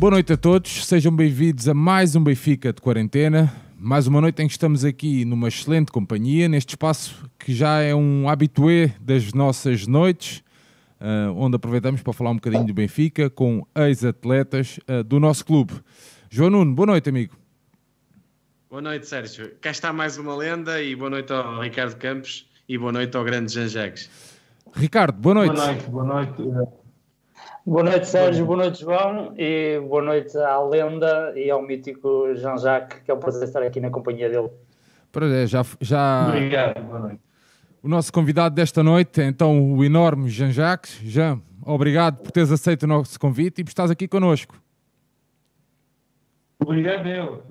Boa 0.00 0.12
noite 0.12 0.32
a 0.32 0.36
todos, 0.38 0.86
sejam 0.86 1.14
bem-vindos 1.14 1.68
a 1.68 1.74
mais 1.74 2.16
um 2.16 2.24
Benfica 2.24 2.72
de 2.72 2.80
quarentena. 2.80 3.52
Mais 3.78 4.06
uma 4.06 4.18
noite 4.18 4.42
em 4.42 4.46
que 4.46 4.52
estamos 4.52 4.82
aqui 4.82 5.26
numa 5.26 5.46
excelente 5.46 5.92
companhia, 5.92 6.48
neste 6.48 6.70
espaço 6.70 7.30
que 7.38 7.52
já 7.52 7.82
é 7.82 7.94
um 7.94 8.26
habitué 8.26 8.94
das 8.98 9.34
nossas 9.34 9.86
noites, 9.86 10.42
uh, 10.98 11.34
onde 11.36 11.56
aproveitamos 11.56 12.02
para 12.02 12.14
falar 12.14 12.30
um 12.30 12.36
bocadinho 12.36 12.64
do 12.64 12.72
Benfica 12.72 13.28
com 13.28 13.62
ex-atletas 13.76 14.80
uh, 14.88 15.04
do 15.04 15.20
nosso 15.20 15.44
clube. 15.44 15.74
João 16.30 16.48
Nuno, 16.48 16.74
boa 16.74 16.86
noite, 16.86 17.10
amigo. 17.10 17.36
Boa 18.70 18.80
noite, 18.80 19.06
Sérgio. 19.06 19.52
Cá 19.60 19.70
está 19.70 19.92
mais 19.92 20.16
uma 20.16 20.34
lenda 20.34 20.82
e 20.82 20.96
boa 20.96 21.10
noite 21.10 21.30
ao 21.30 21.60
Ricardo 21.60 21.96
Campos 21.96 22.48
e 22.66 22.78
boa 22.78 22.90
noite 22.90 23.14
ao 23.18 23.22
grande 23.22 23.52
Jean 23.52 23.68
Jacques. 23.68 24.08
Ricardo, 24.74 25.18
boa 25.18 25.34
noite. 25.34 25.54
Boa 25.54 25.66
noite, 25.66 25.90
boa 25.90 26.04
noite. 26.04 26.79
Boa 27.66 27.84
noite, 27.84 28.08
Sérgio. 28.08 28.46
Boa 28.46 28.56
noite, 28.56 28.80
João. 28.80 29.34
E 29.36 29.78
boa 29.80 30.00
noite 30.00 30.36
à 30.38 30.58
lenda 30.62 31.34
e 31.36 31.50
ao 31.50 31.60
mítico 31.60 32.34
Jean-Jacques, 32.34 33.02
que 33.02 33.10
é 33.10 33.14
um 33.14 33.18
prazer 33.18 33.46
estar 33.46 33.62
aqui 33.62 33.78
na 33.80 33.90
companhia 33.90 34.30
dele. 34.30 34.48
Prazer, 35.12 35.46
já, 35.46 35.62
já... 35.78 36.28
Obrigado, 36.28 36.82
boa 36.82 36.98
noite. 37.00 37.20
O 37.82 37.88
nosso 37.88 38.10
convidado 38.12 38.54
desta 38.54 38.82
noite 38.82 39.20
é 39.20 39.26
então 39.26 39.74
o 39.74 39.84
enorme 39.84 40.30
Jean-Jacques. 40.30 41.00
Jean, 41.02 41.40
obrigado 41.64 42.22
por 42.22 42.32
teres 42.32 42.50
aceito 42.50 42.84
o 42.84 42.86
nosso 42.86 43.20
convite 43.20 43.60
e 43.60 43.64
por 43.64 43.70
estás 43.70 43.90
aqui 43.90 44.08
connosco. 44.08 44.54
Obrigado 46.60 47.08
eu 47.08 47.42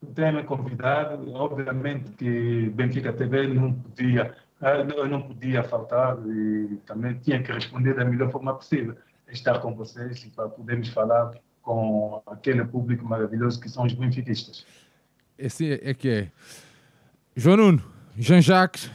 por 0.00 0.10
ter 0.14 0.32
me 0.34 0.44
convidado. 0.44 1.32
Obviamente 1.32 2.10
que 2.12 2.70
Benfica 2.74 3.10
TV 3.10 3.46
não 3.48 3.72
podia, 3.72 4.34
eu 4.96 5.08
não 5.08 5.22
podia 5.22 5.62
faltar 5.62 6.18
e 6.26 6.78
também 6.86 7.14
tinha 7.14 7.42
que 7.42 7.50
responder 7.52 7.94
da 7.94 8.04
melhor 8.04 8.30
forma 8.30 8.54
possível 8.54 8.94
estar 9.28 9.58
com 9.60 9.74
vocês 9.74 10.24
e 10.24 10.30
para 10.30 10.48
podermos 10.48 10.88
falar 10.88 11.32
com 11.62 12.22
aquele 12.26 12.64
público 12.64 13.04
maravilhoso 13.04 13.60
que 13.60 13.68
são 13.68 13.84
os 13.84 13.92
benfiquistas. 13.92 14.64
Esse 15.38 15.80
é 15.82 15.92
que 15.92 16.08
é. 16.08 16.32
João 17.34 17.56
Nuno, 17.56 17.84
Jean-Jacques, 18.16 18.90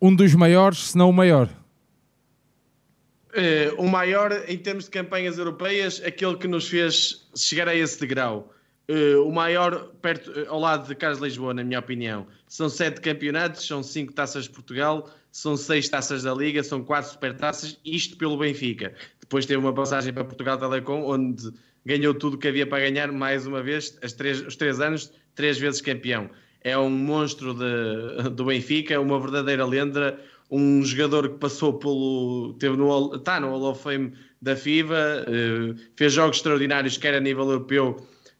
um 0.00 0.14
dos 0.14 0.34
maiores, 0.34 0.90
se 0.90 0.98
não 0.98 1.10
o 1.10 1.12
maior. 1.12 1.48
Uh, 3.36 3.78
o 3.78 3.88
maior 3.88 4.32
em 4.48 4.56
termos 4.56 4.84
de 4.84 4.90
campanhas 4.90 5.36
europeias, 5.36 6.02
aquele 6.04 6.36
que 6.36 6.48
nos 6.48 6.68
fez 6.68 7.28
chegar 7.36 7.68
a 7.68 7.74
esse 7.74 8.00
degrau. 8.00 8.52
Uh, 8.88 9.22
o 9.26 9.32
maior 9.32 9.90
perto, 10.00 10.30
uh, 10.30 10.48
ao 10.48 10.58
lado 10.58 10.88
de 10.88 10.94
Carlos 10.94 11.20
Lisboa, 11.20 11.52
na 11.52 11.62
minha 11.62 11.78
opinião. 11.78 12.26
São 12.48 12.68
sete 12.68 13.00
campeonatos, 13.00 13.66
são 13.66 13.82
cinco 13.82 14.12
taças 14.12 14.44
de 14.44 14.50
Portugal, 14.50 15.10
são 15.30 15.56
seis 15.56 15.88
taças 15.88 16.22
da 16.22 16.32
Liga, 16.32 16.62
são 16.62 16.82
quatro 16.82 17.10
supertaças, 17.10 17.78
isto 17.84 18.16
pelo 18.16 18.38
Benfica. 18.38 18.94
Depois 19.26 19.44
teve 19.44 19.58
uma 19.58 19.72
passagem 19.72 20.12
para 20.12 20.24
Portugal 20.24 20.56
Telecom, 20.56 21.04
onde 21.04 21.50
ganhou 21.84 22.14
tudo 22.14 22.38
que 22.38 22.46
havia 22.46 22.64
para 22.64 22.88
ganhar, 22.88 23.10
mais 23.10 23.44
uma 23.44 23.60
vez, 23.60 23.90
três, 24.16 24.40
os 24.40 24.54
três 24.54 24.80
anos, 24.80 25.12
três 25.34 25.58
vezes 25.58 25.80
campeão. 25.80 26.30
É 26.60 26.78
um 26.78 26.90
monstro 26.90 27.52
de, 27.52 28.30
do 28.30 28.44
Benfica, 28.44 29.00
uma 29.00 29.18
verdadeira 29.18 29.64
lenda, 29.66 30.16
um 30.48 30.84
jogador 30.84 31.28
que 31.28 31.38
passou 31.38 31.74
pelo. 31.74 32.54
Teve 32.58 32.76
no, 32.76 33.16
está 33.16 33.40
no 33.40 33.50
Hall 33.50 33.70
of 33.72 33.82
Fame 33.82 34.12
da 34.40 34.54
FIBA, 34.54 35.26
uh, 35.26 35.76
fez 35.96 36.12
jogos 36.12 36.36
extraordinários, 36.36 36.96
quer 36.96 37.14
a 37.14 37.20
nível 37.20 37.44
europeu, 37.46 37.96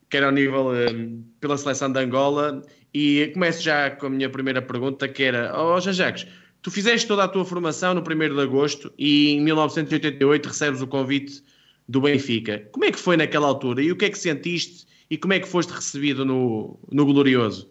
quer 0.08 0.22
ao 0.22 0.30
nível 0.30 0.70
um, 0.70 1.24
pela 1.40 1.56
seleção 1.56 1.90
de 1.90 1.98
Angola. 1.98 2.62
E 2.94 3.30
começo 3.34 3.60
já 3.60 3.90
com 3.90 4.06
a 4.06 4.10
minha 4.10 4.30
primeira 4.30 4.62
pergunta, 4.62 5.08
que 5.08 5.24
era: 5.24 5.52
Ó 5.54 5.76
oh, 5.76 5.80
Jacques, 5.80 6.26
Tu 6.66 6.70
fizeste 6.72 7.06
toda 7.06 7.22
a 7.22 7.28
tua 7.28 7.44
formação 7.44 7.94
no 7.94 8.00
1 8.00 8.34
de 8.34 8.40
agosto 8.40 8.92
e 8.98 9.34
em 9.34 9.40
1988 9.40 10.46
recebes 10.46 10.82
o 10.82 10.86
convite 10.88 11.40
do 11.88 12.00
Benfica. 12.00 12.68
Como 12.72 12.84
é 12.84 12.90
que 12.90 12.98
foi 12.98 13.16
naquela 13.16 13.46
altura 13.46 13.80
e 13.80 13.92
o 13.92 13.96
que 13.96 14.06
é 14.06 14.10
que 14.10 14.18
sentiste 14.18 14.84
e 15.08 15.16
como 15.16 15.32
é 15.32 15.38
que 15.38 15.46
foste 15.46 15.70
recebido 15.70 16.24
no, 16.24 16.76
no 16.90 17.06
Glorioso? 17.06 17.70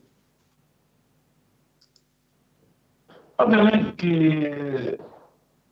Obviamente 3.38 3.91
que 3.97 4.97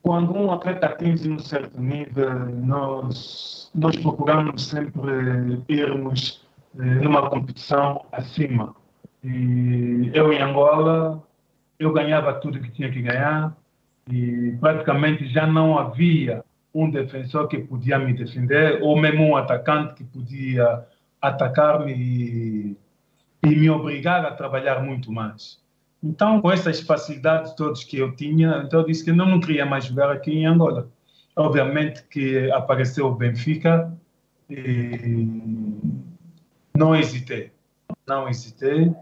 quando 0.02 0.36
um 0.36 0.52
atleta 0.52 0.88
atinge 0.88 1.30
um 1.30 1.38
certo 1.38 1.80
nível, 1.80 2.28
nós, 2.50 3.70
nós 3.74 3.96
procuramos 3.96 4.66
sempre 4.66 5.62
irmos 5.70 6.46
eh, 6.78 6.84
numa 6.84 7.30
competição 7.30 8.04
acima. 8.12 8.76
E 9.24 10.10
eu 10.12 10.30
em 10.30 10.42
Angola 10.42 11.23
eu 11.78 11.92
ganhava 11.92 12.34
tudo 12.34 12.60
que 12.60 12.70
tinha 12.70 12.90
que 12.90 13.02
ganhar 13.02 13.56
e 14.10 14.56
praticamente 14.60 15.26
já 15.28 15.46
não 15.46 15.78
havia 15.78 16.44
um 16.74 16.90
defensor 16.90 17.48
que 17.48 17.58
podia 17.58 17.98
me 17.98 18.12
defender 18.12 18.82
ou 18.82 18.98
mesmo 18.98 19.24
um 19.24 19.36
atacante 19.36 19.94
que 19.94 20.04
podia 20.04 20.84
atacar-me 21.20 21.92
e, 21.92 22.76
e 23.44 23.56
me 23.56 23.70
obrigar 23.70 24.24
a 24.26 24.32
trabalhar 24.32 24.82
muito 24.82 25.10
mais. 25.12 25.62
Então, 26.02 26.40
com 26.40 26.50
essas 26.50 26.80
facilidades 26.80 27.54
todas 27.54 27.82
que 27.82 27.96
eu 27.96 28.14
tinha, 28.14 28.62
então 28.66 28.80
eu 28.80 28.86
disse 28.86 29.04
que 29.04 29.12
não, 29.12 29.26
não 29.26 29.40
queria 29.40 29.64
mais 29.64 29.86
jogar 29.86 30.10
aqui 30.10 30.32
em 30.32 30.46
Angola. 30.46 30.90
Obviamente 31.34 32.02
que 32.04 32.50
apareceu 32.52 33.06
o 33.06 33.14
Benfica 33.14 33.92
e 34.50 35.80
não 36.76 36.94
hesitei. 36.94 37.52
Não 38.06 38.28
hesitei 38.28 38.94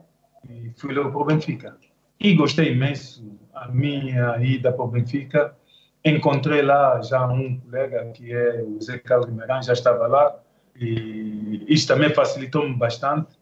e 0.49 0.71
fui 0.77 0.95
logo 0.95 1.11
para 1.11 1.21
o 1.21 1.25
Benfica. 1.25 1.77
E 2.23 2.35
gostei 2.35 2.71
imenso 2.71 3.37
a 3.53 3.67
minha 3.67 4.39
ida 4.39 4.73
para 4.73 4.85
o 4.85 4.87
Benfica. 4.87 5.57
Encontrei 6.05 6.63
lá 6.63 7.03
já 7.03 7.27
um 7.27 7.59
colega 7.59 8.13
que 8.13 8.33
é 8.33 8.63
o 8.63 8.81
Zé 8.81 8.99
Carlos 8.99 9.29
Guimarães, 9.29 9.67
já 9.67 9.73
estava 9.73 10.07
lá. 10.07 10.39
E 10.77 11.65
isso 11.67 11.89
também 11.89 12.15
facilitou-me 12.15 12.77
bastante. 12.77 13.37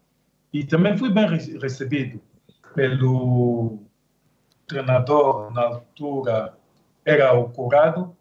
E 0.50 0.64
também 0.64 0.96
fui 0.96 1.10
bem 1.10 1.26
recebido 1.60 2.22
pelo 2.74 3.80
treinador 4.66 5.52
na 5.52 5.62
altura, 5.62 6.54
era 7.04 7.34
o 7.34 7.50
Curado. 7.50 8.16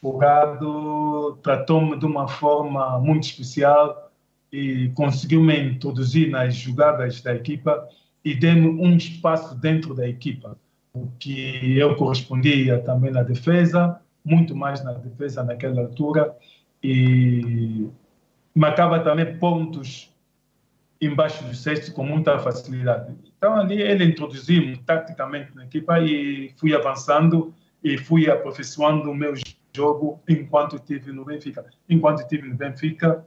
Curado 0.00 1.38
tratou-me 1.44 1.96
de 1.96 2.06
uma 2.06 2.26
forma 2.26 2.98
muito 2.98 3.22
especial 3.22 4.10
e 4.50 4.90
conseguiu 4.96 5.40
me 5.40 5.56
introduzir 5.60 6.28
nas 6.28 6.56
jogadas 6.56 7.20
da 7.20 7.36
equipa 7.36 7.88
e 8.26 8.34
dê-me 8.34 8.66
um 8.66 8.96
espaço 8.96 9.54
dentro 9.54 9.94
da 9.94 10.08
equipa, 10.08 10.58
o 10.92 11.06
que 11.16 11.78
eu 11.78 11.94
correspondia 11.94 12.80
também 12.80 13.12
na 13.12 13.22
defesa, 13.22 14.00
muito 14.24 14.52
mais 14.52 14.82
na 14.82 14.94
defesa 14.94 15.44
naquela 15.44 15.82
altura, 15.82 16.36
e 16.82 17.86
marcava 18.52 18.98
também 18.98 19.38
pontos 19.38 20.12
embaixo 21.00 21.44
do 21.44 21.54
cesto 21.54 21.92
com 21.92 22.02
muita 22.02 22.36
facilidade. 22.40 23.14
Então 23.38 23.54
ali 23.54 23.80
ele 23.80 24.04
introduziu-me 24.04 24.76
taticamente 24.78 25.54
na 25.54 25.64
equipa 25.64 26.00
e 26.00 26.52
fui 26.56 26.74
avançando 26.74 27.54
e 27.84 27.96
fui 27.96 28.28
aperfeiçoando 28.28 29.08
o 29.08 29.14
meu 29.14 29.34
jogo 29.72 30.20
enquanto 30.28 30.74
estive 30.74 31.12
no 31.12 31.24
Benfica. 31.24 31.64
Enquanto 31.88 32.22
estive 32.22 32.48
no 32.48 32.56
Benfica, 32.56 33.24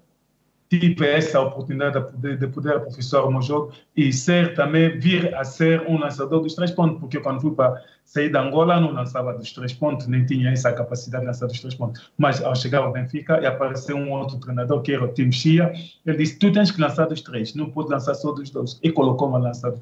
tive 0.69 1.07
essa 1.07 1.39
oportunidade 1.41 1.99
de 1.99 2.11
poder, 2.11 2.37
de 2.37 2.47
poder 2.47 2.75
aperfeiçoar 2.75 3.27
o 3.27 3.31
meu 3.31 3.41
jogo 3.41 3.73
e 3.97 4.13
ser 4.13 4.53
também, 4.53 4.99
vir 4.99 5.33
a 5.35 5.43
ser 5.43 5.81
um 5.87 5.97
lançador 5.97 6.41
dos 6.41 6.53
três 6.53 6.69
pontos, 6.69 6.99
porque 6.99 7.19
quando 7.19 7.41
fui 7.41 7.55
para 7.55 7.83
sair 8.05 8.29
da 8.29 8.41
Angola 8.41 8.79
não 8.79 8.91
lançava 8.91 9.33
dos 9.33 9.51
três 9.51 9.73
pontos, 9.73 10.05
nem 10.05 10.25
tinha 10.25 10.51
essa 10.51 10.71
capacidade 10.71 11.23
de 11.23 11.27
lançar 11.27 11.47
dos 11.47 11.59
três 11.59 11.73
pontos. 11.73 12.11
Mas 12.17 12.41
ao 12.43 12.55
chegar 12.55 12.79
ao 12.83 12.91
Benfica 12.91 13.41
e 13.41 13.47
apareceu 13.47 13.97
um 13.97 14.11
outro 14.11 14.37
treinador, 14.37 14.81
que 14.83 14.93
era 14.93 15.03
o 15.03 15.07
Tim 15.07 15.31
Chia, 15.31 15.73
ele 16.05 16.17
disse, 16.17 16.37
tu 16.37 16.51
tens 16.51 16.69
que 16.69 16.79
lançar 16.79 17.07
dos 17.07 17.21
três, 17.21 17.55
não 17.55 17.71
pode 17.71 17.89
lançar 17.89 18.13
só 18.13 18.31
dos 18.31 18.51
dois. 18.51 18.79
E 18.83 18.91
colocou-me 18.91 19.35
a 19.37 19.39
lançar 19.39 19.73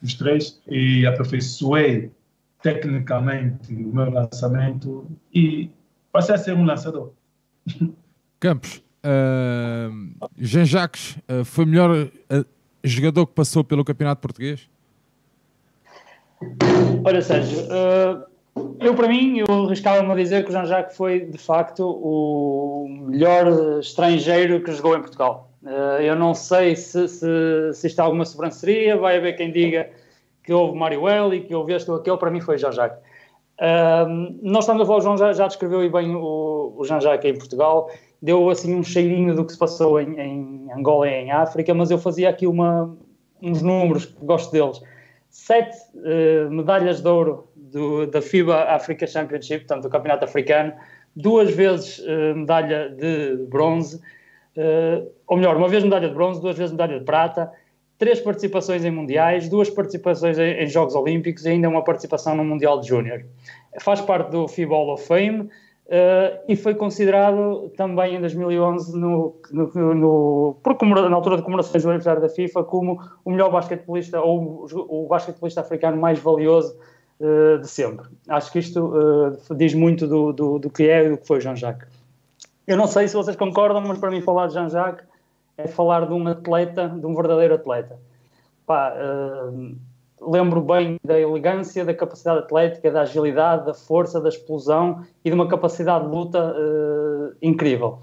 dos 0.00 0.14
três 0.14 0.62
e 0.68 1.04
aperfeiçoei 1.06 2.12
tecnicamente 2.62 3.74
o 3.74 3.94
meu 3.94 4.10
lançamento 4.10 5.06
e 5.34 5.70
passei 6.12 6.36
a 6.36 6.38
ser 6.38 6.54
um 6.54 6.64
lançador. 6.64 7.12
Campos, 8.38 8.85
Uh, 9.06 10.16
Jean 10.36 10.64
Jacques 10.64 11.16
uh, 11.30 11.44
foi 11.44 11.64
o 11.64 11.68
melhor 11.68 11.90
uh, 11.92 12.44
jogador 12.82 13.26
que 13.26 13.34
passou 13.34 13.62
pelo 13.62 13.84
Campeonato 13.84 14.20
Português? 14.20 14.68
Olha, 17.04 17.22
Sérgio, 17.22 17.60
eu 18.80 18.94
para 18.94 19.08
mim, 19.08 19.38
eu 19.38 19.64
arriscava-me 19.64 20.10
a 20.10 20.14
dizer 20.16 20.42
que 20.42 20.50
o 20.50 20.52
Jean 20.52 20.66
Jacques 20.66 20.96
foi 20.96 21.20
de 21.20 21.38
facto 21.38 21.88
o 21.88 22.86
melhor 23.08 23.78
estrangeiro 23.78 24.60
que 24.62 24.72
jogou 24.72 24.96
em 24.96 25.00
Portugal. 25.00 25.50
eu 26.00 26.14
não 26.14 26.34
sei 26.34 26.76
se, 26.76 27.08
se, 27.08 27.72
se 27.72 27.86
isto 27.86 28.00
é 28.00 28.04
alguma 28.04 28.24
sobranceria, 28.26 28.98
vai 28.98 29.16
haver 29.16 29.36
quem 29.36 29.50
diga 29.50 29.88
que 30.42 30.52
houve 30.52 30.76
Mário 30.76 31.08
Eli, 31.08 31.40
que 31.40 31.54
houve 31.54 31.72
este 31.72 31.90
ou 31.90 31.96
aquele, 31.96 32.18
para 32.18 32.30
mim 32.30 32.40
foi 32.40 32.58
Jean 32.58 32.72
Jacques. 32.72 32.98
nós 34.42 34.64
estamos 34.64 34.82
a 34.82 34.86
falar, 34.86 34.98
o 34.98 35.00
João 35.00 35.16
já, 35.16 35.32
já 35.32 35.46
descreveu 35.46 35.90
bem 35.90 36.14
o, 36.14 36.74
o 36.76 36.84
Jean 36.84 37.00
Jacques 37.00 37.30
em 37.30 37.38
Portugal 37.38 37.88
deu 38.20 38.48
assim 38.50 38.74
um 38.74 38.82
cheirinho 38.82 39.34
do 39.34 39.44
que 39.44 39.52
se 39.52 39.58
passou 39.58 40.00
em, 40.00 40.18
em 40.18 40.72
Angola 40.72 41.08
e 41.08 41.14
em 41.14 41.30
África, 41.30 41.72
mas 41.74 41.90
eu 41.90 41.98
fazia 41.98 42.28
aqui 42.28 42.46
uma, 42.46 42.96
uns 43.42 43.62
números, 43.62 44.06
gosto 44.22 44.52
deles. 44.52 44.80
Sete 45.28 45.76
uh, 45.94 46.50
medalhas 46.50 47.00
de 47.00 47.08
ouro 47.08 47.48
do, 47.54 48.06
da 48.06 48.22
FIBA 48.22 48.64
Africa 48.64 49.06
Championship, 49.06 49.66
portanto, 49.66 49.82
do 49.82 49.90
Campeonato 49.90 50.24
Africano, 50.24 50.72
duas 51.14 51.50
vezes 51.50 51.98
uh, 51.98 52.36
medalha 52.36 52.88
de 52.90 53.44
bronze, 53.48 53.96
uh, 53.96 55.10
ou 55.26 55.36
melhor, 55.36 55.56
uma 55.56 55.68
vez 55.68 55.84
medalha 55.84 56.08
de 56.08 56.14
bronze, 56.14 56.40
duas 56.40 56.56
vezes 56.56 56.72
medalha 56.72 56.98
de 56.98 57.04
prata, 57.04 57.52
três 57.98 58.20
participações 58.20 58.84
em 58.84 58.90
mundiais, 58.90 59.48
duas 59.48 59.68
participações 59.68 60.38
em, 60.38 60.62
em 60.62 60.66
Jogos 60.66 60.94
Olímpicos 60.94 61.44
e 61.44 61.50
ainda 61.50 61.68
uma 61.68 61.82
participação 61.84 62.34
no 62.34 62.44
Mundial 62.44 62.80
de 62.80 62.88
Júnior. 62.88 63.24
Faz 63.80 64.00
parte 64.00 64.30
do 64.30 64.48
FIBA 64.48 64.74
Hall 64.74 64.94
of 64.94 65.06
Fame, 65.06 65.50
Uh, 65.86 66.42
e 66.48 66.56
foi 66.56 66.74
considerado 66.74 67.70
também 67.76 68.16
em 68.16 68.20
2011, 68.20 68.98
no, 68.98 69.36
no, 69.52 69.94
no, 69.94 70.56
por, 70.60 70.76
na 70.84 71.14
altura 71.14 71.36
de 71.36 71.42
comemorações 71.42 71.80
do 71.84 71.90
aniversário 71.90 72.20
da 72.20 72.28
FIFA, 72.28 72.64
como 72.64 73.00
o 73.24 73.30
melhor 73.30 73.52
basquetebolista 73.52 74.20
ou 74.20 74.66
o, 74.72 75.04
o 75.04 75.06
basquetebolista 75.06 75.60
africano 75.60 75.96
mais 75.96 76.18
valioso 76.18 76.76
uh, 77.20 77.58
de 77.60 77.68
sempre. 77.68 78.04
Acho 78.28 78.50
que 78.50 78.58
isto 78.58 78.84
uh, 78.84 79.54
diz 79.54 79.74
muito 79.74 80.08
do, 80.08 80.32
do, 80.32 80.58
do, 80.58 80.70
que 80.70 80.88
é 80.88 81.04
e 81.04 81.10
do 81.10 81.18
que 81.18 81.26
foi 81.26 81.40
Jean-Jacques. 81.40 81.88
Eu 82.66 82.76
não 82.76 82.88
sei 82.88 83.06
se 83.06 83.14
vocês 83.14 83.36
concordam, 83.36 83.80
mas 83.80 83.96
para 83.98 84.10
mim 84.10 84.20
falar 84.20 84.48
de 84.48 84.54
Jean-Jacques 84.54 85.06
é 85.56 85.68
falar 85.68 86.04
de 86.04 86.12
um 86.12 86.26
atleta, 86.26 86.88
de 86.88 87.06
um 87.06 87.14
verdadeiro 87.14 87.54
atleta. 87.54 87.96
Pá, 88.66 88.92
lembro 90.20 90.60
bem 90.60 90.96
da 91.04 91.18
elegância, 91.18 91.84
da 91.84 91.94
capacidade 91.94 92.40
atlética, 92.40 92.90
da 92.90 93.02
agilidade, 93.02 93.66
da 93.66 93.74
força, 93.74 94.20
da 94.20 94.28
explosão 94.28 95.02
e 95.24 95.30
de 95.30 95.34
uma 95.34 95.46
capacidade 95.46 96.04
de 96.04 96.10
luta 96.10 96.54
uh, 96.54 97.36
incrível. 97.42 97.98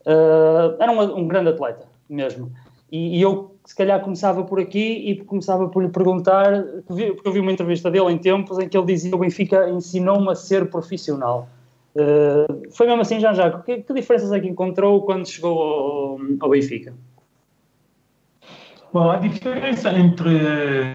Uh, 0.00 0.80
era 0.80 0.90
um, 0.90 1.18
um, 1.18 1.28
grande 1.28 1.50
atleta, 1.50 1.86
mesmo. 2.08 2.50
E, 2.90 3.18
e, 3.18 3.22
eu, 3.22 3.54
se 3.64 3.76
calhar, 3.76 4.00
começava 4.00 4.42
por 4.44 4.58
aqui 4.58 5.10
e 5.10 5.16
começava 5.24 5.68
por 5.68 5.82
lhe 5.82 5.90
perguntar, 5.90 6.64
porque 6.86 7.20
eu 7.24 7.32
vi 7.32 7.40
uma 7.40 7.52
entrevista 7.52 7.90
dele 7.90 8.10
em 8.10 8.18
tempos 8.18 8.58
em 8.58 8.68
que 8.68 8.76
ele 8.76 8.86
dizia 8.86 9.14
o 9.14 9.18
Benfica 9.18 9.68
ensinou-me 9.68 10.30
a 10.30 10.34
ser 10.34 10.70
profissional. 10.70 11.48
Uh, 11.94 12.70
foi 12.70 12.86
mesmo 12.86 13.02
assim, 13.02 13.20
Jean-Jacques, 13.20 13.64
que, 13.64 13.82
que, 13.82 13.92
diferenças 13.92 14.32
é 14.32 14.40
que 14.40 14.48
encontrou 14.48 15.02
quando 15.02 15.26
chegou 15.28 15.60
ao, 15.60 16.18
ao 16.40 16.48
Benfica? 16.48 16.94
Bom, 18.90 19.10
a 19.10 19.18
diferença 19.18 19.90
entre 19.92 20.94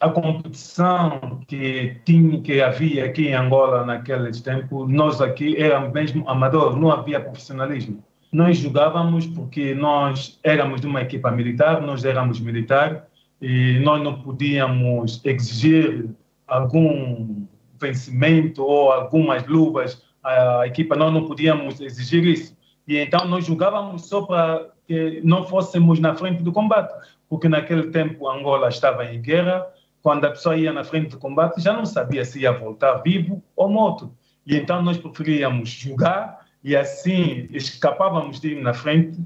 a 0.00 0.08
competição 0.08 1.40
que 1.46 1.96
tinha 2.04 2.40
que 2.40 2.60
havia 2.60 3.06
aqui 3.06 3.28
em 3.28 3.34
Angola 3.34 3.84
naqueles 3.84 4.40
tempos, 4.40 4.90
nós 4.90 5.20
aqui 5.20 5.56
éramos 5.56 5.92
mesmo 5.92 6.28
amador, 6.28 6.76
não 6.76 6.90
havia 6.90 7.20
profissionalismo. 7.20 8.02
Nós 8.32 8.58
jogávamos 8.58 9.26
porque 9.26 9.74
nós 9.74 10.38
éramos 10.42 10.80
de 10.80 10.86
uma 10.86 11.00
equipa 11.00 11.30
militar, 11.30 11.80
nós 11.80 12.04
éramos 12.04 12.40
militar 12.40 13.06
e 13.40 13.78
nós 13.80 14.02
não 14.02 14.20
podíamos 14.20 15.20
exigir 15.24 16.10
algum 16.46 17.46
vencimento 17.80 18.62
ou 18.62 18.92
algumas 18.92 19.46
luvas 19.46 20.02
à 20.22 20.66
equipa, 20.66 20.96
nós 20.96 21.12
não 21.12 21.26
podíamos 21.26 21.80
exigir 21.80 22.24
isso. 22.24 22.56
E 22.86 22.98
então 22.98 23.26
nós 23.26 23.46
jogávamos 23.46 24.08
só 24.08 24.22
para 24.22 24.66
que 24.86 25.20
não 25.24 25.44
fôssemos 25.44 25.98
na 25.98 26.14
frente 26.14 26.42
do 26.42 26.52
combate, 26.52 26.92
porque 27.28 27.48
naquele 27.48 27.90
tempo 27.90 28.28
Angola 28.28 28.68
estava 28.68 29.04
em 29.04 29.20
guerra, 29.20 29.66
quando 30.06 30.24
a 30.24 30.30
pessoa 30.30 30.56
ia 30.56 30.72
na 30.72 30.84
frente 30.84 31.10
do 31.10 31.18
combate, 31.18 31.60
já 31.60 31.72
não 31.72 31.84
sabia 31.84 32.24
se 32.24 32.38
ia 32.38 32.52
voltar 32.52 32.98
vivo 32.98 33.42
ou 33.56 33.68
morto. 33.68 34.16
E 34.46 34.54
então 34.56 34.80
nós 34.80 34.96
preferíamos 34.96 35.68
jogar 35.68 36.46
e 36.62 36.76
assim 36.76 37.48
escapávamos 37.50 38.38
de 38.38 38.52
ir 38.52 38.62
na 38.62 38.72
frente, 38.72 39.18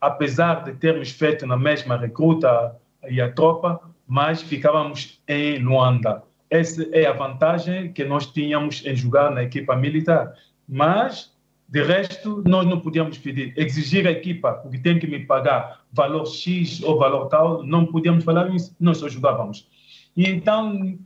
apesar 0.00 0.64
de 0.64 0.72
termos 0.72 1.12
feito 1.12 1.46
na 1.46 1.56
mesma 1.56 1.96
recruta 1.96 2.74
e 3.08 3.20
a 3.20 3.30
tropa, 3.30 3.80
mas 4.08 4.42
ficávamos 4.42 5.22
em 5.28 5.58
Luanda. 5.58 6.24
Essa 6.50 6.82
é 6.90 7.06
a 7.06 7.12
vantagem 7.12 7.92
que 7.92 8.04
nós 8.04 8.26
tínhamos 8.26 8.84
em 8.84 8.96
jogar 8.96 9.30
na 9.30 9.44
equipa 9.44 9.76
militar. 9.76 10.34
Mas, 10.68 11.32
de 11.68 11.80
resto, 11.80 12.42
nós 12.44 12.66
não 12.66 12.80
podíamos 12.80 13.18
pedir, 13.18 13.54
exigir 13.56 14.04
a 14.04 14.10
equipa, 14.10 14.54
porque 14.54 14.78
tem 14.78 14.98
que 14.98 15.06
me 15.06 15.20
pagar 15.20 15.82
valor 15.92 16.26
X 16.26 16.82
ou 16.82 16.98
valor 16.98 17.28
tal, 17.28 17.62
não 17.62 17.86
podíamos 17.86 18.24
falar 18.24 18.52
isso, 18.52 18.74
nós 18.80 18.98
só 18.98 19.08
jogávamos. 19.08 19.72
E 20.16 20.28
então, 20.28 20.98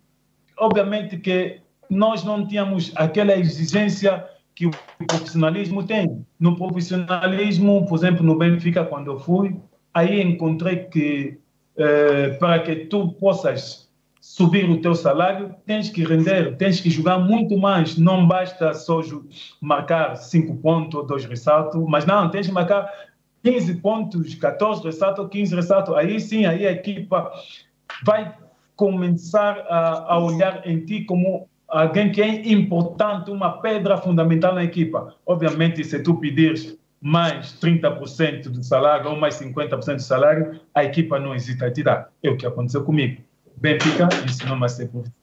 obviamente 0.59 1.19
que 1.19 1.61
nós 1.89 2.25
não 2.25 2.47
tínhamos 2.47 2.93
aquela 2.95 3.37
exigência 3.37 4.25
que 4.55 4.67
o 4.67 4.71
profissionalismo 5.07 5.85
tem. 5.85 6.27
No 6.39 6.57
profissionalismo, 6.57 7.87
por 7.87 7.97
exemplo, 7.97 8.25
no 8.25 8.37
Benfica, 8.37 8.85
quando 8.85 9.11
eu 9.11 9.19
fui, 9.19 9.57
aí 9.95 10.21
encontrei 10.21 10.85
que 10.85 11.39
eh, 11.77 12.31
para 12.41 12.59
que 12.59 12.75
tu 12.87 13.13
possas 13.13 13.89
subir 14.21 14.69
o 14.69 14.81
teu 14.81 14.95
salário, 14.95 15.55
tens 15.65 15.89
que 15.89 16.05
render, 16.05 16.57
tens 16.57 16.81
que 16.81 16.91
jogar 16.91 17.19
muito 17.19 17.57
mais. 17.57 17.97
Não 17.97 18.27
basta 18.27 18.75
só 18.75 19.01
marcar 19.61 20.17
5 20.17 20.57
pontos 20.57 21.01
ou 21.01 21.07
2 21.07 21.25
ressaltos, 21.27 21.83
mas 21.89 22.05
não, 22.05 22.29
tens 22.31 22.47
que 22.47 22.53
marcar 22.53 22.93
15 23.45 23.77
pontos, 23.77 24.35
14 24.35 24.83
ressaltos, 24.85 25.29
15 25.31 25.55
ressaltos. 25.55 25.95
Aí 25.95 26.21
sim, 26.21 26.45
aí 26.45 26.67
a 26.67 26.73
equipa 26.73 27.31
vai 28.05 28.35
começar 28.79 29.59
a, 29.69 30.15
a 30.15 30.19
olhar 30.21 30.63
em 30.65 30.79
ti 30.85 31.05
como 31.05 31.49
alguém 31.67 32.13
que 32.13 32.23
é 32.23 32.49
importante, 32.49 33.29
uma 33.29 33.61
pedra 33.61 33.99
fundamental 33.99 34.55
na 34.55 34.63
equipa. 34.63 35.17
Obviamente, 35.27 35.83
se 35.83 35.99
tu 35.99 36.15
pedires 36.15 36.79
mais 37.01 37.59
30% 37.61 38.45
do 38.45 38.63
salário 38.63 39.11
ou 39.11 39.17
mais 39.17 39.35
50% 39.35 39.97
do 39.97 40.03
salário, 40.03 40.61
a 40.73 40.85
equipa 40.85 41.19
não 41.19 41.35
hesita 41.35 41.67
a 41.67 41.73
te 41.73 41.83
dar. 41.83 42.09
É 42.23 42.31
o 42.31 42.37
que 42.37 42.47
aconteceu 42.47 42.85
comigo. 42.85 43.21
Benfica 43.57 44.09
ensinou-me 44.25 44.65
a 44.65 44.69
ser 44.69 44.89
profissional. 44.89 45.19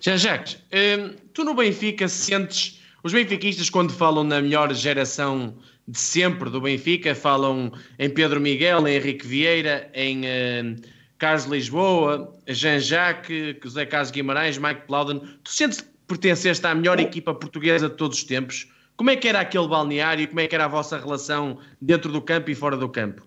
Jean-Jacques, 0.00 0.58
hum, 0.72 1.16
tu 1.34 1.44
no 1.44 1.54
Benfica 1.54 2.06
sentes... 2.06 2.80
Os 3.02 3.12
benfiquistas, 3.12 3.68
quando 3.68 3.92
falam 3.92 4.22
na 4.22 4.40
melhor 4.40 4.72
geração 4.72 5.54
de 5.86 5.98
sempre 5.98 6.48
do 6.48 6.60
Benfica, 6.60 7.14
falam 7.14 7.72
em 7.98 8.08
Pedro 8.08 8.40
Miguel, 8.40 8.86
em 8.86 8.94
Henrique 8.94 9.26
Vieira, 9.26 9.90
em... 9.92 10.20
Uh, 10.20 10.93
Carlos 11.24 11.46
Lisboa, 11.46 12.30
Jean-Jacques, 12.46 13.56
José 13.62 13.86
Carlos 13.86 14.10
Guimarães, 14.10 14.58
Mike 14.58 14.82
Plowden. 14.86 15.20
Tu 15.42 15.52
sentes 15.52 15.80
que 15.80 15.88
pertenceste 16.06 16.66
à 16.66 16.74
melhor 16.74 17.00
equipa 17.00 17.32
portuguesa 17.32 17.88
de 17.88 17.96
todos 17.96 18.18
os 18.18 18.24
tempos? 18.24 18.70
Como 18.94 19.08
é 19.08 19.16
que 19.16 19.26
era 19.26 19.40
aquele 19.40 19.66
balneário? 19.66 20.28
Como 20.28 20.40
é 20.40 20.46
que 20.46 20.54
era 20.54 20.66
a 20.66 20.68
vossa 20.68 20.98
relação 20.98 21.56
dentro 21.80 22.12
do 22.12 22.20
campo 22.20 22.50
e 22.50 22.54
fora 22.54 22.76
do 22.76 22.90
campo? 22.90 23.26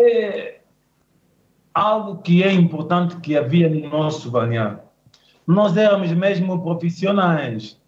É 0.00 0.60
algo 1.74 2.22
que 2.22 2.42
é 2.42 2.50
importante 2.50 3.16
que 3.16 3.36
havia 3.36 3.68
no 3.68 3.86
nosso 3.90 4.30
balneário. 4.30 4.80
Nós 5.46 5.76
éramos 5.76 6.10
mesmo 6.12 6.62
profissionais. 6.62 7.78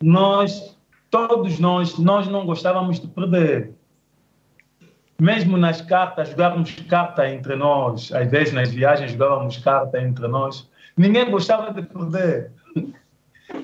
Nós, 0.00 0.78
todos 1.10 1.58
nós, 1.58 1.98
nós 1.98 2.28
não 2.28 2.46
gostávamos 2.46 3.00
de 3.00 3.08
perder 3.08 3.73
mesmo 5.18 5.56
nas 5.56 5.80
cartas, 5.80 6.30
jogávamos 6.30 6.74
carta 6.88 7.28
entre 7.28 7.56
nós, 7.56 8.12
às 8.12 8.30
vezes 8.30 8.52
nas 8.52 8.70
viagens 8.70 9.12
jogávamos 9.12 9.58
carta 9.58 10.00
entre 10.00 10.26
nós, 10.28 10.68
ninguém 10.96 11.30
gostava 11.30 11.72
de 11.72 11.82
perder. 11.82 12.50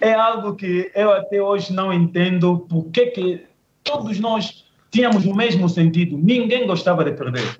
É 0.00 0.12
algo 0.12 0.54
que 0.54 0.90
eu 0.94 1.10
até 1.12 1.42
hoje 1.42 1.72
não 1.72 1.92
entendo 1.92 2.66
porque 2.68 3.06
que 3.06 3.46
todos 3.82 4.20
nós 4.20 4.64
tínhamos 4.90 5.24
o 5.24 5.34
mesmo 5.34 5.68
sentido, 5.68 6.16
ninguém 6.16 6.66
gostava 6.66 7.04
de 7.04 7.12
perder. 7.12 7.58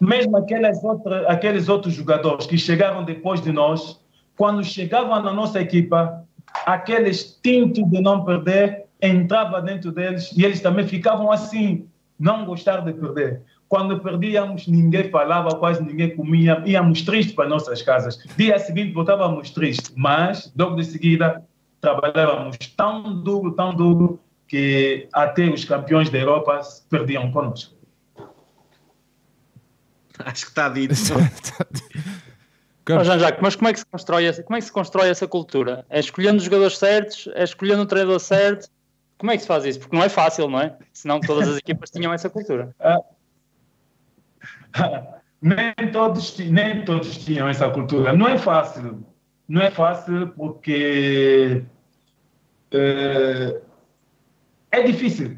Mesmo 0.00 0.36
aqueles, 0.36 0.82
outros, 0.82 1.26
aqueles 1.26 1.68
outros 1.68 1.94
jogadores 1.94 2.46
que 2.46 2.56
chegaram 2.56 3.04
depois 3.04 3.42
de 3.42 3.52
nós, 3.52 4.00
quando 4.36 4.64
chegavam 4.64 5.22
na 5.22 5.32
nossa 5.32 5.60
equipa, 5.60 6.24
aquele 6.64 7.10
instinto 7.10 7.84
de 7.86 8.00
não 8.00 8.24
perder 8.24 8.86
entrava 9.02 9.60
dentro 9.60 9.92
deles 9.92 10.30
e 10.36 10.44
eles 10.44 10.60
também 10.60 10.86
ficavam 10.86 11.30
assim, 11.30 11.86
não 12.20 12.44
gostar 12.44 12.84
de 12.84 12.92
perder. 12.92 13.40
Quando 13.68 13.98
perdíamos, 14.00 14.68
ninguém 14.68 15.10
falava, 15.10 15.56
quase 15.56 15.82
ninguém 15.82 16.14
comia, 16.14 16.62
íamos 16.66 17.02
tristes 17.02 17.34
para 17.34 17.48
nossas 17.48 17.80
casas. 17.80 18.18
Dia 18.36 18.58
seguinte 18.58 18.92
voltávamos 18.92 19.50
tristes, 19.50 19.92
mas 19.96 20.52
logo 20.56 20.76
de 20.76 20.84
seguida 20.84 21.42
trabalhávamos 21.80 22.58
tão 22.76 23.22
duro, 23.22 23.52
tão 23.52 23.74
duro, 23.74 24.20
que 24.46 25.08
até 25.12 25.48
os 25.48 25.64
campeões 25.64 26.10
da 26.10 26.18
Europa 26.18 26.60
perdiam 26.90 27.30
conosco. 27.30 27.72
Acho 30.18 30.44
que 30.44 30.50
está 30.50 30.68
dito. 30.68 30.94
Mas, 32.88 33.06
Jacques, 33.06 33.40
mas 33.40 33.54
como 33.54 33.68
é 33.68 33.72
que 33.72 33.78
se 33.78 33.86
constrói 33.86 34.24
essa, 34.24 34.42
como 34.42 34.56
é 34.56 34.58
que 34.58 34.64
se 34.64 34.72
constrói 34.72 35.08
essa 35.08 35.28
cultura? 35.28 35.86
É 35.88 36.00
escolhendo 36.00 36.38
os 36.38 36.42
jogadores 36.42 36.76
certos, 36.76 37.28
é 37.34 37.44
escolhendo 37.44 37.82
o 37.82 37.86
treinador 37.86 38.18
certo, 38.18 38.68
como 39.20 39.32
é 39.32 39.36
que 39.36 39.42
se 39.42 39.48
faz 39.48 39.66
isso? 39.66 39.78
Porque 39.78 39.94
não 39.94 40.02
é 40.02 40.08
fácil, 40.08 40.48
não 40.48 40.58
é? 40.58 40.74
Senão 40.94 41.20
todas 41.20 41.46
as 41.46 41.58
equipas 41.58 41.90
tinham 41.90 42.10
essa 42.10 42.30
cultura. 42.30 42.74
nem, 45.42 45.74
todos, 45.92 46.38
nem 46.38 46.82
todos 46.86 47.18
tinham 47.22 47.46
essa 47.46 47.68
cultura. 47.68 48.14
Não 48.14 48.26
é 48.26 48.38
fácil. 48.38 49.04
Não 49.46 49.60
é 49.60 49.70
fácil 49.70 50.28
porque 50.28 51.62
é, 52.70 53.60
é 54.70 54.82
difícil. 54.84 55.36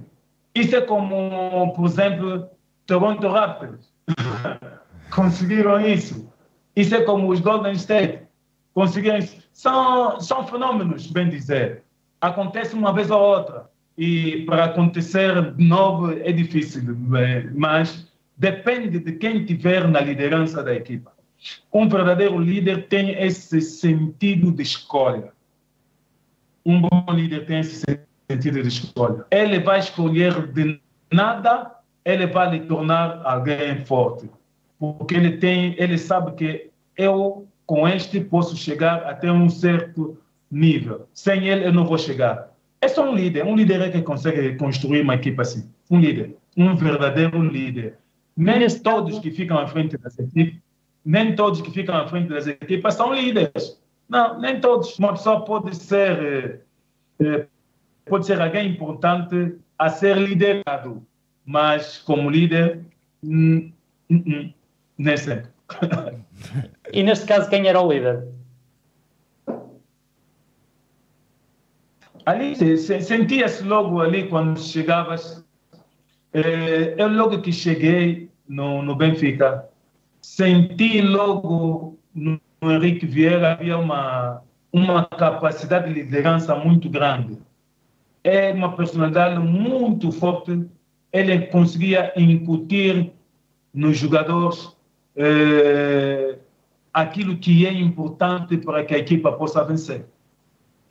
Isso 0.55 0.77
é 0.77 0.81
como, 0.83 1.73
por 1.75 1.87
exemplo, 1.87 2.49
Toronto 2.87 3.27
Raptors. 3.27 3.93
Conseguiram 5.11 5.81
isso. 5.81 6.33
Isso 6.77 6.95
é 6.95 7.03
como 7.03 7.33
os 7.33 7.41
Golden 7.41 7.73
State. 7.73 8.29
Conseguiram 8.75 9.19
isso. 9.19 9.43
São, 9.53 10.21
são 10.21 10.47
fenômenos, 10.47 11.09
bem 11.09 11.29
dizer 11.29 11.83
acontece 12.23 12.75
uma 12.75 12.93
vez 12.93 13.11
ou 13.11 13.21
outra. 13.21 13.69
E 13.97 14.45
para 14.47 14.65
acontecer 14.65 15.53
de 15.55 15.65
novo 15.65 16.13
é 16.13 16.33
difícil, 16.33 16.83
é, 17.17 17.49
mas 17.55 18.11
depende 18.37 18.99
de 18.99 19.13
quem 19.13 19.45
tiver 19.45 19.87
na 19.87 20.01
liderança 20.01 20.63
da 20.63 20.75
equipa. 20.75 21.13
Um 21.73 21.89
verdadeiro 21.89 22.39
líder 22.39 22.89
tem 22.89 23.11
esse 23.23 23.61
sentido 23.61 24.53
de 24.53 24.63
escolha. 24.63 25.33
Um 26.65 26.81
bom 26.81 27.05
líder 27.13 27.47
tem 27.47 27.61
esse 27.61 27.85
sentido 28.31 28.63
de 28.63 28.69
escolha. 28.69 29.25
Ele 29.31 29.59
vai 29.59 29.81
escolher 29.81 30.47
de 30.53 30.81
nada, 31.11 31.73
ele 32.05 32.27
vai 32.27 32.51
lhe 32.51 32.61
tornar 32.67 33.21
alguém 33.25 33.85
forte. 33.85 34.31
Porque 34.79 35.15
ele 35.15 35.37
tem, 35.37 35.75
ele 35.79 35.99
sabe 35.99 36.33
que 36.33 36.71
eu 36.97 37.47
com 37.67 37.87
este 37.89 38.21
posso 38.21 38.57
chegar 38.57 39.05
até 39.05 39.31
um 39.31 39.49
certo 39.49 40.19
nível. 40.51 41.09
Sem 41.13 41.49
ele 41.49 41.67
eu 41.67 41.73
não 41.73 41.85
vou 41.85 41.99
chegar. 41.99 42.52
É 42.83 42.89
só 42.89 43.09
um 43.09 43.15
líder. 43.15 43.45
Um 43.47 43.55
líder 43.55 43.81
é 43.81 43.91
que 43.91 44.03
consegue 44.03 44.57
construir 44.57 45.03
uma 45.03 45.15
equipe 45.15 45.41
assim. 45.41 45.71
Um 45.89 46.01
líder. 46.01 46.37
Um 46.57 46.75
verdadeiro 46.75 47.41
líder. 47.41 47.97
Nem 48.37 48.69
todos 48.81 49.21
que 49.21 49.31
ficam 49.31 49.57
à 49.57 49.69
frente 49.69 49.97
das 49.97 50.19
equipes, 50.19 50.61
nem 51.05 51.37
todos 51.37 51.61
que 51.61 51.71
ficam 51.71 51.95
à 51.95 52.09
frente 52.09 52.29
das 52.29 52.49
equipas 52.49 52.95
são 52.95 53.15
líderes. 53.15 53.81
Não, 54.09 54.41
nem 54.41 54.61
todos. 54.61 54.99
Uma 54.99 55.13
pessoa 55.13 55.45
pode 55.45 55.77
ser, 55.77 56.19
eh, 57.21 57.25
eh, 57.25 57.47
pode 58.07 58.27
ser 58.27 58.41
alguém 58.41 58.71
importante 58.71 59.55
a 59.79 59.89
ser 59.89 60.17
liderado, 60.17 61.07
mas 61.47 61.99
como 61.99 62.31
líder, 62.31 62.81
hum, 63.23 63.71
hum, 64.11 64.25
hum, 64.27 64.53
nem 64.99 65.17
sempre. 65.17 65.51
E 66.93 67.03
neste 67.03 67.27
caso, 67.27 67.49
quem 67.49 67.69
era 67.69 67.81
o 67.81 67.91
líder? 67.91 68.27
Ali 72.25 72.55
sentia-se 72.57 73.65
logo 73.65 74.01
ali 74.01 74.29
quando 74.29 74.61
chegavas. 74.61 75.45
Eh, 76.33 76.95
eu 76.97 77.09
logo 77.09 77.41
que 77.41 77.53
cheguei 77.53 78.31
no, 78.49 78.83
no 78.83 78.95
Benfica, 78.95 79.69
senti 80.21 81.01
logo 81.01 81.99
no 82.15 82.41
Henrique 82.63 83.07
Vieira 83.07 83.53
havia 83.53 83.77
uma 83.77 84.43
uma 84.73 85.05
capacidade 85.05 85.93
de 85.93 86.01
liderança 86.01 86.57
muito 86.57 86.89
grande. 86.89 87.39
É 88.25 88.53
uma 88.53 88.75
personalidade 88.75 89.39
muito 89.39 90.11
forte. 90.11 90.65
Ele 91.13 91.47
conseguia 91.49 92.13
incutir 92.17 93.13
nos 93.75 93.99
jogadores 93.99 94.75
eh, 95.15 96.39
aquilo 96.93 97.37
que 97.37 97.67
é 97.67 97.73
importante 97.73 98.57
para 98.57 98.85
que 98.85 98.95
a 98.95 98.99
equipa 98.99 99.33
possa 99.33 99.63
vencer. 99.63 100.07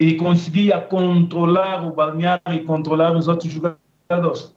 E 0.01 0.15
conseguia 0.15 0.81
controlar 0.81 1.87
o 1.87 1.93
balneário 1.93 2.41
e 2.51 2.63
controlar 2.63 3.15
os 3.15 3.27
outros 3.27 3.53
jogadores. 3.53 4.51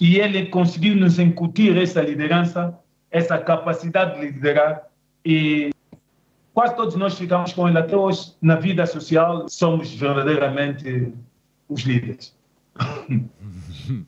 E 0.00 0.16
ele 0.16 0.46
conseguiu 0.46 0.96
nos 0.96 1.18
incutir 1.18 1.76
essa 1.76 2.00
liderança, 2.00 2.74
essa 3.10 3.36
capacidade 3.36 4.18
de 4.18 4.28
liderar. 4.28 4.88
E 5.22 5.72
quase 6.54 6.74
todos 6.74 6.94
nós 6.94 7.18
ficamos 7.18 7.52
com 7.52 7.68
ele 7.68 7.76
até 7.76 7.94
hoje. 7.94 8.32
Na 8.40 8.56
vida 8.56 8.86
social, 8.86 9.46
somos 9.46 9.92
verdadeiramente 9.94 11.12
os 11.68 11.82
líderes. 11.82 12.34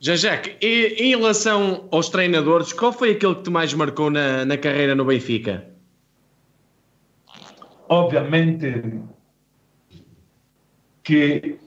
Jean-Jacques, 0.00 0.56
em 0.62 1.10
relação 1.10 1.86
aos 1.90 2.08
treinadores, 2.08 2.72
qual 2.72 2.90
foi 2.90 3.10
aquele 3.10 3.34
que 3.34 3.42
te 3.42 3.50
mais 3.50 3.74
marcou 3.74 4.08
na, 4.10 4.46
na 4.46 4.56
carreira 4.56 4.94
no 4.94 5.04
Benfica? 5.04 5.77
Obviamente 7.88 9.00
que, 11.02 11.58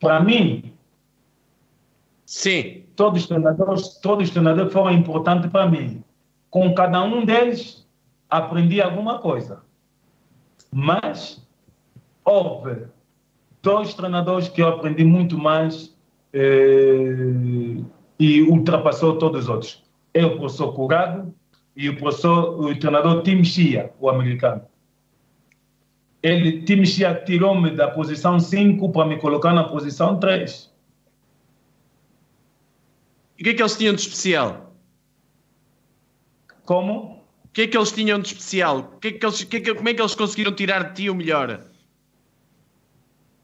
para 0.00 0.20
mim, 0.20 0.76
Sim. 2.26 2.82
Todos 2.96 3.22
os 3.22 3.28
treinadores, 3.28 4.00
todos 4.00 4.26
os 4.26 4.30
treinadores 4.30 4.72
foram 4.72 4.90
importantes 4.90 5.48
para 5.50 5.70
mim. 5.70 6.02
Com 6.50 6.74
cada 6.74 7.02
um 7.02 7.24
deles, 7.24 7.86
aprendi 8.28 8.82
alguma 8.82 9.20
coisa. 9.20 9.62
Mas 10.72 11.46
houve 12.24 12.86
dois 13.62 13.94
treinadores 13.94 14.48
que 14.48 14.60
eu 14.60 14.68
aprendi 14.68 15.04
muito 15.04 15.38
mais 15.38 15.96
eh, 16.32 17.80
e 18.18 18.42
ultrapassou 18.42 19.18
todos 19.18 19.44
os 19.44 19.48
outros. 19.48 19.84
É 20.12 20.24
o 20.24 20.36
professor 20.36 20.72
Curado 20.72 21.32
e 21.76 21.88
o 21.88 21.96
professor, 21.96 22.58
o 22.58 22.76
treinador 22.76 23.22
Tim 23.22 23.44
Shia, 23.44 23.92
o 24.00 24.10
americano. 24.10 24.62
Ele, 26.26 26.62
tirou-me 27.24 27.70
da 27.70 27.86
posição 27.88 28.40
5 28.40 28.90
para 28.90 29.06
me 29.06 29.16
colocar 29.16 29.52
na 29.52 29.62
posição 29.62 30.18
3. 30.18 30.74
E 33.38 33.42
o 33.42 33.44
que 33.44 33.50
é 33.50 33.54
que 33.54 33.62
eles 33.62 33.76
tinham 33.76 33.94
de 33.94 34.00
especial? 34.00 34.74
Como? 36.64 37.22
O 37.44 37.48
que 37.52 37.62
é 37.62 37.66
que 37.68 37.76
eles 37.76 37.92
tinham 37.92 38.18
de 38.18 38.26
especial? 38.26 38.94
O 38.96 38.98
que 38.98 39.08
é 39.08 39.12
que 39.12 39.24
eles, 39.24 39.44
que 39.44 39.56
é 39.56 39.60
que, 39.60 39.74
como 39.74 39.88
é 39.88 39.94
que 39.94 40.02
eles 40.02 40.16
conseguiram 40.16 40.52
tirar 40.52 40.82
de 40.90 40.94
ti 40.94 41.10
o 41.10 41.14
melhor? 41.14 41.60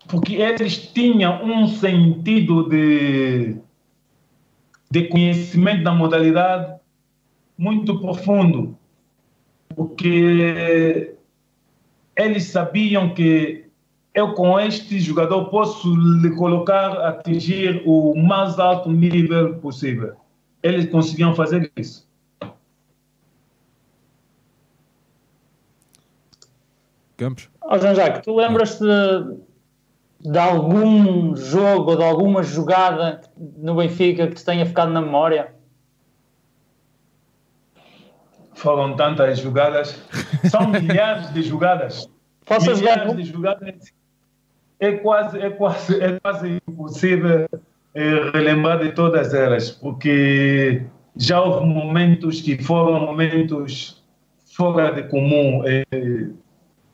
Porque 0.08 0.34
eles 0.34 0.76
tinham 0.92 1.44
um 1.44 1.68
sentido 1.68 2.68
de, 2.68 3.58
de 4.90 5.04
conhecimento 5.04 5.84
da 5.84 5.92
modalidade 5.94 6.80
muito 7.56 8.00
profundo. 8.00 8.76
Porque 9.68 11.14
eles 12.22 12.44
sabiam 12.44 13.14
que 13.14 13.64
eu 14.14 14.34
com 14.34 14.60
este 14.60 15.00
jogador 15.00 15.46
posso 15.46 15.94
lhe 15.94 16.34
colocar, 16.36 16.92
atingir 17.06 17.82
o 17.86 18.14
mais 18.14 18.58
alto 18.58 18.90
nível 18.90 19.54
possível. 19.56 20.14
Eles 20.62 20.90
conseguiam 20.90 21.34
fazer 21.34 21.72
isso. 21.76 22.06
Campos? 27.16 27.48
Oh, 27.62 27.78
Jean-Jacques, 27.78 28.22
tu 28.22 28.36
lembras-te 28.36 28.84
de, 28.84 30.30
de 30.30 30.38
algum 30.38 31.34
jogo 31.36 31.92
ou 31.92 31.96
de 31.96 32.04
alguma 32.04 32.42
jogada 32.42 33.20
no 33.36 33.76
Benfica 33.76 34.26
que 34.26 34.34
te 34.34 34.44
tenha 34.44 34.66
ficado 34.66 34.92
na 34.92 35.00
memória? 35.00 35.54
Foram 38.54 38.94
tantas 38.94 39.38
jogadas, 39.38 40.00
são 40.50 40.68
milhares 40.70 41.32
de 41.32 41.42
jogadas. 41.42 42.11
Milhares 42.60 43.16
de 43.16 43.24
jogadas. 43.24 43.92
É 44.80 44.92
quase, 44.92 45.38
é 45.38 45.50
quase, 45.50 46.02
é 46.02 46.18
quase 46.18 46.60
impossível 46.66 47.48
eh, 47.94 48.30
relembrar 48.32 48.80
de 48.80 48.92
todas 48.92 49.32
elas, 49.32 49.70
porque 49.70 50.82
já 51.16 51.40
houve 51.40 51.66
momentos 51.66 52.40
que 52.40 52.60
foram 52.62 52.98
momentos 53.06 54.02
fora 54.56 54.92
de 54.92 55.04
comum. 55.04 55.62
eh, 55.64 56.30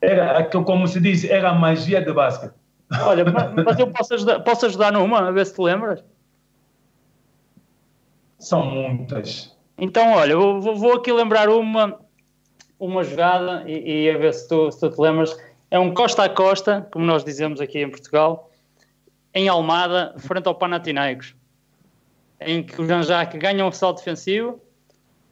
era, 0.01 0.45
como 0.45 0.87
se 0.87 1.01
diz, 1.01 1.25
era 1.25 1.51
a 1.51 1.55
magia 1.55 2.01
de 2.01 2.13
basquete. 2.13 2.55
Olha, 3.03 3.25
mas 3.65 3.79
eu 3.79 3.89
posso 3.89 4.15
ajudar, 4.15 4.41
posso 4.41 4.67
ajudar 4.67 4.93
numa, 4.93 5.29
a 5.29 5.31
ver 5.31 5.47
se 5.47 5.55
te 5.55 5.61
lembras? 5.61 6.05
São 8.39 8.65
muitas. 8.65 9.57
Então, 9.77 10.13
olha, 10.13 10.33
eu 10.33 10.61
vou, 10.61 10.77
vou 10.77 10.93
aqui 10.95 11.13
lembrar 11.13 11.49
uma, 11.49 11.99
uma 12.79 13.03
jogada 13.03 13.65
e, 13.69 14.05
e 14.05 14.11
a 14.11 14.19
ver 14.19 14.33
se 14.33 14.49
tu, 14.49 14.71
se 14.71 14.81
tu 14.81 14.91
te 14.91 15.01
lembras. 15.01 15.37
É 15.71 15.79
um 15.79 15.93
costa 15.93 16.25
a 16.25 16.29
costa, 16.29 16.87
como 16.91 17.05
nós 17.05 17.25
dizemos 17.25 17.61
aqui 17.61 17.81
em 17.81 17.91
Portugal, 17.91 18.51
em 19.35 19.49
Almada, 19.49 20.15
frente 20.19 20.47
ao 20.47 20.55
Panathinaikos, 20.55 21.35
em 22.41 22.63
que 22.63 22.81
o 22.81 22.87
Jean-Jacques 22.87 23.39
ganha 23.39 23.65
um 23.65 23.73
salto 23.73 23.99
defensivo, 23.99 24.61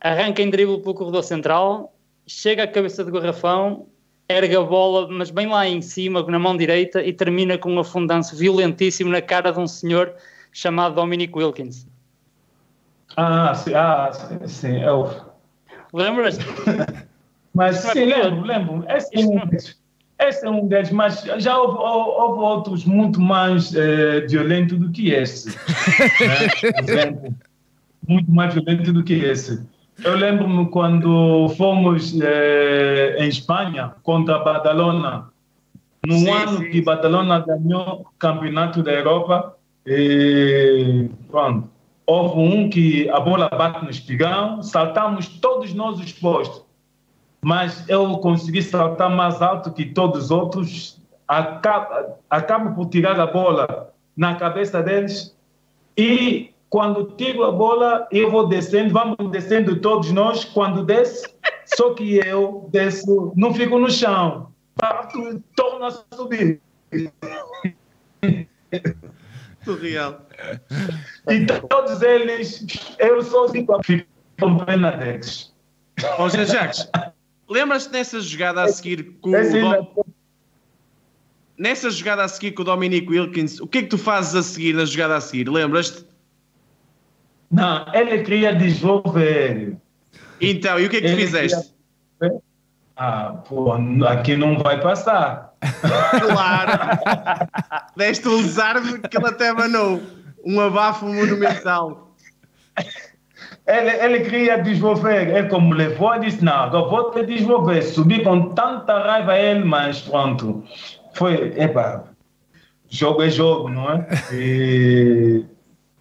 arranca 0.00 0.42
em 0.42 0.50
drible 0.50 0.80
pelo 0.82 0.94
corredor 0.94 1.24
central, 1.24 1.94
chega 2.26 2.64
à 2.64 2.66
cabeça 2.66 3.02
do 3.02 3.10
garrafão, 3.10 3.86
ergue 4.28 4.56
a 4.56 4.62
bola, 4.62 5.08
mas 5.10 5.30
bem 5.30 5.46
lá 5.46 5.66
em 5.66 5.80
cima, 5.80 6.22
na 6.22 6.38
mão 6.38 6.56
direita, 6.56 7.02
e 7.02 7.12
termina 7.12 7.56
com 7.56 7.72
um 7.72 7.78
afundanço 7.78 8.36
violentíssimo 8.36 9.10
na 9.10 9.22
cara 9.22 9.52
de 9.52 9.58
um 9.58 9.66
senhor 9.66 10.14
chamado 10.52 10.96
Dominic 10.96 11.36
Wilkins. 11.36 11.86
Ah, 13.16 13.54
sim, 13.54 13.72
ah, 13.74 14.10
sim, 14.12 14.46
sim 14.46 14.82
eu... 14.82 15.10
Lembras? 15.94 16.38
Mas 17.54 17.76
sim, 17.76 18.04
lembro, 18.04 18.42
lembro. 18.42 18.84
É 18.86 18.98
deles, 18.98 19.80
esse 20.18 20.46
é 20.46 20.50
um 20.50 20.66
deles 20.66 20.90
mas 20.90 21.22
já 21.38 21.58
houve, 21.58 21.78
houve 21.78 22.40
outros 22.40 22.84
muito 22.84 23.20
mais 23.20 23.74
eh, 23.74 24.22
violentos 24.22 24.78
do 24.78 24.90
que 24.90 25.10
esse. 25.10 25.50
né? 25.50 27.32
Muito 28.08 28.30
mais 28.30 28.54
violento 28.54 28.92
do 28.92 29.02
que 29.02 29.14
esse. 29.14 29.66
Eu 30.04 30.14
lembro-me 30.14 30.70
quando 30.70 31.48
fomos 31.56 32.16
eh, 32.20 33.16
em 33.18 33.28
Espanha 33.28 33.94
contra 34.04 34.38
Badalona, 34.38 35.28
no 36.06 36.18
Sim, 36.18 36.30
ano 36.30 36.58
sim. 36.58 36.70
que 36.70 36.82
Badalona 36.82 37.40
ganhou 37.40 38.02
o 38.02 38.06
campeonato 38.18 38.80
da 38.82 38.92
Europa, 38.92 39.56
e, 39.86 41.08
pronto, 41.28 41.68
houve 42.06 42.38
um 42.38 42.68
que 42.68 43.08
a 43.10 43.18
bola 43.18 43.48
bate 43.48 43.84
no 43.84 43.90
espigão, 43.90 44.62
saltamos 44.62 45.28
todos 45.28 45.72
nós 45.74 45.98
os 45.98 46.12
postos, 46.12 46.65
mas 47.46 47.88
eu 47.88 48.18
consegui 48.18 48.60
saltar 48.60 49.08
mais 49.08 49.40
alto 49.40 49.70
que 49.70 49.84
todos 49.84 50.24
os 50.24 50.30
outros 50.32 51.00
acabo, 51.28 52.16
acabo 52.28 52.74
por 52.74 52.88
tirar 52.88 53.20
a 53.20 53.26
bola 53.28 53.94
na 54.16 54.34
cabeça 54.34 54.82
deles 54.82 55.32
e 55.96 56.52
quando 56.68 57.12
tiro 57.12 57.44
a 57.44 57.52
bola 57.52 58.08
eu 58.10 58.32
vou 58.32 58.48
descendo, 58.48 58.92
vamos 58.92 59.30
descendo 59.30 59.76
todos 59.76 60.10
nós, 60.10 60.44
quando 60.44 60.84
desce, 60.84 61.32
só 61.66 61.94
que 61.94 62.16
eu 62.16 62.68
desço, 62.72 63.32
não 63.36 63.54
fico 63.54 63.78
no 63.78 63.92
chão, 63.92 64.52
torno 65.54 65.84
a 65.84 65.90
subir. 66.16 66.60
Surreal. 69.64 70.20
E 71.30 71.46
todos 71.46 72.02
eles, 72.02 72.66
eu 72.98 73.22
sozinho 73.22 73.68
ficam 73.84 74.58
pena 74.64 74.90
deles. 74.96 75.54
Ó, 76.18 76.28
Zé 76.28 76.44
Jacques, 76.44 76.90
lembras-te 77.48 77.90
dessa 77.90 78.20
jogada 78.20 78.62
a 78.62 78.68
seguir 78.68 79.16
com 79.20 79.34
Esse 79.36 79.58
o 79.58 79.70
Dom... 79.70 80.04
Nessa 81.58 81.90
jogada 81.90 82.22
a 82.24 82.28
seguir 82.28 82.52
com 82.52 82.62
o 82.62 82.64
Dominic 82.64 83.08
Wilkins, 83.08 83.60
o 83.60 83.66
que 83.66 83.78
é 83.78 83.82
que 83.82 83.88
tu 83.88 83.96
fazes 83.96 84.34
a 84.34 84.42
seguir 84.42 84.74
na 84.74 84.84
jogada 84.84 85.16
a 85.16 85.20
seguir? 85.20 85.48
Lembras-te? 85.48 86.04
Não, 87.50 87.86
ele 87.94 88.22
queria 88.22 88.54
desenvolver. 88.54 89.76
Então, 90.40 90.78
e 90.78 90.84
o 90.86 90.90
que 90.90 90.96
é 90.98 91.00
que 91.00 91.06
tu 91.06 91.12
Ele 91.12 91.22
fizeste? 91.24 91.72
queria- 92.20 92.40
Ah, 92.94 93.42
pô, 93.48 93.72
aqui 94.06 94.36
não 94.36 94.58
vai 94.58 94.80
passar. 94.80 95.54
Claro! 96.20 96.98
Deste 97.96 98.28
um 98.28 98.42
desarme 98.42 98.98
que 99.00 99.16
ele 99.16 99.26
até 99.26 99.52
manou. 99.52 100.02
Um 100.44 100.60
abafo 100.60 101.06
monumental. 101.06 102.14
Ele, 103.66 103.90
ele 103.90 104.20
queria 104.20 104.58
desenvolver, 104.62 105.28
ele 105.28 105.48
como 105.48 105.74
levou, 105.74 106.14
eu 106.14 106.20
disse, 106.20 106.44
não, 106.44 106.52
agora 106.52 106.88
vou 106.88 107.10
te 107.10 107.26
desenvolver. 107.26 107.82
Subi 107.82 108.22
com 108.22 108.50
tanta 108.50 108.96
raiva 108.98 109.36
ele, 109.36 109.64
mas 109.64 110.00
pronto. 110.02 110.62
Foi, 111.14 111.52
epa, 111.58 112.04
jogo 112.88 113.22
é 113.24 113.28
jogo, 113.30 113.68
não 113.68 113.90
é? 113.90 114.06
E, 114.32 115.44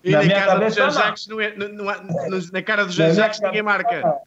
E 0.03 0.12
Na 0.12 0.19
na, 0.19 0.24
minha 0.25 0.45
cabeça, 0.45 0.84
não. 0.84 0.91
Jacques, 0.91 1.27
não 1.27 1.41
é- 1.41 1.55
não- 1.55 1.69
não 1.69 1.86
no- 2.29 2.51
na 2.53 2.62
cara 2.62 2.86
do 2.86 2.91
Jean 2.91 3.12
Jacques 3.13 3.39
ninguém 3.41 3.63
marca. 3.63 4.19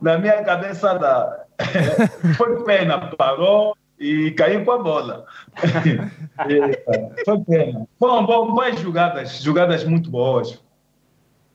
Na 0.00 0.16
minha 0.18 0.44
cabeça, 0.44 0.94
da... 0.98 1.44
foi 2.36 2.62
pena, 2.64 2.98
parou 3.16 3.76
e 3.98 4.30
caiu 4.32 4.64
com 4.64 4.70
a 4.72 4.78
bola. 4.78 5.24
Foi 7.24 7.40
pena. 7.40 7.86
Foram 7.98 8.24
bo- 8.26 8.52
boas 8.52 8.78
jogadas, 8.78 9.42
jogadas 9.42 9.82
muito 9.84 10.10
boas. 10.10 10.62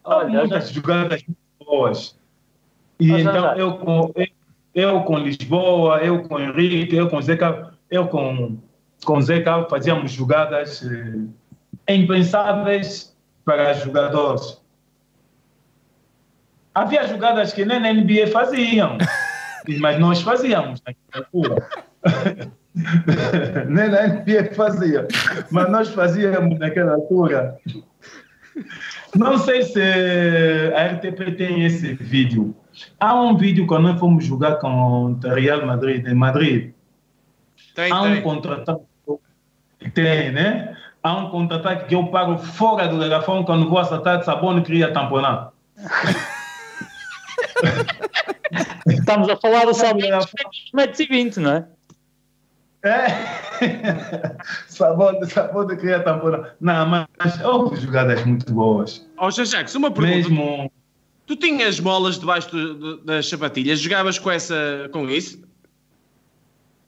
Olha, 0.04 0.30
muitas 0.30 0.70
jogadas 0.72 1.24
boas. 1.60 2.18
E 3.00 3.12
então 3.12 3.50
André. 3.50 3.62
eu 3.62 3.78
com, 3.78 4.12
eu, 4.16 4.28
eu 4.74 5.04
com 5.04 5.18
Lisboa, 5.18 5.98
eu 6.00 6.24
com 6.24 6.40
Henrique, 6.40 6.96
eu 6.96 7.10
com 7.10 7.22
Zeca, 7.22 7.74
eu 7.90 8.08
com, 8.08 8.58
com 9.04 9.22
Zeca 9.22 9.66
fazíamos 9.70 10.12
jogadas 10.12 10.84
eh, 10.84 11.96
impensáveis 11.96 13.16
para 13.44 13.74
jogadores. 13.74 14.62
Havia 16.74 17.08
jogadas 17.08 17.54
que 17.54 17.66
nem 17.66 17.80
na 17.80 17.92
NBA 17.92 18.28
faziam, 18.28 18.98
mas 19.80 20.00
nós 20.00 20.22
fazíamos 20.22 20.82
naquela 20.86 21.26
altura. 21.34 21.68
nem 23.68 23.90
na 23.90 24.08
NBA 24.08 24.54
fazia, 24.56 25.08
mas 25.52 25.70
nós 25.70 25.90
fazíamos 25.90 26.58
naquela 26.60 26.94
altura. 26.94 27.58
Não 29.16 29.38
sei 29.38 29.64
se 29.64 29.82
a 30.76 30.94
RTP 30.94 31.36
tem 31.38 31.66
esse 31.66 31.94
vídeo. 31.94 32.56
Há 33.00 33.14
um 33.20 33.36
vídeo 33.36 33.68
quando 33.68 33.84
nós 33.90 34.00
fomos 34.00 34.26
jogar 34.26 34.56
com 34.56 35.12
o 35.14 35.20
Real 35.34 35.66
Madrid, 35.66 36.08
em 36.08 36.14
Madrid. 36.14 36.74
Tem, 37.76 37.92
Há 37.92 38.02
um 38.02 38.14
tem. 38.14 38.22
contra-ataque. 38.22 38.82
Tem, 39.94 40.32
né? 40.32 40.78
Há 41.04 41.18
um 41.18 41.30
contra-ataque 41.30 41.88
que 41.88 41.96
eu 41.96 42.08
paro 42.08 42.38
fora 42.38 42.88
do 42.88 42.98
garrafão 43.00 43.44
quando 43.44 43.70
vou 43.70 43.80
acertar 43.80 44.20
de 44.20 44.26
sabão 44.26 44.58
e 44.58 44.62
queria 44.62 44.94
tamponar. 44.94 45.52
Estamos 48.88 49.30
a 49.30 49.38
falar 49.38 49.66
do 49.66 49.72
dos 49.72 49.82
metros 50.74 51.00
e 51.00 51.06
20, 51.08 51.40
não 51.40 51.52
é? 51.52 51.66
É. 52.84 53.06
sabão, 54.68 55.24
sabão 55.26 55.66
de 55.68 55.76
queria 55.78 56.00
tamponar. 56.00 56.56
Não, 56.60 56.86
mas 56.88 57.08
houve 57.44 57.80
jogadas 57.80 58.24
muito 58.26 58.52
boas. 58.52 59.08
Ó 59.18 59.30
Jean 59.30 59.46
Jacques, 59.46 59.76
uma 59.76 59.92
pergunta. 59.92 60.16
Mesmo. 60.30 60.72
Tu 61.28 61.36
tinhas 61.36 61.80
molas 61.80 62.20
debaixo 62.20 62.50
do- 62.52 62.98
das 63.04 63.30
sapatilhas? 63.30 63.80
Jogavas 63.80 64.18
com, 64.20 64.32
essa, 64.32 64.90
com 64.92 65.08
isso? 65.10 65.40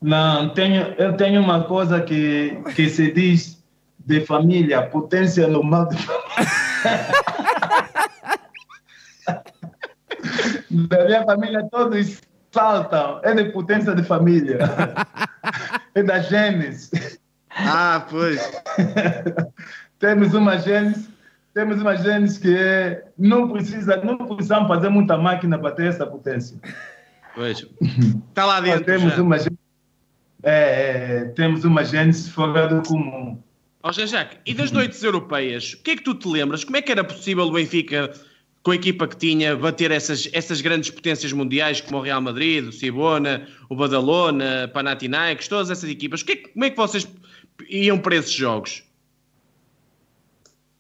Não, 0.02 0.50
tenho, 0.50 0.82
eu 0.98 1.16
tenho 1.16 1.40
uma 1.42 1.64
coisa 1.64 2.02
que, 2.02 2.58
que 2.76 2.90
se 2.90 3.12
diz 3.12 3.64
de 4.06 4.26
família, 4.26 4.82
potência 4.82 5.48
normal 5.48 5.88
de 5.88 5.96
família. 5.98 6.24
da 10.72 11.06
minha 11.06 11.24
família 11.24 11.68
todos 11.72 12.20
saltam, 12.52 13.22
é 13.24 13.34
de 13.34 13.46
potência 13.52 13.96
de 13.96 14.04
família. 14.04 14.60
É 15.96 16.04
da 16.04 16.20
genes. 16.20 16.92
Ah, 17.50 18.06
pois. 18.10 18.42
temos 20.00 20.34
uma 20.34 20.58
genes, 20.58 21.10
temos 21.54 21.82
uma 21.82 21.96
genes 21.96 22.38
que 22.38 22.56
é, 22.56 23.06
não 23.18 23.50
precisa, 23.50 23.98
não 23.98 24.18
precisamos 24.18 24.68
fazer 24.68 24.90
muita 24.90 25.18
máquina 25.18 25.58
para 25.58 25.72
ter 25.72 25.88
essa 25.88 26.06
potência. 26.06 26.58
Pois. 27.36 27.66
Está 28.30 28.46
lá 28.46 28.60
dentro. 28.60 28.86
temos 28.86 29.16
já. 29.16 29.22
uma 29.22 29.38
é, 30.44 31.22
é, 31.22 31.26
temos 31.36 31.64
uma 31.64 31.84
gênese 31.84 32.30
fora 32.30 32.68
do 32.68 32.88
comum. 32.88 33.42
Ó 33.82 33.92
Jean 33.92 34.08
Jacques, 34.08 34.40
e 34.46 34.54
das 34.54 34.72
noites 34.72 35.02
europeias, 35.04 35.74
o 35.74 35.84
que 35.84 35.92
é 35.92 35.96
que 35.96 36.04
tu 36.04 36.16
te 36.16 36.28
lembras? 36.28 36.64
Como 36.64 36.78
é 36.78 36.82
que 36.82 36.92
era 36.92 37.04
possível 37.04 37.46
o 37.46 37.52
Benfica, 37.52 38.12
com 38.64 38.72
a 38.72 38.76
equipa 38.76 39.06
que 39.08 39.18
tinha, 39.18 39.56
bater 39.58 39.92
essas, 39.92 40.30
essas 40.32 40.62
grandes 40.62 40.90
potências 40.90 41.34
mundiais 41.34 41.82
como 41.82 41.98
o 41.98 42.02
Real 42.02 42.22
Madrid, 42.22 42.66
o 42.66 42.72
Cibona, 42.72 43.46
o 43.70 43.76
Badalona, 43.76 44.70
Panathinaikos, 44.74 45.50
todas 45.50 45.70
essas 45.70 45.90
equipas? 45.90 46.22
É 46.22 46.26
que- 46.26 46.48
como 46.48 46.64
é 46.64 46.70
que 46.70 46.78
vocês 46.78 47.06
iam 47.70 48.00
para 48.00 48.16
esses 48.16 48.32
jogos? 48.32 48.84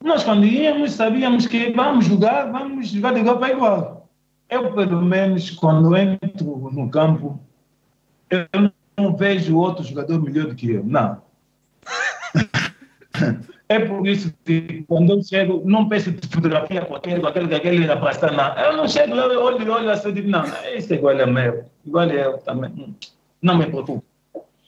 Nós, 0.01 0.23
quando 0.23 0.45
íamos, 0.45 0.93
sabíamos 0.93 1.45
que 1.45 1.71
vamos 1.71 2.05
jogar, 2.05 2.51
vamos 2.51 2.87
jogar 2.89 3.13
de 3.13 3.19
igual 3.19 3.37
para 3.37 3.53
igual. 3.53 4.09
Eu, 4.49 4.73
pelo 4.73 5.01
menos, 5.01 5.49
quando 5.51 5.95
entro 5.97 6.69
no 6.71 6.89
campo, 6.89 7.39
eu 8.29 8.47
não 8.97 9.15
vejo 9.15 9.57
outro 9.57 9.83
jogador 9.83 10.21
melhor 10.21 10.47
do 10.47 10.55
que 10.55 10.71
eu. 10.71 10.83
Não. 10.85 11.21
É 13.73 13.79
por 13.79 14.07
isso 14.07 14.31
que 14.45 14.83
quando 14.87 15.13
eu 15.13 15.23
chego, 15.23 15.63
não 15.65 15.89
peço 15.89 16.13
fotografia 16.29 16.85
com 16.85 16.95
aquele, 16.95 17.19
com 17.19 17.27
aquele, 17.27 17.47
com 17.47 17.55
aquele 17.55 17.85
rapaz, 17.87 18.17
tá, 18.17 18.31
não. 18.31 18.55
Eu 18.63 18.77
não 18.77 18.87
chego 18.87 19.15
lá, 19.15 19.23
eu 19.23 19.41
olho, 19.41 19.71
olho 19.71 19.89
assim, 19.89 20.13
digo, 20.13 20.29
não, 20.29 20.43
esse 20.75 20.93
é 20.93 20.97
igual 20.97 21.19
a 21.19 21.25
meu, 21.25 21.65
igual 21.83 22.07
a 22.07 22.13
eu 22.13 22.37
também. 22.37 22.69
Hum, 22.69 22.93
Não 23.41 23.57
me 23.57 23.65
preocupo. 23.65 24.03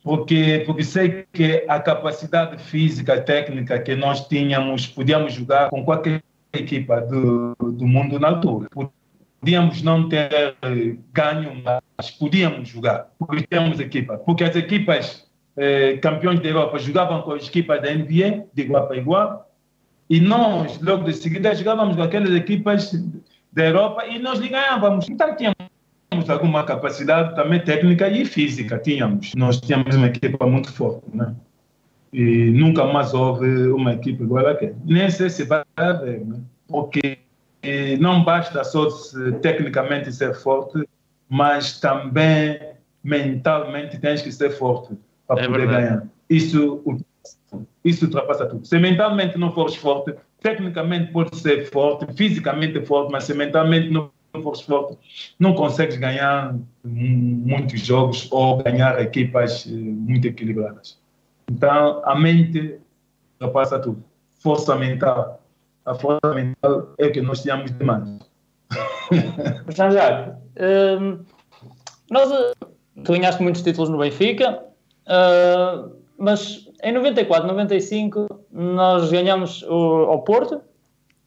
Porque, 0.03 0.63
porque 0.65 0.83
sei 0.83 1.25
que 1.31 1.63
a 1.67 1.79
capacidade 1.79 2.57
física, 2.63 3.21
técnica 3.21 3.79
que 3.79 3.95
nós 3.95 4.27
tínhamos, 4.27 4.87
podíamos 4.87 5.33
jogar 5.33 5.69
com 5.69 5.85
qualquer 5.85 6.23
equipa 6.51 7.01
do, 7.01 7.55
do 7.59 7.85
mundo 7.85 8.19
na 8.19 8.29
altura. 8.29 8.67
Podíamos 9.39 9.83
não 9.83 10.09
ter 10.09 10.55
ganho, 11.13 11.61
mas 11.63 12.09
podíamos 12.09 12.69
jogar, 12.69 13.11
porque 13.19 13.45
tínhamos 13.45 13.79
equipa. 13.79 14.17
Porque 14.17 14.43
as 14.43 14.55
equipas 14.55 15.24
eh, 15.57 15.97
campeões 15.97 16.39
da 16.39 16.49
Europa 16.49 16.77
jogavam 16.79 17.21
com 17.21 17.31
as 17.31 17.47
equipas 17.47 17.81
da 17.81 17.93
NBA, 17.93 18.47
de 18.53 18.61
igual 18.61 18.87
para 18.87 18.97
igual, 18.97 19.49
e 20.09 20.19
nós, 20.19 20.79
logo 20.81 21.05
de 21.05 21.13
seguida, 21.13 21.55
jogávamos 21.55 21.95
com 21.95 22.03
aquelas 22.03 22.31
equipas 22.31 22.91
da 23.51 23.65
Europa 23.65 24.05
e 24.05 24.19
nós 24.19 24.39
lhe 24.39 24.49
ganhávamos. 24.49 25.07
Então 25.09 25.35
tínhamos 25.35 26.29
alguma 26.29 26.63
capacidade 26.63 27.35
também 27.35 27.59
técnica 27.59 28.07
e 28.09 28.25
física, 28.25 28.77
tínhamos. 28.77 29.33
Nós 29.35 29.59
tínhamos 29.59 29.95
uma 29.95 30.07
equipa 30.07 30.45
muito 30.45 30.71
forte, 30.71 31.03
né? 31.13 31.33
E 32.13 32.51
nunca 32.51 32.85
mais 32.85 33.13
houve 33.13 33.67
uma 33.69 33.93
equipe 33.93 34.23
igual 34.23 34.47
àquela. 34.47 34.75
Nem 34.85 35.09
sei 35.09 35.29
se 35.29 35.43
vai 35.43 35.63
haver, 35.75 36.23
né? 36.25 36.39
Porque 36.67 37.17
não 37.99 38.23
basta 38.23 38.63
só 38.63 38.89
se, 38.89 39.31
tecnicamente 39.39 40.11
ser 40.13 40.35
forte, 40.35 40.87
mas 41.27 41.79
também 41.79 42.59
mentalmente 43.03 43.97
tens 43.97 44.21
que 44.21 44.31
ser 44.31 44.51
forte 44.51 44.95
para 45.27 45.41
É 45.41 45.47
poder 45.47 45.59
verdade. 45.59 45.83
ganhar. 45.88 46.07
Isso, 46.29 46.83
isso 47.83 48.05
ultrapassa 48.05 48.45
tudo. 48.45 48.65
Se 48.65 48.77
mentalmente 48.79 49.38
não 49.38 49.51
fores 49.51 49.75
forte, 49.75 50.13
tecnicamente 50.41 51.11
pode 51.11 51.35
ser 51.38 51.69
forte, 51.71 52.11
fisicamente 52.13 52.83
forte, 52.85 53.11
mas 53.11 53.23
se 53.23 53.33
mentalmente 53.33 53.89
não 53.89 54.11
fores 54.43 54.61
forte, 54.61 54.97
não 55.39 55.53
consegues 55.53 55.95
ganhar 55.97 56.55
muitos 56.83 57.79
jogos 57.79 58.27
ou 58.31 58.61
ganhar 58.61 58.99
equipas 59.01 59.65
eh, 59.65 59.71
muito 59.71 60.27
equilibradas. 60.27 60.99
Então, 61.49 62.01
a 62.03 62.15
mente 62.19 62.77
ultrapassa 63.33 63.79
tudo. 63.79 64.03
Força 64.39 64.75
mental. 64.75 65.41
A 65.85 65.93
força 65.95 66.33
mental 66.33 66.93
é 66.97 67.05
o 67.07 67.11
que 67.11 67.21
nós 67.21 67.41
tínhamos 67.43 67.71
demais. 67.77 68.19
Jean 69.69 69.91
Jacques, 69.91 70.33
hum, 70.99 71.19
nós, 72.11 72.31
eh, 72.31 72.53
tu 73.03 73.11
ganhaste 73.13 73.41
muitos 73.41 73.61
títulos 73.61 73.89
no 73.89 73.99
Benfica, 73.99 74.63
uh, 75.07 75.91
mas 76.17 76.69
em 76.83 76.91
94, 76.91 77.47
95, 77.47 78.27
nós 78.51 79.11
ganhamos 79.11 79.63
o, 79.63 80.05
ao 80.07 80.21
Porto 80.23 80.61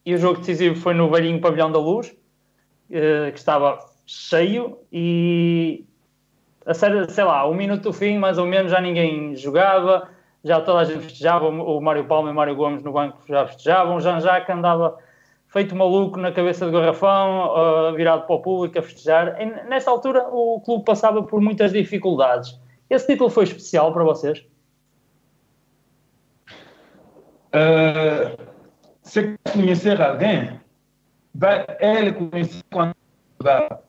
e 0.05 0.13
o 0.13 0.17
jogo 0.17 0.39
decisivo 0.39 0.75
foi 0.75 0.93
no 0.93 1.09
velhinho 1.09 1.41
Pavilhão 1.41 1.71
da 1.71 1.79
Luz, 1.79 2.07
uh, 2.09 3.31
que 3.31 3.37
estava 3.37 3.79
cheio 4.05 4.77
e 4.91 5.85
a 6.65 6.73
sério, 6.73 7.09
sei 7.09 7.23
lá, 7.23 7.47
um 7.47 7.53
minuto 7.53 7.83
do 7.83 7.93
fim, 7.93 8.17
mais 8.17 8.37
ou 8.37 8.45
menos, 8.45 8.71
já 8.71 8.79
ninguém 8.79 9.35
jogava, 9.35 10.07
já 10.43 10.61
toda 10.61 10.79
a 10.79 10.83
gente 10.83 11.03
festejava, 11.03 11.47
o 11.47 11.81
Mário 11.81 12.05
Palma 12.05 12.29
e 12.29 12.31
o 12.31 12.35
Mário 12.35 12.55
Gomes 12.55 12.83
no 12.83 12.91
banco 12.91 13.17
já 13.27 13.47
festejavam, 13.47 13.95
o 13.95 13.99
Jean-Jacques 13.99 14.55
andava 14.55 14.97
feito 15.47 15.75
maluco 15.75 16.19
na 16.19 16.31
cabeça 16.31 16.65
do 16.65 16.71
garrafão, 16.71 17.89
uh, 17.89 17.95
virado 17.95 18.25
para 18.25 18.35
o 18.35 18.39
público 18.39 18.77
a 18.77 18.81
festejar. 18.81 19.41
E, 19.41 19.45
nessa 19.67 19.89
altura 19.89 20.27
o 20.31 20.61
clube 20.61 20.85
passava 20.85 21.23
por 21.23 21.41
muitas 21.41 21.71
dificuldades. 21.71 22.59
Esse 22.89 23.07
título 23.07 23.29
foi 23.29 23.43
especial 23.43 23.93
para 23.93 24.03
vocês? 24.03 24.45
Uh, 27.53 28.43
se 29.01 29.35
conhecer 29.51 30.01
alguém, 30.01 30.59
vai 31.33 31.65
ele 31.79 32.13
conhecer 32.13 32.63
quando 32.71 32.95
dá. 33.43 33.79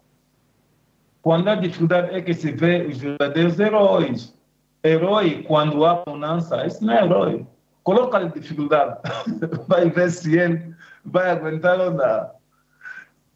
Quando 1.22 1.48
há 1.48 1.54
dificuldade 1.54 2.14
é 2.14 2.22
que 2.22 2.32
se 2.32 2.52
vê 2.52 2.86
os 2.86 2.98
verdadeiros 2.98 3.58
heróis. 3.58 4.34
Herói, 4.82 5.44
quando 5.46 5.84
há 5.84 6.02
bonança, 6.06 6.66
isso 6.66 6.84
não 6.84 6.94
é 6.94 7.04
herói. 7.04 7.46
Coloca-lhe 7.82 8.30
dificuldade. 8.30 8.98
Vai 9.68 9.90
ver 9.90 10.10
se 10.10 10.38
ele 10.38 10.74
vai 11.04 11.30
aguentar 11.30 11.80
ou 11.80 11.90
não. 11.92 12.30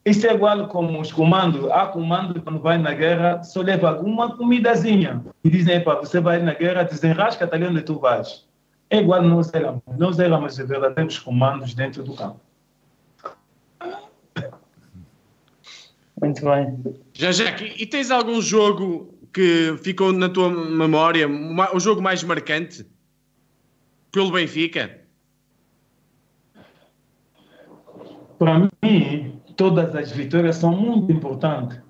Isso 0.05 0.27
é 0.27 0.35
igual 0.35 0.69
como 0.69 1.01
os 1.01 1.11
comandos. 1.11 1.71
Há 1.71 1.87
comando 1.87 2.41
quando 2.43 2.61
vai 2.61 2.77
na 2.77 2.93
guerra, 2.93 3.43
só 3.43 3.63
leva 3.63 3.89
alguma 3.89 4.37
comidazinha. 4.37 5.25
E 5.43 5.49
dizem, 5.49 5.83
para 5.83 6.01
você 6.01 6.21
vai 6.21 6.43
na 6.43 6.53
guerra, 6.53 6.83
desenrasca 6.83 7.49
ali 7.51 7.65
onde 7.65 7.83
tu 7.83 7.99
vais. 7.99 8.47
É 8.91 8.99
igual 8.99 9.23
nós 9.23 9.53
éramos. 9.55 9.83
Nós 9.99 10.19
éramos 10.19 10.57
verdadeiros 10.59 11.19
comandos 11.19 11.75
dentro 11.75 12.03
do 12.03 12.15
campo. 12.15 12.39
Muito 16.21 16.45
bem. 16.45 16.85
Já, 17.15 17.33
já, 17.33 17.45
e 17.77 17.87
tens 17.87 18.11
algum 18.11 18.41
jogo 18.41 19.15
que 19.33 19.77
ficou 19.83 20.13
na 20.13 20.29
tua 20.29 20.49
memória, 20.49 21.27
o 21.73 21.81
jogo 21.81 22.01
mais 22.01 22.23
marcante 22.23 22.87
pelo 24.13 24.31
Benfica? 24.31 25.01
Para 28.39 28.71
mim, 28.83 29.41
todas 29.57 29.95
as 29.95 30.11
vitórias 30.11 30.57
são 30.57 30.73
muito 30.73 31.13
importantes. 31.13 31.81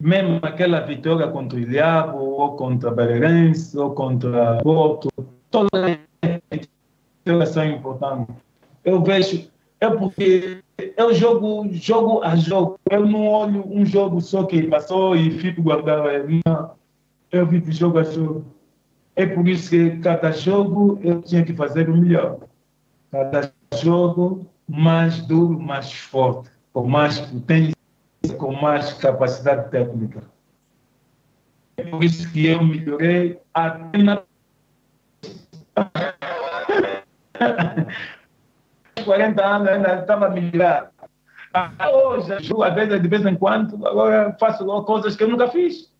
Mesmo 0.00 0.40
aquela 0.42 0.80
vitória 0.80 1.28
contra 1.28 1.58
o 1.58 1.64
Diabo, 1.64 2.18
ou 2.18 2.56
contra 2.56 2.90
Belenense, 2.90 3.78
ou 3.78 3.94
contra 3.94 4.58
Porto, 4.62 5.08
todas 5.50 5.70
as 6.22 6.68
vitórias 7.24 7.48
são 7.50 7.64
importantes. 7.66 8.34
Eu 8.84 9.02
vejo, 9.02 9.48
é 9.80 9.88
porque 9.88 10.62
eu 10.96 11.14
jogo 11.14 11.68
jogo 11.72 12.22
a 12.22 12.34
jogo. 12.34 12.78
Eu 12.90 13.06
não 13.06 13.28
olho 13.28 13.64
um 13.66 13.86
jogo 13.86 14.20
só 14.20 14.44
que 14.44 14.62
passou 14.64 15.14
e 15.14 15.30
fico 15.38 15.62
guardado. 15.62 16.08
Não. 16.44 16.72
Eu 17.30 17.46
vivo 17.46 17.70
jogo 17.70 17.98
a 17.98 18.02
jogo. 18.02 18.44
É 19.14 19.26
por 19.26 19.46
isso 19.46 19.70
que 19.70 19.98
cada 19.98 20.32
jogo 20.32 20.98
eu 21.02 21.22
tinha 21.22 21.44
que 21.44 21.54
fazer 21.54 21.88
o 21.88 21.96
melhor. 21.96 22.38
Cada 23.10 23.52
jogo 23.74 24.46
mais 24.68 25.20
duro, 25.26 25.60
mais 25.60 25.92
forte, 25.92 26.50
com 26.72 26.86
mais 26.86 27.20
potência, 27.20 27.76
com 28.38 28.52
mais 28.52 28.94
capacidade 28.94 29.70
técnica. 29.70 30.22
É 31.76 31.82
por 31.84 32.02
isso 32.04 32.30
que 32.32 32.46
eu 32.46 32.64
melhorei 32.64 33.38
até 33.54 33.98
na 33.98 34.22
40 39.04 39.44
anos 39.44 39.68
ainda 39.68 40.00
estava 40.00 40.26
a 40.26 40.30
melhorar. 40.30 40.90
Hoje, 41.92 42.32
às 42.32 42.74
vezes, 42.74 43.02
de 43.02 43.08
vez 43.08 43.26
em 43.26 43.34
quando, 43.34 43.86
agora 43.86 44.36
faço 44.38 44.64
coisas 44.84 45.16
que 45.16 45.24
eu 45.24 45.28
nunca 45.28 45.48
fiz. 45.48 45.92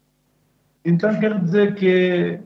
Então, 0.85 1.19
quero 1.19 1.41
dizer 1.41 1.75
que 1.75 2.41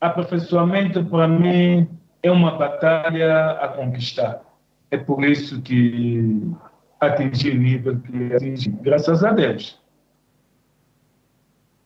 aperfeiçoamento, 0.00 1.04
para 1.04 1.28
mim, 1.28 1.88
é 2.22 2.30
uma 2.30 2.56
batalha 2.56 3.52
a 3.52 3.68
conquistar. 3.68 4.42
É 4.90 4.96
por 4.96 5.24
isso 5.24 5.60
que 5.62 6.42
atingi 7.00 7.50
o 7.50 7.58
nível 7.58 8.00
que 8.00 8.34
atingi, 8.34 8.70
graças 8.70 9.24
a 9.24 9.32
Deus. 9.32 9.78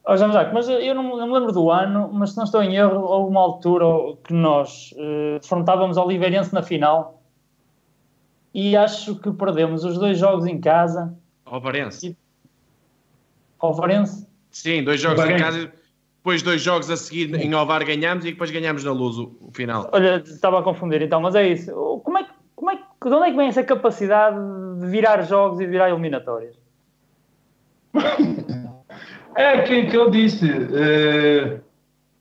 Oh, 0.07 0.17
Jean 0.17 0.33
Jacques, 0.33 0.53
mas 0.53 0.69
eu 0.69 0.95
não, 0.95 1.17
não, 1.17 1.27
me 1.27 1.35
lembro 1.35 1.53
do 1.53 1.71
ano, 1.71 2.11
mas 2.13 2.31
se 2.31 2.37
não 2.37 2.45
estou 2.45 2.63
em 2.63 2.75
erro, 2.75 3.01
houve 3.01 3.31
uma 3.31 3.41
altura 3.41 4.17
que 4.25 4.33
nós 4.33 4.93
eh, 4.97 5.39
defrontávamos 5.41 5.97
o 5.97 6.03
Oliveirense 6.03 6.53
na 6.53 6.63
final 6.63 7.23
e 8.53 8.77
acho 8.77 9.15
que 9.17 9.31
perdemos 9.31 9.85
os 9.85 9.99
dois 9.99 10.19
jogos 10.19 10.47
em 10.47 10.61
casa. 10.61 11.17
Alvarense. 11.45 12.17
Alvarense? 13.61 14.27
Sim, 14.51 14.83
dois 14.83 15.01
jogos 15.01 15.25
em 15.25 15.37
casa, 15.37 15.73
depois 16.17 16.43
dois 16.43 16.61
jogos 16.61 16.91
a 16.91 16.97
seguir 16.97 17.35
em 17.35 17.53
Alvar 17.53 17.85
ganhamos 17.85 18.25
e 18.25 18.33
depois 18.33 18.51
ganhamos 18.51 18.85
na 18.85 18.93
Luz 18.93 19.17
o, 19.17 19.37
o 19.41 19.51
final. 19.53 19.89
Olha, 19.93 20.17
estava 20.17 20.61
a 20.61 20.63
confundir 20.63 21.01
então, 21.03 21.21
mas 21.21 21.35
é 21.35 21.49
isso. 21.49 21.73
Como 22.05 22.19
é, 22.19 22.25
como 22.25 22.29
é, 22.29 22.30
de 23.09 23.15
onde 23.15 23.29
é 23.29 23.31
que 23.31 23.37
vem 23.37 23.49
essa 23.49 23.63
capacidade 23.63 24.37
de 24.81 24.87
virar 24.87 25.23
jogos 25.23 25.61
e 25.61 25.67
virar 25.67 25.89
eliminatórias? 25.89 26.55
É 29.37 29.61
aquilo 29.61 29.89
que 29.89 29.97
eu 29.97 30.11
disse. 30.11 30.51
É, 30.75 31.61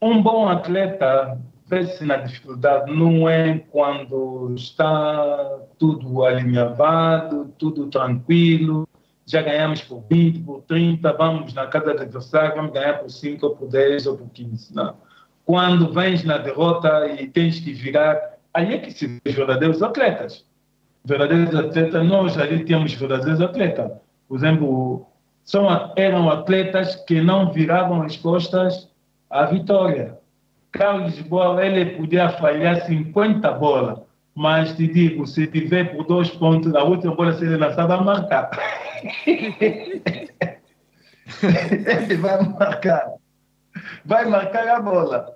um 0.01 0.21
bom 0.21 0.47
atleta 0.47 1.37
vê-se 1.69 2.03
na 2.03 2.17
dificuldade 2.17 2.91
não 2.91 3.29
é 3.29 3.59
quando 3.69 4.53
está 4.55 5.59
tudo 5.77 6.25
alinhavado, 6.25 7.53
tudo 7.59 7.87
tranquilo, 7.87 8.87
já 9.25 9.43
ganhamos 9.43 9.81
por 9.81 10.03
20, 10.09 10.39
por 10.39 10.61
30, 10.63 11.13
vamos 11.13 11.53
na 11.53 11.67
casa 11.67 11.93
do 11.93 12.01
adversário, 12.01 12.55
vamos 12.55 12.73
ganhar 12.73 12.97
por 12.97 13.11
5, 13.11 13.45
ou 13.45 13.55
por 13.55 13.69
10 13.69 14.07
ou 14.07 14.17
por 14.17 14.29
15. 14.29 14.73
Não. 14.73 14.95
Quando 15.45 15.93
vens 15.93 16.23
na 16.23 16.39
derrota 16.39 17.07
e 17.07 17.27
tens 17.27 17.59
que 17.59 17.71
virar, 17.71 18.19
aí 18.51 18.73
é 18.73 18.77
que 18.79 18.91
se 18.91 19.05
vê 19.23 19.31
verdadeiros 19.31 19.83
atletas. 19.83 20.43
Verdadeiros 21.09 21.55
atletas, 21.55 22.05
nós 22.05 22.37
ali 22.37 22.63
temos 22.63 22.93
verdadeiros 22.93 23.41
atletas. 23.41 23.91
Por 24.27 24.37
exemplo, 24.37 25.07
são, 25.43 25.67
eram 25.95 26.29
atletas 26.29 26.95
que 27.07 27.19
não 27.19 27.51
viravam 27.51 28.03
as 28.03 28.15
costas 28.15 28.87
à 29.27 29.45
vitória. 29.45 30.19
Carlos 30.71 31.19
Boa, 31.21 31.65
ele 31.65 31.97
podia 31.97 32.29
falhar 32.29 32.85
50 32.85 33.51
bolas, 33.53 33.97
mas 34.35 34.75
te 34.75 34.87
digo, 34.87 35.25
se 35.25 35.47
tiver 35.47 35.95
por 35.95 36.05
dois 36.05 36.29
pontos, 36.29 36.75
a 36.75 36.83
última 36.83 37.15
bola 37.15 37.33
seria 37.33 37.57
lançada 37.57 37.95
a 37.95 38.03
marcar. 38.03 38.51
ele 39.25 40.03
vai 42.17 42.47
marcar. 42.47 43.13
Vai 44.05 44.25
marcar 44.25 44.67
a 44.67 44.79
bola. 44.79 45.33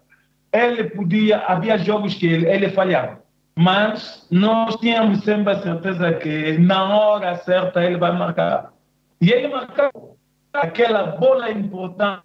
Ele 0.51 0.83
podia, 0.83 1.39
havia 1.39 1.79
jogos 1.79 2.13
que 2.13 2.27
ele, 2.27 2.47
ele 2.47 2.69
falhava, 2.69 3.22
mas 3.55 4.25
nós 4.31 4.75
tínhamos 4.77 5.23
sempre 5.23 5.53
a 5.53 5.61
certeza 5.61 6.13
que 6.13 6.57
na 6.57 6.95
hora 6.95 7.35
certa 7.37 7.83
ele 7.83 7.97
vai 7.97 8.11
marcar. 8.17 8.73
E 9.21 9.31
ele 9.31 9.47
marcou 9.47 10.17
aquela 10.51 11.03
bola 11.17 11.51
importante 11.51 12.23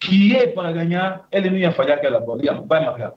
que 0.00 0.36
é 0.36 0.46
para 0.46 0.72
ganhar, 0.72 1.26
ele 1.32 1.50
não 1.50 1.58
ia 1.58 1.72
falhar 1.72 1.98
aquela 1.98 2.20
bola, 2.20 2.44
ia, 2.44 2.54
vai 2.54 2.84
marcar. 2.84 3.14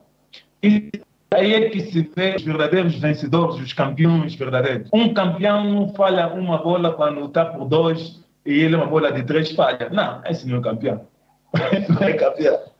E 0.62 0.90
aí 1.32 1.54
é 1.54 1.68
que 1.70 1.80
se 1.80 2.02
vê 2.14 2.34
os 2.36 2.42
verdadeiros 2.42 2.98
vencedores, 2.98 3.60
os 3.60 3.72
campeões 3.72 4.34
verdadeiros. 4.34 4.88
Um 4.92 5.14
campeão 5.14 5.64
não 5.64 5.94
falha 5.94 6.28
uma 6.28 6.58
bola 6.58 6.92
quando 6.92 7.24
está 7.24 7.44
por 7.44 7.64
dois 7.66 8.22
e 8.44 8.52
ele 8.52 8.76
uma 8.76 8.86
bola 8.86 9.12
de 9.12 9.22
três 9.22 9.52
falha. 9.52 9.88
Não, 9.90 10.20
esse 10.26 10.48
não 10.48 10.58
é 10.58 10.62
campeão. 10.62 11.06
não 11.88 12.02
é 12.02 12.12
campeão. 12.14 12.71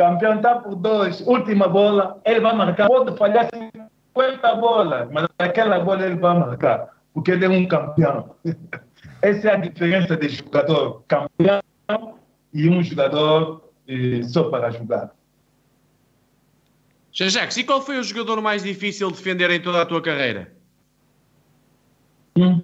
Campeão 0.00 0.36
está 0.36 0.54
por 0.54 0.76
dois, 0.76 1.20
última 1.26 1.68
bola, 1.68 2.18
ele 2.24 2.40
vai 2.40 2.56
marcar. 2.56 2.86
Pode 2.86 3.14
falhar 3.18 3.50
50 4.14 4.54
bolas, 4.54 5.10
mas 5.12 5.28
aquela 5.38 5.78
bola 5.80 6.06
ele 6.06 6.16
vai 6.16 6.38
marcar, 6.38 6.88
porque 7.12 7.32
ele 7.32 7.44
é 7.44 7.48
um 7.50 7.68
campeão. 7.68 8.34
Essa 9.20 9.48
é 9.50 9.52
a 9.52 9.56
diferença 9.56 10.16
de 10.16 10.30
jogador 10.30 11.04
campeão 11.06 11.60
e 12.54 12.66
um 12.70 12.82
jogador 12.82 13.70
eh, 13.86 14.22
só 14.22 14.44
para 14.44 14.70
jogar. 14.70 15.10
Jacques, 17.12 17.58
e 17.58 17.64
qual 17.64 17.82
foi 17.82 17.98
o 17.98 18.02
jogador 18.02 18.40
mais 18.40 18.62
difícil 18.62 19.08
de 19.08 19.18
defender 19.18 19.50
em 19.50 19.60
toda 19.60 19.82
a 19.82 19.84
tua 19.84 20.00
carreira? 20.00 20.50
Hum. 22.38 22.62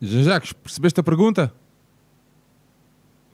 Jacques, 0.00 0.54
percebeste 0.54 1.00
a 1.00 1.02
pergunta? 1.02 1.52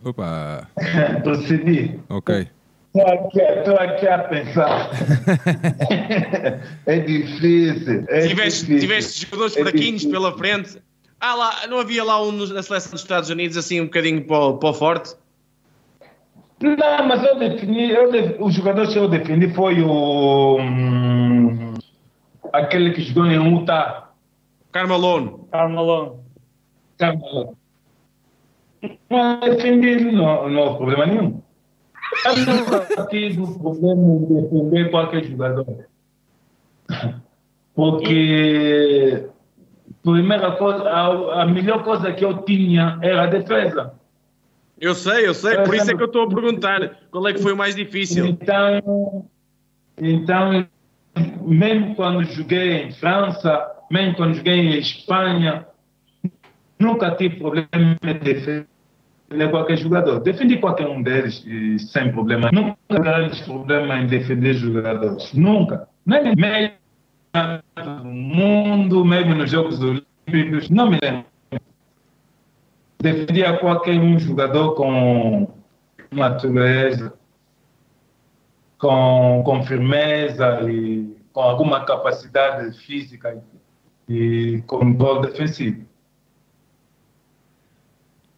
Opa! 0.06 0.68
Percebi. 1.24 2.00
Ok. 2.08 2.48
Estou 2.94 3.76
aqui, 3.76 4.08
a 4.08 4.18
pensar. 4.20 4.90
é 6.86 6.98
difícil. 7.00 8.04
É 8.08 8.26
tiveste, 8.26 8.60
difícil. 8.60 8.80
tiveste 8.80 9.26
jogadores 9.26 9.56
é 9.56 9.60
fraquinhos 9.60 10.00
difícil. 10.00 10.10
pela 10.12 10.38
frente 10.38 10.80
ah, 11.20 11.34
lá, 11.34 11.66
não 11.66 11.78
havia 11.78 12.04
lá 12.04 12.22
um 12.22 12.30
na 12.30 12.62
seleção 12.62 12.92
dos 12.92 13.00
Estados 13.00 13.30
Unidos 13.30 13.56
assim 13.56 13.80
um 13.80 13.86
bocadinho 13.86 14.24
para 14.26 14.38
o, 14.38 14.58
para 14.58 14.68
o 14.68 14.74
forte? 14.74 15.14
Não, 16.60 17.06
mas 17.06 17.22
eu 17.22 17.38
defini, 17.38 17.90
eu 17.90 18.10
def, 18.12 18.40
o 18.40 18.50
jogador 18.50 18.86
que 18.88 18.98
eu 18.98 19.08
defini 19.08 19.52
foi 19.52 19.82
o. 19.82 20.58
Hum, 20.60 21.74
aquele 22.52 22.92
que 22.92 23.02
jogou 23.02 23.26
em 23.26 23.58
Utah. 23.58 24.10
Carmalone. 24.72 25.36
Carmalone. 25.50 26.18
Carmalone. 26.98 27.55
Não, 29.10 29.40
defendi, 29.40 30.04
não, 30.12 30.48
não 30.48 30.60
houve 30.60 30.76
problema 30.76 31.06
nenhum. 31.06 31.42
Eu 32.24 32.36
nunca 32.36 33.06
tive 33.08 33.58
problema 33.58 34.02
em 34.02 34.42
defender 34.42 34.90
qualquer 34.90 35.24
jogador. 35.24 35.86
Porque 37.74 39.28
primeira 40.02 40.52
coisa, 40.52 40.88
a, 40.88 41.42
a 41.42 41.46
melhor 41.46 41.82
coisa 41.82 42.12
que 42.12 42.24
eu 42.24 42.38
tinha 42.42 42.98
era 43.02 43.24
a 43.24 43.26
defesa. 43.26 43.92
Eu 44.78 44.94
sei, 44.94 45.26
eu 45.26 45.34
sei, 45.34 45.56
por 45.62 45.74
isso 45.74 45.90
é 45.90 45.96
que 45.96 46.02
eu 46.02 46.06
estou 46.06 46.24
a 46.24 46.28
perguntar 46.28 46.98
qual 47.10 47.26
é 47.26 47.32
que 47.32 47.42
foi 47.42 47.52
o 47.52 47.56
mais 47.56 47.74
difícil. 47.74 48.26
Então, 48.26 49.26
então 49.96 50.66
mesmo 51.42 51.94
quando 51.94 52.24
joguei 52.24 52.82
em 52.82 52.92
França, 52.92 53.66
mesmo 53.90 54.16
quando 54.16 54.34
joguei 54.34 54.54
em 54.54 54.78
Espanha, 54.78 55.66
nunca 56.78 57.10
tive 57.12 57.36
problema 57.36 57.68
em 57.74 58.14
defender 58.18 59.50
qualquer 59.50 59.76
jogador. 59.78 60.20
Defendi 60.20 60.58
qualquer 60.58 60.86
um 60.86 61.02
deles 61.02 61.44
e 61.46 61.78
sem 61.78 62.12
problema. 62.12 62.50
Nunca 62.52 62.76
tive 63.30 63.44
problema 63.44 63.98
em 63.98 64.06
defender 64.06 64.54
jogadores. 64.54 65.32
Nunca. 65.32 65.88
Nem 66.04 66.34
mesmo 66.36 66.76
no 67.84 68.04
mundo, 68.04 69.04
mesmo 69.04 69.34
nos 69.34 69.50
Jogos 69.50 69.80
Olímpicos, 69.80 70.70
não 70.70 70.90
me 70.90 70.98
lembro. 71.02 71.24
Defendia 72.98 73.58
qualquer 73.58 74.00
um 74.00 74.18
jogador 74.18 74.74
com 74.74 75.48
natureza, 76.10 77.12
com, 78.78 79.42
com 79.44 79.62
firmeza 79.64 80.62
e 80.70 81.14
com 81.32 81.40
alguma 81.40 81.84
capacidade 81.84 82.76
física 82.78 83.42
e 84.08 84.62
controle 84.66 85.28
defensivo. 85.28 85.84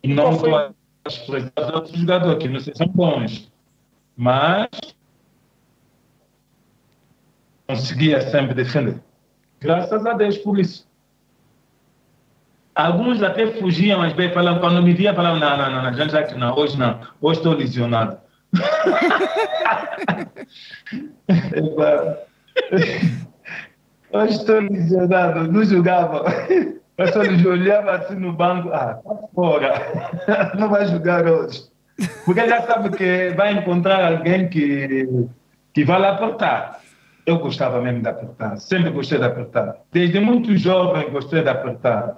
E 0.09 0.15
não 0.15 0.31
a 0.57 0.71
expressar 1.07 1.75
outros 1.75 1.95
jogadores 1.99 2.43
que 2.43 2.49
não 2.49 2.59
sei, 2.61 2.75
são 2.75 2.89
bons, 2.89 3.53
mas 4.17 4.71
conseguia 7.67 8.23
sempre 8.23 8.55
defender. 8.55 8.99
Graças 9.61 10.07
a 10.07 10.15
Deus 10.15 10.39
por 10.39 10.59
isso. 10.59 10.89
Alguns 12.75 13.23
até 13.23 13.49
fugiam, 13.61 14.01
às 14.01 14.15
vezes 14.15 14.33
falavam, 14.33 14.61
quando 14.61 14.83
me 14.83 14.95
via, 14.95 15.13
falavam, 15.13 15.39
não, 15.39 15.59
não, 15.59 15.83
não, 15.83 15.93
já, 15.93 16.09
já 16.09 16.23
que 16.23 16.35
não, 16.37 16.57
hoje 16.57 16.79
não, 16.79 17.01
hoje 17.21 17.41
estou 17.41 17.53
lesionado. 17.53 18.17
hoje 24.11 24.33
estou 24.33 24.61
lesionado, 24.61 25.53
não 25.53 25.63
jogava. 25.65 26.25
Eu 26.99 27.09
só 27.09 27.21
olhava 27.21 27.93
assim 27.93 28.17
no 28.17 28.33
banco, 28.33 28.71
ah, 28.71 28.95
tá 29.03 29.15
fora, 29.35 29.75
não 30.59 30.69
vai 30.69 30.87
jogar 30.87 31.25
hoje. 31.27 31.69
Porque 32.25 32.47
já 32.47 32.63
sabe 32.63 32.91
que 32.91 33.31
vai 33.31 33.53
encontrar 33.53 34.13
alguém 34.13 34.49
que, 34.49 35.09
que 35.73 35.85
vai 35.85 36.01
lá 36.01 36.11
apertar 36.11 36.81
eu 37.29 37.39
gostava 37.39 37.79
mesmo 37.83 38.01
de 38.01 38.09
apertar, 38.09 38.57
sempre 38.57 38.89
gostei 38.89 39.19
de 39.19 39.25
apertar. 39.27 39.77
Desde 39.93 40.19
muito 40.19 40.57
jovem 40.57 41.11
gostei 41.11 41.43
de 41.43 41.49
apertar. 41.51 42.17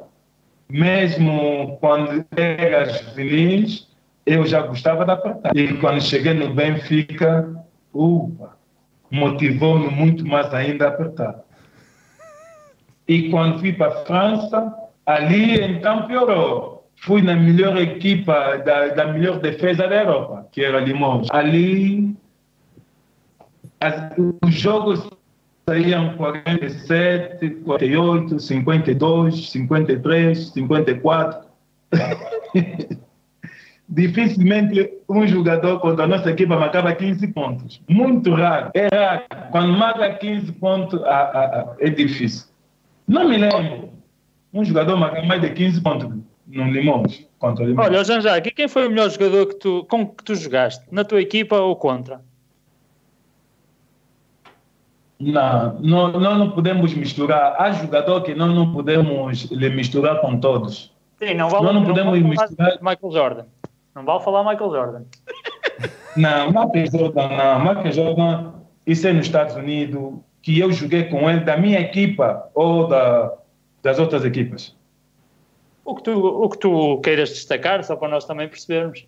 Mesmo 0.68 1.76
quando 1.80 2.24
era 2.36 2.84
juvenis, 2.84 3.88
eu 4.24 4.46
já 4.46 4.62
gostava 4.62 5.04
de 5.04 5.10
apertar. 5.10 5.56
E 5.56 5.76
quando 5.78 6.00
cheguei 6.00 6.32
no 6.32 6.54
Benfica, 6.54 7.52
upa, 7.92 8.56
motivou-me 9.10 9.88
muito 9.88 10.24
mais 10.24 10.54
ainda 10.54 10.84
a 10.84 10.88
apertar. 10.90 11.40
E 13.10 13.28
quando 13.28 13.58
fui 13.58 13.72
para 13.72 13.88
a 13.88 14.04
França, 14.04 14.72
ali 15.04 15.60
então 15.60 16.06
piorou. 16.06 16.88
Fui 16.94 17.20
na 17.20 17.34
melhor 17.34 17.76
equipa, 17.76 18.58
da, 18.58 18.86
da 18.90 19.06
melhor 19.12 19.40
defesa 19.40 19.88
da 19.88 19.96
Europa, 19.96 20.46
que 20.52 20.62
era 20.62 20.78
Limões. 20.78 21.26
Ali 21.32 22.14
as, 23.80 24.12
os 24.44 24.54
jogos 24.54 25.10
saíam 25.68 26.16
47, 26.16 27.50
48, 27.64 28.38
52, 28.38 29.50
53, 29.50 30.52
54. 30.52 31.48
Dificilmente 33.88 34.88
um 35.08 35.26
jogador 35.26 35.80
contra 35.80 36.04
a 36.04 36.06
nossa 36.08 36.30
equipa 36.30 36.56
marcava 36.56 36.94
15 36.94 37.26
pontos. 37.28 37.82
Muito 37.88 38.32
raro. 38.34 38.70
É 38.72 38.86
raro. 38.94 39.24
Quando 39.50 39.72
marca 39.76 40.14
15 40.14 40.52
pontos, 40.52 41.02
ah, 41.02 41.08
ah, 41.34 41.50
ah, 41.54 41.76
é 41.80 41.90
difícil. 41.90 42.49
Não 43.10 43.28
me 43.28 43.36
lembro. 43.38 43.90
Um 44.54 44.64
jogador 44.64 44.96
marca 44.96 45.20
mais 45.22 45.40
de 45.40 45.50
15 45.50 45.80
pontos 45.82 46.08
no 46.46 46.70
Limões. 46.70 47.26
Contra 47.40 47.64
o 47.64 47.68
Limões. 47.68 47.88
Olha, 47.88 48.04
Jean 48.04 48.20
Jacques, 48.20 48.52
quem 48.54 48.68
foi 48.68 48.86
o 48.86 48.90
melhor 48.90 49.10
jogador 49.10 49.46
que 49.46 49.54
tu, 49.56 49.84
com 49.90 50.06
que 50.06 50.22
tu 50.22 50.36
jogaste? 50.36 50.84
Na 50.92 51.02
tua 51.02 51.20
equipa 51.20 51.56
ou 51.56 51.74
contra? 51.74 52.20
Não, 55.18 55.80
não, 55.80 56.12
nós 56.12 56.38
não 56.38 56.50
podemos 56.52 56.94
misturar. 56.94 57.60
Há 57.60 57.72
jogador 57.72 58.22
que 58.22 58.32
nós 58.32 58.54
não 58.54 58.72
podemos 58.72 59.50
lhe 59.50 59.70
misturar 59.70 60.20
com 60.20 60.38
todos. 60.38 60.94
Sim, 61.18 61.34
não 61.34 61.48
vale, 61.48 61.64
nós 61.64 61.74
não, 61.74 61.80
não 61.80 61.88
podemos 61.88 62.20
não 62.20 62.28
misturar. 62.28 62.78
Michael 62.80 63.12
Jordan. 63.12 63.44
Não 63.94 64.04
vale 64.04 64.22
falar 64.22 64.44
Michael 64.44 64.70
Jordan. 64.70 65.02
Não, 66.16 66.46
Michael 66.46 66.86
Jordan 66.90 67.28
não. 67.28 67.58
Michael 67.60 67.92
Jordan, 67.92 68.52
isso 68.86 69.06
é 69.06 69.12
nos 69.12 69.26
Estados 69.26 69.56
Unidos, 69.56 70.14
que 70.42 70.58
eu 70.58 70.72
joguei 70.72 71.04
com 71.04 71.28
ele 71.28 71.40
da 71.40 71.56
minha 71.56 71.80
equipa 71.80 72.48
ou 72.54 72.88
da, 72.88 73.32
das 73.82 73.98
outras 73.98 74.24
equipas. 74.24 74.74
O 75.84 75.94
que, 75.94 76.02
tu, 76.04 76.12
o 76.12 76.48
que 76.48 76.58
tu 76.58 77.00
queiras 77.00 77.30
destacar, 77.30 77.82
só 77.82 77.96
para 77.96 78.08
nós 78.08 78.24
também 78.24 78.48
percebermos. 78.48 79.06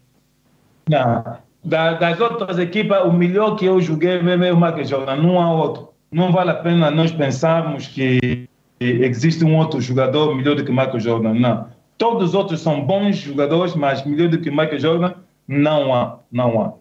Não, 0.89 1.39
da, 1.65 1.95
das 1.95 2.21
outras 2.21 2.59
equipas, 2.59 3.05
o 3.05 3.13
melhor 3.13 3.57
que 3.57 3.65
eu 3.65 3.81
joguei 3.81 4.21
mesmo 4.21 4.45
é 4.45 4.53
o 4.53 4.57
Michael 4.57 4.85
Jordan, 4.85 5.17
não 5.17 5.41
há 5.41 5.53
outro 5.53 5.93
não 6.13 6.31
vale 6.31 6.51
a 6.51 6.55
pena 6.55 6.91
nós 6.91 7.11
pensarmos 7.11 7.89
que 7.89 8.47
existe 8.79 9.43
um 9.45 9.57
outro 9.57 9.81
jogador 9.81 10.35
melhor 10.35 10.55
do 10.55 10.65
que 10.65 10.71
Michael 10.71 11.01
Jordan. 11.01 11.35
Não. 11.35 11.69
Todos 11.97 12.31
os 12.31 12.35
outros 12.35 12.61
são 12.61 12.85
bons 12.85 13.17
jogadores, 13.17 13.75
mas 13.75 14.05
melhor 14.05 14.29
do 14.29 14.39
que 14.39 14.51
Michael 14.51 14.79
Jordan, 14.79 15.15
não 15.49 15.95
há. 15.95 16.19
Não 16.31 16.61
há. 16.61 16.73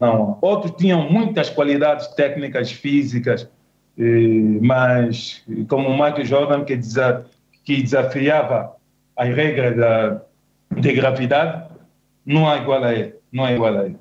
Não 0.00 0.38
há. 0.42 0.46
Outros 0.46 0.74
tinham 0.76 1.08
muitas 1.08 1.48
qualidades 1.48 2.08
técnicas, 2.08 2.72
físicas, 2.72 3.48
mas 4.62 5.44
como 5.68 5.88
o 5.88 5.92
Michael 5.92 6.24
Jordan, 6.24 6.64
que, 6.64 6.78
que 7.64 7.82
desafiava 7.82 8.74
as 9.16 9.34
regras 9.34 9.76
da, 9.76 10.22
de 10.80 10.92
gravidade, 10.92 11.70
não 12.24 12.48
há 12.48 12.56
igual 12.56 12.82
a 12.82 12.94
ele. 12.94 13.14
Não 13.30 13.44
há 13.44 13.52
igual 13.52 13.76
a 13.76 13.84
ele. 13.84 13.96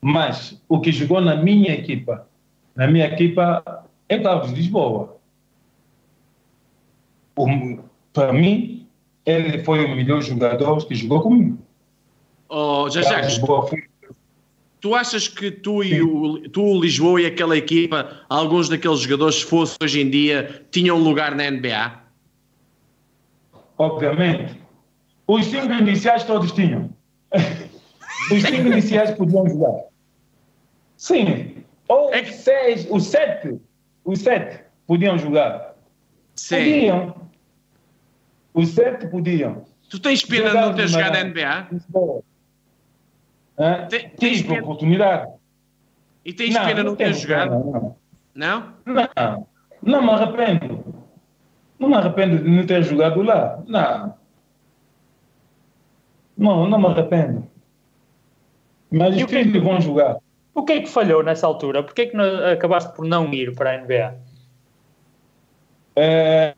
Mas 0.00 0.60
o 0.68 0.80
que 0.80 0.90
jogou 0.90 1.20
na 1.20 1.36
minha 1.36 1.72
equipa, 1.72 2.26
na 2.74 2.86
minha 2.86 3.06
equipa 3.06 3.84
é 4.08 4.18
Carlos 4.18 4.50
Lisboa. 4.50 5.16
Para 8.12 8.32
mim, 8.32 8.86
ele 9.24 9.62
foi 9.62 9.84
o 9.84 9.94
melhor 9.94 10.20
jogador 10.22 10.84
que 10.86 10.94
jogou 10.94 11.20
comigo. 11.22 11.58
Oh, 12.48 12.88
já, 12.90 13.02
já, 13.02 13.22
foi... 13.46 13.87
Tu 14.80 14.94
achas 14.94 15.26
que 15.26 15.50
tu 15.50 15.82
e 15.82 16.00
o, 16.00 16.48
tu, 16.50 16.62
o 16.62 16.80
Lisboa 16.80 17.20
e 17.20 17.26
aquela 17.26 17.56
equipa, 17.56 18.22
alguns 18.28 18.68
daqueles 18.68 19.00
jogadores, 19.00 19.36
se 19.36 19.44
fosse 19.44 19.76
hoje 19.82 20.00
em 20.00 20.08
dia, 20.08 20.64
tinham 20.70 20.98
lugar 20.98 21.34
na 21.34 21.50
NBA? 21.50 22.00
Obviamente. 23.76 24.56
Os 25.26 25.46
cinco 25.46 25.72
iniciais 25.72 26.24
todos 26.24 26.52
tinham. 26.52 26.90
Os 28.30 28.42
cinco 28.42 28.68
iniciais 28.68 29.10
podiam 29.12 29.48
jogar. 29.48 29.84
Sim, 30.96 31.64
ou 31.88 32.12
é 32.12 32.22
que... 32.22 32.32
seis, 32.32 32.86
os 32.90 33.06
sete, 33.06 33.58
os 34.04 34.20
sete 34.20 34.64
podiam 34.86 35.16
jogar. 35.16 35.74
Sim. 36.34 36.56
Podiam. 36.56 37.14
Os 38.52 38.68
sete 38.70 39.06
podiam. 39.06 39.64
Tu 39.88 39.98
tens 39.98 40.24
pena 40.24 40.50
de 40.50 40.56
não 40.56 40.74
ter 40.74 40.88
jogado 40.88 41.16
a 41.16 41.24
NBA? 41.24 41.68
Tem, 43.88 44.08
tens 44.10 44.42
pena... 44.42 44.62
oportunidade. 44.62 45.32
E 46.24 46.32
tens 46.32 46.54
não, 46.54 46.64
pena 46.64 46.82
não, 46.82 46.90
não 46.90 46.96
ter 46.96 47.12
jogado? 47.14 47.50
Não? 48.34 48.74
Não? 48.86 49.06
Não, 49.16 49.46
não 49.82 50.02
me 50.02 50.10
arrependo. 50.10 50.84
Não 51.78 51.88
me 51.88 51.94
arrependo 51.94 52.38
de 52.42 52.50
não 52.50 52.66
ter 52.66 52.82
jogado 52.84 53.22
lá. 53.22 53.62
Não. 53.66 54.14
Não, 56.36 56.68
não 56.68 56.78
me 56.78 56.86
arrependo. 56.86 57.46
Mas 58.90 59.16
os 59.16 59.22
filhos 59.24 59.62
vão 59.62 59.80
jogar. 59.80 60.18
O 60.54 60.64
que 60.64 60.72
é 60.72 60.80
que 60.80 60.88
falhou 60.88 61.22
nessa 61.22 61.46
altura? 61.46 61.82
Porquê 61.82 62.02
é 62.02 62.06
que 62.06 62.16
não, 62.16 62.52
acabaste 62.52 62.94
por 62.94 63.04
não 63.04 63.32
ir 63.32 63.54
para 63.54 63.72
a 63.72 63.78
NBA? 63.78 64.16
É, 65.96 66.54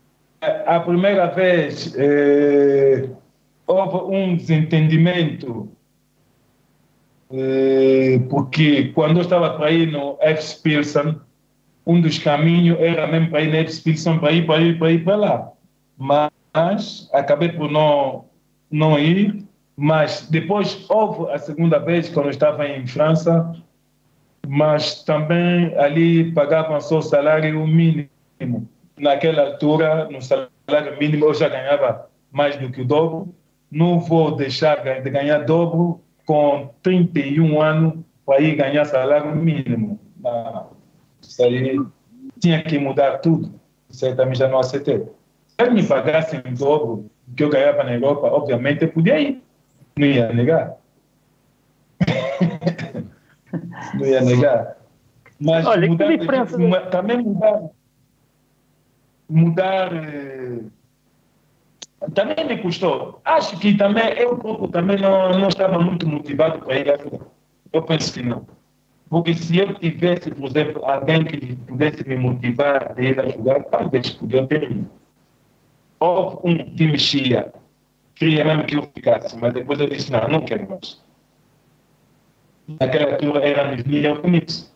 a 0.66 0.80
primeira 0.80 1.26
vez 1.26 1.94
é, 1.96 3.08
houve 3.66 4.14
um 4.14 4.36
desentendimento 4.36 5.68
eh, 5.68 5.79
porque 8.28 8.88
quando 8.94 9.18
eu 9.18 9.22
estava 9.22 9.50
para 9.56 9.70
ir 9.70 9.92
no 9.92 10.16
FC 10.20 10.60
Pilsen, 10.62 11.16
um 11.86 12.00
dos 12.00 12.18
caminhos 12.18 12.78
era 12.80 13.06
mesmo 13.06 13.30
para 13.30 13.42
ir 13.42 13.50
no 13.50 13.56
FC 13.56 13.82
Pilsen, 13.82 14.18
para 14.18 14.32
ir, 14.32 14.46
para 14.46 14.60
ir, 14.60 14.78
para 14.78 14.90
ir 14.90 15.04
para 15.04 15.16
lá. 15.16 15.52
Mas 15.96 17.08
acabei 17.12 17.50
por 17.50 17.70
não, 17.70 18.24
não 18.70 18.98
ir, 18.98 19.44
mas 19.76 20.26
depois 20.28 20.84
houve 20.88 21.30
a 21.32 21.38
segunda 21.38 21.78
vez, 21.78 22.08
quando 22.08 22.26
eu 22.26 22.30
estava 22.30 22.66
em 22.66 22.86
França, 22.86 23.54
mas 24.46 25.04
também 25.04 25.72
ali 25.78 26.32
pagavam 26.32 26.80
só 26.80 26.98
o 26.98 27.02
salário 27.02 27.64
mínimo. 27.66 28.68
Naquela 28.98 29.42
altura, 29.42 30.08
no 30.10 30.20
salário 30.20 30.98
mínimo, 30.98 31.26
eu 31.26 31.34
já 31.34 31.48
ganhava 31.48 32.08
mais 32.32 32.56
do 32.56 32.70
que 32.70 32.82
o 32.82 32.84
dobro. 32.84 33.32
Não 33.70 34.00
vou 34.00 34.34
deixar 34.34 34.82
de 34.82 35.10
ganhar 35.10 35.44
dobro 35.44 36.00
com 36.30 36.70
31 36.80 37.60
anos 37.60 37.94
para 38.24 38.40
ir 38.40 38.54
ganhar 38.54 38.84
salário 38.84 39.34
mínimo. 39.34 39.98
Isso 41.20 41.42
aí 41.42 41.76
tinha 42.38 42.62
que 42.62 42.78
mudar 42.78 43.18
tudo. 43.18 43.52
Isso 43.90 44.06
aí 44.06 44.14
também 44.14 44.36
já 44.36 44.46
não 44.46 44.60
aceitei. 44.60 44.98
Se 44.98 45.56
eles 45.58 45.74
me 45.74 45.82
pagassem 45.82 46.38
o 46.38 46.54
dobro 46.56 47.10
do 47.26 47.34
que 47.34 47.42
eu 47.42 47.50
ganhava 47.50 47.82
na 47.82 47.94
Europa, 47.94 48.28
obviamente 48.28 48.82
eu 48.82 48.92
podia 48.92 49.20
ir. 49.20 49.42
Não 49.98 50.06
ia 50.06 50.32
negar. 50.32 50.76
não 53.94 54.06
ia 54.06 54.20
negar. 54.20 54.76
Mas 55.40 55.66
Olha, 55.66 55.88
mudar, 55.88 56.06
que 56.06 56.16
diferença... 56.16 56.56
também 56.92 57.18
mudar. 57.24 57.62
Mudar. 59.28 59.90
Também 62.14 62.46
me 62.46 62.56
custou. 62.58 63.20
Acho 63.24 63.58
que 63.58 63.76
também 63.76 64.08
eu 64.16 64.36
próprio 64.38 64.68
também 64.68 64.98
não, 64.98 65.38
não 65.38 65.48
estava 65.48 65.78
muito 65.78 66.08
motivado 66.08 66.58
para 66.60 66.78
ir 66.78 66.90
ajudar. 66.90 67.26
Eu 67.72 67.82
penso 67.82 68.12
que 68.14 68.22
não. 68.22 68.46
Porque 69.10 69.34
se 69.34 69.58
eu 69.58 69.74
tivesse, 69.74 70.30
por 70.30 70.48
exemplo, 70.48 70.84
alguém 70.84 71.24
que 71.24 71.56
pudesse 71.56 72.08
me 72.08 72.16
motivar 72.16 72.94
a 72.96 73.02
ir 73.02 73.20
ajudar, 73.20 73.64
talvez 73.64 74.10
podia 74.10 74.46
ter 74.46 74.70
ido. 74.70 74.88
Houve 75.98 76.38
um 76.44 76.74
que 76.74 76.86
mexia, 76.86 77.52
queria 78.14 78.44
mesmo 78.44 78.64
que 78.64 78.76
eu 78.76 78.82
ficasse, 78.94 79.36
mas 79.36 79.52
depois 79.52 79.78
eu 79.80 79.88
disse, 79.88 80.10
não, 80.10 80.26
não 80.28 80.40
quero 80.40 80.68
mais. 80.70 81.04
Naquela 82.80 83.12
altura 83.12 83.40
era 83.46 83.76
nos 83.76 83.84
Neoconics. 83.84 84.74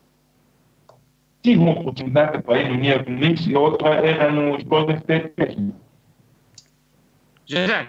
Tive 1.41 1.59
uma 1.59 1.71
oportunidade 1.71 2.43
para 2.43 2.61
ir 2.61 2.69
no 2.69 2.75
Neoconics 2.75 3.47
e 3.47 3.55
outra 3.55 3.95
era 3.95 4.31
nos 4.31 4.61
Golden 4.63 4.97
State 4.97 5.33
mesmo. 5.37 5.84
Já, 7.45 7.87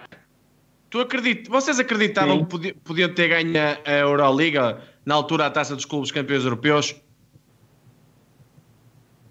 tu 0.89 0.99
acredit... 0.99 1.49
vocês 1.49 1.79
acreditavam 1.79 2.37
Sim. 2.37 2.43
que 2.43 2.49
podiam, 2.49 2.75
podiam 2.83 3.13
ter 3.13 3.27
ganho 3.29 3.53
a 3.85 3.91
Euroliga 3.91 4.79
na 5.05 5.15
altura 5.15 5.47
a 5.47 5.49
taça 5.49 5.75
dos 5.75 5.85
clubes 5.85 6.11
campeões 6.11 6.43
europeus? 6.43 6.95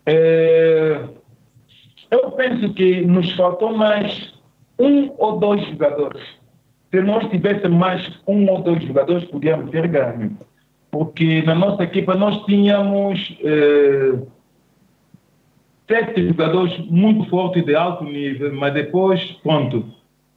É... 0.06 1.00
Eu 2.10 2.30
penso 2.32 2.72
que 2.74 3.00
nos 3.02 3.32
faltou 3.32 3.76
mais 3.76 4.34
um 4.78 5.12
ou 5.18 5.38
dois 5.38 5.66
jogadores. 5.68 6.22
Se 6.90 7.00
nós 7.02 7.28
tivéssemos 7.30 7.76
mais 7.76 8.20
um 8.26 8.48
ou 8.48 8.62
dois 8.62 8.82
jogadores, 8.84 9.24
podíamos 9.28 9.70
ter 9.70 9.88
ganho. 9.88 10.36
Porque 10.90 11.42
na 11.42 11.54
nossa 11.54 11.82
equipa 11.82 12.14
nós 12.14 12.44
tínhamos 12.44 13.36
eh, 13.42 14.18
sete 15.88 16.28
jogadores 16.28 16.78
muito 16.88 17.28
fortes 17.28 17.64
de 17.64 17.74
alto 17.74 18.04
nível, 18.04 18.54
mas 18.54 18.72
depois, 18.72 19.20
pronto, 19.42 19.84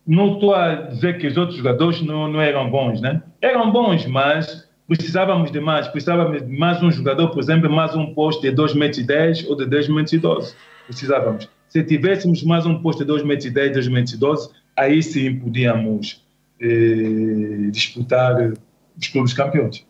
não 0.09 0.33
estou 0.33 0.55
a 0.55 0.73
dizer 0.73 1.19
que 1.19 1.27
os 1.27 1.37
outros 1.37 1.55
jogadores 1.55 2.01
não, 2.01 2.27
não 2.27 2.41
eram 2.41 2.67
bons, 2.71 2.99
né? 2.99 3.21
Eram 3.39 3.71
bons, 3.71 4.07
mas 4.07 4.67
precisávamos 4.87 5.51
de 5.51 5.59
mais. 5.59 5.87
Precisávamos 5.87 6.41
de 6.41 6.57
mais 6.57 6.81
um 6.81 6.91
jogador, 6.91 7.29
por 7.29 7.39
exemplo, 7.39 7.69
mais 7.69 7.95
um 7.95 8.11
posto 8.15 8.41
de 8.41 8.51
2,10 8.51 8.75
metros 8.75 9.45
ou 9.47 9.55
de 9.55 9.67
10 9.67 9.89
metros 9.89 10.19
12. 10.19 10.55
Precisávamos. 10.87 11.47
Se 11.67 11.83
tivéssemos 11.83 12.41
mais 12.41 12.65
um 12.65 12.81
posto 12.81 13.05
de 13.05 13.11
2,10 13.13 13.23
metros 13.23 13.53
2 13.53 13.87
metros 13.89 14.17
12, 14.17 14.49
aí 14.75 15.03
sim 15.03 15.35
podíamos 15.37 16.25
eh, 16.59 17.69
disputar 17.69 18.51
os 18.99 19.07
clubes 19.09 19.33
campeões. 19.33 19.85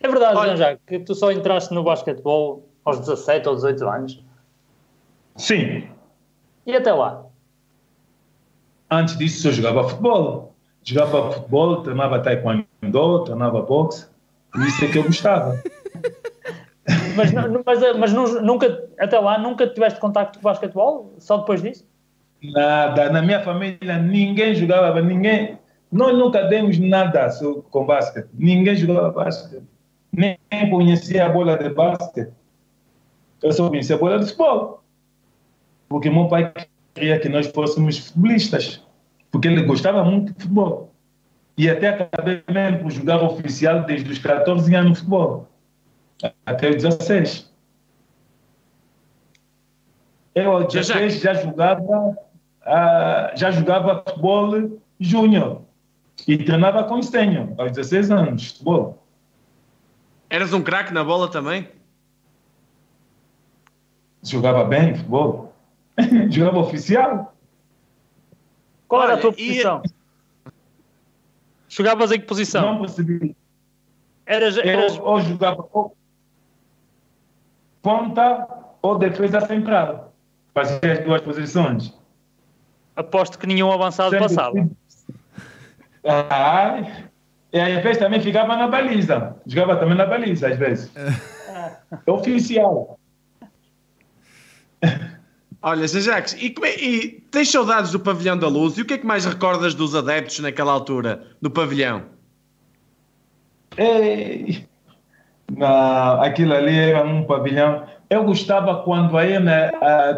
É 0.00 0.08
verdade, 0.08 0.36
Olha, 0.36 0.56
já 0.56 0.76
que 0.76 0.98
tu 0.98 1.14
só 1.14 1.30
entraste 1.30 1.72
no 1.72 1.84
basquetebol 1.84 2.68
aos 2.84 2.98
17 2.98 3.48
ou 3.48 3.54
18 3.54 3.88
anos? 3.88 4.24
Sim. 5.36 5.84
E 6.66 6.74
até 6.74 6.92
lá? 6.92 7.29
Antes 8.90 9.16
disso, 9.16 9.48
eu 9.48 9.52
jogava 9.52 9.88
futebol. 9.88 10.54
Jogava 10.82 11.32
futebol, 11.32 11.82
treinava 11.82 12.20
taekwondo, 12.20 13.24
treinava 13.24 13.62
boxe. 13.62 14.06
E 14.56 14.66
isso 14.66 14.84
é 14.84 14.88
que 14.88 14.98
eu 14.98 15.04
gostava. 15.04 15.62
mas, 17.16 17.32
mas, 17.32 17.96
mas 17.96 18.12
nunca, 18.12 18.88
até 18.98 19.18
lá, 19.18 19.38
nunca 19.38 19.66
tiveste 19.66 20.00
contacto 20.00 20.38
com 20.38 20.44
basquetebol? 20.44 21.14
Só 21.18 21.38
depois 21.38 21.62
disso? 21.62 21.86
Nada. 22.42 23.10
Na 23.10 23.22
minha 23.22 23.40
família, 23.42 23.98
ninguém 23.98 24.54
jogava, 24.54 25.00
ninguém. 25.00 25.58
Nós 25.92 26.16
nunca 26.16 26.44
demos 26.44 26.78
nada 26.78 27.28
com 27.70 27.84
basquete. 27.84 28.28
Ninguém 28.34 28.74
jogava 28.74 29.10
basquete. 29.10 29.62
Nem 30.12 30.38
conhecia 30.70 31.26
a 31.26 31.28
bola 31.28 31.56
de 31.56 31.68
basquete. 31.68 32.32
Eu 33.42 33.52
só 33.52 33.68
conhecia 33.68 33.96
a 33.96 33.98
bola 33.98 34.18
de 34.18 34.24
futebol. 34.26 34.82
Porque 35.88 36.10
meu 36.10 36.28
pai 36.28 36.52
queria 36.94 37.18
que 37.18 37.28
nós 37.28 37.46
fôssemos 37.48 37.98
futebolistas, 37.98 38.82
porque 39.30 39.48
ele 39.48 39.62
gostava 39.62 40.04
muito 40.04 40.32
de 40.32 40.42
futebol. 40.42 40.92
E 41.56 41.68
até 41.68 41.88
acabei 41.88 42.42
mesmo 42.48 42.80
por 42.80 42.90
jogar 42.90 43.22
oficial 43.22 43.84
desde 43.84 44.10
os 44.10 44.18
14 44.18 44.74
anos 44.74 44.92
de 44.92 44.98
futebol, 44.98 45.48
até 46.46 46.70
os 46.70 46.76
16. 46.76 47.50
Eu 50.34 50.52
aos 50.52 50.72
16 50.72 51.20
já 51.20 51.34
jogava, 51.34 52.10
uh, 52.10 53.36
já 53.36 53.50
jogava 53.50 54.02
futebol 54.06 54.80
júnior 54.98 55.62
e 56.26 56.38
treinava 56.38 56.84
com 56.84 57.02
sênior 57.02 57.48
aos 57.58 57.72
16 57.72 58.10
anos 58.10 58.42
de 58.42 58.48
futebol. 58.50 59.06
Eras 60.28 60.52
um 60.52 60.62
craque 60.62 60.92
na 60.92 61.02
bola 61.02 61.28
também? 61.28 61.68
Jogava 64.22 64.64
bem 64.64 64.94
futebol. 64.94 65.49
Jogava 66.30 66.58
oficial? 66.58 67.34
Qual 68.88 69.02
Olha, 69.02 69.12
era 69.12 69.18
a 69.18 69.20
tua 69.20 69.32
posição? 69.32 69.82
E... 69.84 70.00
Jogavas 71.68 72.10
em 72.10 72.20
que 72.20 72.26
posição? 72.26 72.62
Não 72.62 72.80
percebi. 72.80 73.36
Eras, 74.26 74.58
eras... 74.58 74.96
Eu, 74.96 75.04
ou 75.04 75.20
jogava 75.20 75.68
ou 75.72 75.96
ponta 77.82 78.48
ou 78.82 78.98
defesa 78.98 79.40
central. 79.40 80.12
Fazia 80.52 80.92
as 80.92 80.98
duas 81.04 81.20
posições. 81.20 81.94
Aposto 82.96 83.38
que 83.38 83.46
nenhum 83.46 83.70
avançado 83.70 84.10
Sempre 84.10 84.28
passava. 84.28 84.68
Ah, 86.04 87.04
e 87.52 87.60
às 87.60 87.82
vezes 87.82 87.98
também 87.98 88.20
ficava 88.20 88.56
na 88.56 88.66
baliza. 88.66 89.36
Jogava 89.46 89.76
também 89.76 89.96
na 89.96 90.06
baliza, 90.06 90.48
às 90.48 90.58
vezes. 90.58 90.90
É 90.96 92.10
oficial. 92.10 92.98
Olha, 95.62 95.86
Jacques, 95.86 96.34
e, 96.40 96.54
é, 96.64 96.82
e 96.82 97.08
tens 97.30 97.50
saudades 97.50 97.90
do 97.92 98.00
pavilhão 98.00 98.38
da 98.38 98.48
luz? 98.48 98.78
E 98.78 98.82
o 98.82 98.84
que 98.86 98.94
é 98.94 98.98
que 98.98 99.06
mais 99.06 99.26
recordas 99.26 99.74
dos 99.74 99.94
adeptos 99.94 100.40
naquela 100.40 100.72
altura, 100.72 101.22
do 101.40 101.50
pavilhão? 101.50 102.04
Ei, 103.76 104.66
não, 105.56 106.22
aquilo 106.22 106.54
ali 106.54 106.78
era 106.78 107.04
um 107.04 107.24
pavilhão. 107.24 107.84
Eu 108.08 108.24
gostava 108.24 108.82
quando 108.82 109.18
aí, 109.18 109.34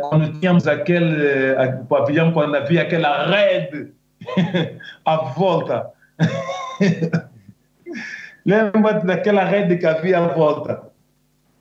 quando 0.09 0.39
tínhamos 0.39 0.67
aquele 0.67 1.57
pavilhão, 1.89 2.33
quando 2.33 2.55
havia 2.55 2.83
aquela 2.83 3.27
rede 3.27 3.93
à 5.05 5.17
volta. 5.17 5.91
Lembra-te 8.47 9.07
daquela 9.07 9.45
rede 9.45 9.77
que 9.77 9.87
havia 9.87 10.19
à 10.19 10.29
volta? 10.29 10.83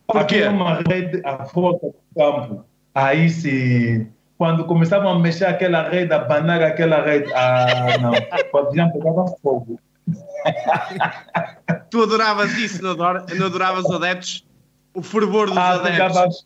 Por 0.07 0.25
quê? 0.25 0.43
Havia 0.43 0.51
uma 0.51 0.75
rede 0.75 1.21
à 1.25 1.43
volta 1.43 1.87
do 1.87 1.95
campo. 2.15 2.70
Aí 2.93 3.29
sim, 3.29 4.07
quando 4.37 4.65
começavam 4.65 5.11
a 5.11 5.19
mexer 5.19 5.45
aquela 5.45 5.87
rede, 5.87 6.11
a 6.13 6.19
banar 6.19 6.61
aquela 6.61 7.01
rede, 7.01 7.31
ah, 7.33 7.97
não, 8.01 8.11
o 8.11 8.57
avião 8.57 8.91
pegava 8.91 9.25
fogo. 9.41 9.79
tu 11.91 12.03
adoravas 12.03 12.51
isso, 12.57 12.83
não, 12.83 12.91
adoravas 12.91 13.85
os 13.85 13.91
adeptos? 13.91 14.45
O 14.93 15.01
fervor 15.03 15.47
dos 15.47 15.57
ah, 15.57 15.73
adeptos? 15.73 16.45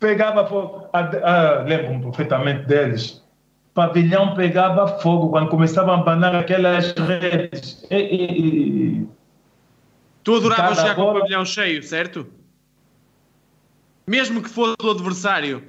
Pegava, 0.00 0.42
pegava 0.42 0.46
fogo. 0.48 0.88
Ah, 0.92 1.10
ah, 1.22 1.62
Lembro-me 1.66 2.02
perfeitamente 2.02 2.66
deles. 2.66 3.22
O 3.70 3.74
pavilhão 3.74 4.34
pegava 4.34 4.98
fogo 4.98 5.30
quando 5.30 5.48
começavam 5.48 5.94
a 5.94 5.98
banar 5.98 6.34
aquelas 6.34 6.92
redes. 6.92 7.86
E, 7.90 7.96
e, 7.96 8.98
e... 9.02 9.08
Tu 10.24 10.34
adoravas 10.34 10.78
já 10.78 10.94
com 10.94 11.02
o 11.02 11.20
pavilhão 11.20 11.44
cheio, 11.44 11.82
certo? 11.82 12.26
Mesmo 14.08 14.42
que 14.42 14.48
fosse 14.48 14.74
o 14.82 14.90
adversário. 14.90 15.62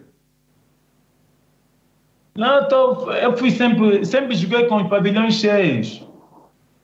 Não, 2.34 2.66
eu 3.12 3.36
fui 3.36 3.52
sempre, 3.52 4.06
sempre 4.06 4.34
joguei 4.34 4.66
com 4.68 4.78
os 4.78 4.88
pavilhões 4.88 5.34
cheios. 5.36 6.08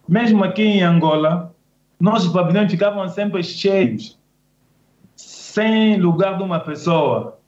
mesmo 0.07 0.43
aqui 0.43 0.63
em 0.63 0.83
Angola, 0.83 1.55
nossos 1.97 2.33
pavilhões 2.33 2.69
ficavam 2.69 3.07
sempre 3.07 3.41
cheios, 3.41 4.19
sem 5.15 5.95
lugar 5.97 6.37
de 6.37 6.43
uma 6.43 6.59
pessoa. 6.59 7.39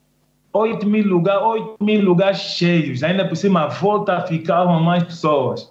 8 0.54 0.86
mil, 0.86 1.06
lugar, 1.06 1.42
8 1.42 1.76
mil 1.84 2.02
lugares 2.02 2.38
cheios, 2.38 3.02
ainda 3.02 3.28
por 3.28 3.36
cima 3.36 3.64
a 3.64 3.66
volta 3.66 4.22
ficavam 4.22 4.82
mais 4.82 5.02
pessoas. 5.02 5.70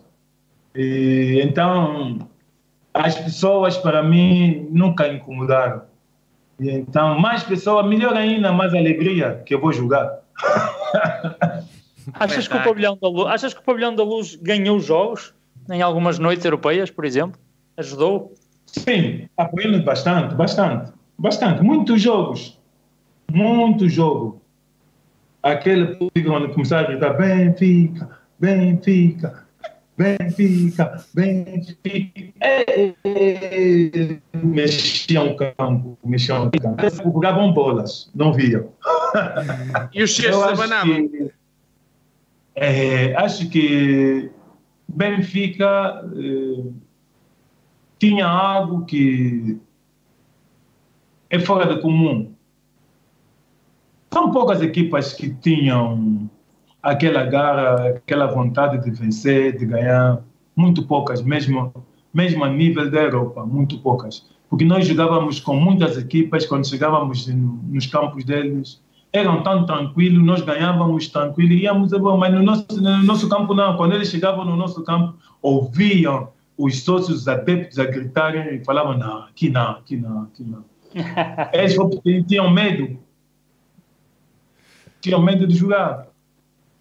E, 0.76 1.42
então, 1.44 2.20
as 2.94 3.16
pessoas 3.16 3.78
para 3.78 4.04
mim 4.04 4.68
nunca 4.70 5.08
incomodaram. 5.08 5.82
E, 6.60 6.70
então, 6.72 7.20
mais 7.20 7.44
pessoas, 7.44 7.86
melhor 7.88 8.16
ainda, 8.16 8.52
mais 8.52 8.74
alegria 8.74 9.42
que 9.46 9.54
eu 9.54 9.62
vou 9.62 9.72
jogar. 9.72 10.20
Achas 12.14 12.48
que, 12.48 12.56
o 12.56 12.64
pavilhão 12.64 12.98
da 13.02 13.10
Luz, 13.10 13.28
achas 13.28 13.54
que 13.54 13.60
o 13.60 13.64
Pavilhão 13.64 13.94
da 13.94 14.04
Luz 14.04 14.36
ganhou 14.36 14.80
jogos 14.80 15.34
em 15.70 15.82
algumas 15.82 16.18
noites 16.18 16.46
europeias, 16.46 16.90
por 16.90 17.04
exemplo? 17.04 17.40
Ajudou? 17.76 18.34
Sim, 18.66 19.28
apoiando 19.36 19.84
bastante, 19.84 20.34
bastante, 20.36 20.92
bastante. 21.18 21.62
Muitos 21.62 22.02
jogos, 22.02 22.58
muito 23.30 23.90
jogo. 23.90 24.42
Aquele 25.44 25.96
público 25.96 26.30
quando 26.30 26.54
começar 26.54 26.80
a 26.80 26.84
gritar 26.84 27.14
Benfica, 27.14 28.10
Benfica, 28.40 29.47
Benfica, 29.98 31.04
Benfica. 31.14 32.34
É, 32.40 32.84
é, 32.84 32.96
é, 33.04 34.20
mexiam 34.36 35.32
o 35.32 35.36
campo, 35.36 35.98
mexiam 36.06 36.46
o 36.46 36.52
campo. 36.52 37.12
Jogavam 37.12 37.52
bolas, 37.52 38.12
não 38.14 38.32
viam. 38.32 38.72
E 39.92 40.04
os 40.04 40.12
cheiros 40.12 40.44
abanavam. 40.44 41.10
É, 42.54 43.16
acho 43.16 43.50
que 43.50 44.30
Benfica 44.88 46.06
é, 46.16 46.64
tinha 47.98 48.28
algo 48.28 48.86
que 48.86 49.60
é 51.30 51.40
fora 51.40 51.66
do 51.66 51.82
comum. 51.82 52.32
São 54.14 54.32
poucas 54.32 54.62
equipas 54.62 55.14
que 55.14 55.34
tinham 55.34 56.30
aquela 56.88 57.24
garra, 57.26 57.90
aquela 57.90 58.28
vontade 58.28 58.84
de 58.84 58.92
vencer, 58.92 59.58
de 59.58 59.66
ganhar. 59.66 60.22
Muito 60.56 60.84
poucas, 60.88 61.22
mesmo, 61.22 61.72
mesmo 62.14 62.44
a 62.44 62.50
nível 62.50 62.90
da 62.90 63.02
Europa, 63.02 63.46
muito 63.46 63.78
poucas. 63.80 64.26
Porque 64.50 64.66
nós 64.66 64.88
jogávamos 64.88 65.40
com 65.40 65.56
muitas 65.56 65.98
equipas, 65.98 66.46
quando 66.46 66.68
chegávamos 66.68 67.28
nos 67.28 67.86
campos 67.86 68.24
deles, 68.24 68.82
eram 69.14 69.44
tão 69.44 69.66
tranquilos, 69.66 70.24
nós 70.24 70.42
ganhávamos 70.42 71.10
tranquilo, 71.10 71.54
íamos, 71.54 71.92
mas 71.92 72.34
no 72.34 72.42
nosso, 72.42 72.82
no 72.82 73.04
nosso 73.04 73.30
campo 73.30 73.54
não, 73.54 73.78
quando 73.78 73.94
eles 73.94 74.10
chegavam 74.10 74.46
no 74.46 74.56
nosso 74.56 74.84
campo, 74.84 75.16
ouviam 75.42 76.30
os 76.58 76.82
sócios 76.84 77.28
adeptos 77.28 77.78
a 77.78 77.86
gritarem 77.86 78.56
e 78.56 78.66
falavam, 78.66 78.98
não, 78.98 79.24
aqui 79.24 79.50
não, 79.50 79.72
aqui 79.72 79.98
não, 79.98 80.24
aqui 80.24 80.44
não. 80.44 80.64
eles 81.54 81.78
tinham 82.26 82.50
medo, 82.50 82.98
tinham 85.02 85.22
medo 85.22 85.46
de 85.46 85.56
jogar. 85.56 86.07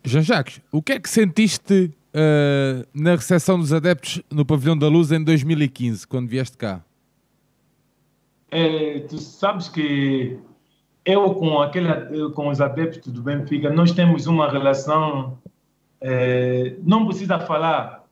Jean-Jacques, 0.07 0.61
o 0.70 0.80
que 0.80 0.92
é 0.92 1.00
que 1.00 1.09
sentiste 1.09 1.92
uh, 2.14 2.86
na 2.94 3.11
recepção 3.11 3.59
dos 3.59 3.72
adeptos 3.72 4.22
no 4.30 4.46
Pavilhão 4.46 4.78
da 4.78 4.88
Luz 4.88 5.11
em 5.11 5.22
2015, 5.22 6.07
quando 6.07 6.28
vieste 6.28 6.57
cá? 6.57 6.84
É, 8.50 9.00
tu 9.00 9.18
sabes 9.18 9.68
que 9.68 10.38
eu 11.04 11.34
com 11.34 11.61
aquele, 11.61 12.30
com 12.34 12.48
os 12.48 12.61
adeptos 12.61 13.12
do 13.12 13.20
Benfica, 13.20 13.68
nós 13.70 13.90
temos 13.90 14.26
uma 14.26 14.48
relação. 14.48 15.38
É, 16.00 16.76
não 16.82 17.04
precisa 17.07 17.40
falar, 17.40 18.04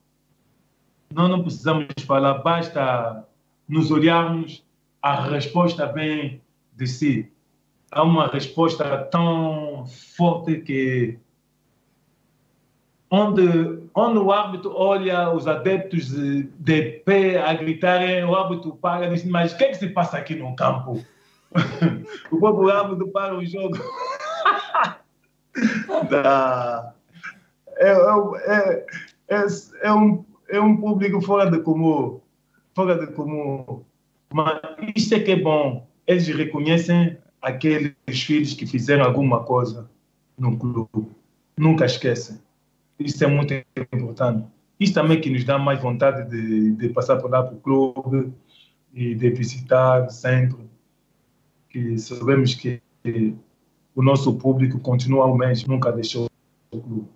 nós 1.13 1.29
não 1.29 1.41
precisamos 1.41 1.87
falar, 2.05 2.35
basta 2.39 3.25
nos 3.67 3.89
olharmos, 3.89 4.65
a 5.01 5.29
resposta 5.29 5.85
vem 5.93 6.41
de 6.73 6.87
si. 6.87 7.31
Há 7.89 8.03
uma 8.03 8.27
resposta 8.27 8.97
tão 9.05 9.85
forte 10.17 10.57
que 10.57 11.17
onde, 13.09 13.79
onde 13.93 14.19
o 14.19 14.31
árbitro 14.31 14.73
olha 14.75 15.31
os 15.31 15.47
adeptos 15.47 16.07
de, 16.09 16.43
de 16.43 16.81
pé 17.05 17.41
a 17.41 17.53
gritarem, 17.53 18.23
o 18.23 18.35
árbitro 18.35 18.75
para 18.75 19.07
e 19.07 19.09
diz, 19.09 19.23
mas 19.25 19.53
o 19.53 19.57
que 19.57 19.63
é 19.65 19.67
que 19.69 19.77
se 19.77 19.89
passa 19.89 20.17
aqui 20.17 20.35
no 20.35 20.55
campo? 20.55 21.03
o 22.31 22.39
povo 22.39 22.69
árbitro 22.69 23.07
para 23.09 23.35
o 23.35 23.45
jogo. 23.45 23.77
é, 27.77 27.91
é, 27.91 28.85
é, 29.29 29.45
é, 29.81 29.93
um, 29.93 30.25
é 30.49 30.59
um 30.59 30.77
público 30.77 31.21
fora 31.21 31.49
de 31.49 31.59
comum. 31.59 32.19
Fora 32.73 32.97
de 32.97 33.07
comum. 33.13 33.83
Mas 34.33 34.59
isso 34.95 35.15
é 35.15 35.19
que 35.19 35.31
é 35.31 35.39
bom. 35.39 35.87
Eles 36.05 36.27
reconhecem 36.27 37.17
aqueles 37.41 37.95
filhos 38.07 38.53
que 38.53 38.65
fizeram 38.65 39.05
alguma 39.05 39.43
coisa 39.43 39.89
no 40.37 40.57
clube. 40.57 41.09
Nunca 41.57 41.85
esquecem. 41.85 42.39
Isso 42.99 43.23
é 43.23 43.27
muito 43.27 43.53
importante. 43.93 44.47
Isso 44.79 44.93
também 44.93 45.19
que 45.19 45.29
nos 45.29 45.43
dá 45.43 45.57
mais 45.57 45.81
vontade 45.81 46.29
de, 46.29 46.71
de 46.73 46.89
passar 46.89 47.17
por 47.17 47.29
lá 47.29 47.43
para 47.43 47.55
o 47.55 47.59
clube 47.59 48.33
e 48.93 49.15
de 49.15 49.29
visitar 49.29 50.09
sempre 50.09 50.69
que 51.69 51.97
sabemos 51.97 52.55
que 52.55 52.81
o 53.95 54.01
nosso 54.01 54.37
público 54.37 54.79
continua 54.79 55.25
ao 55.25 55.37
mesmo, 55.37 55.73
nunca 55.73 55.91
deixou 55.91 56.29
o 56.71 56.81
clube. 56.81 57.07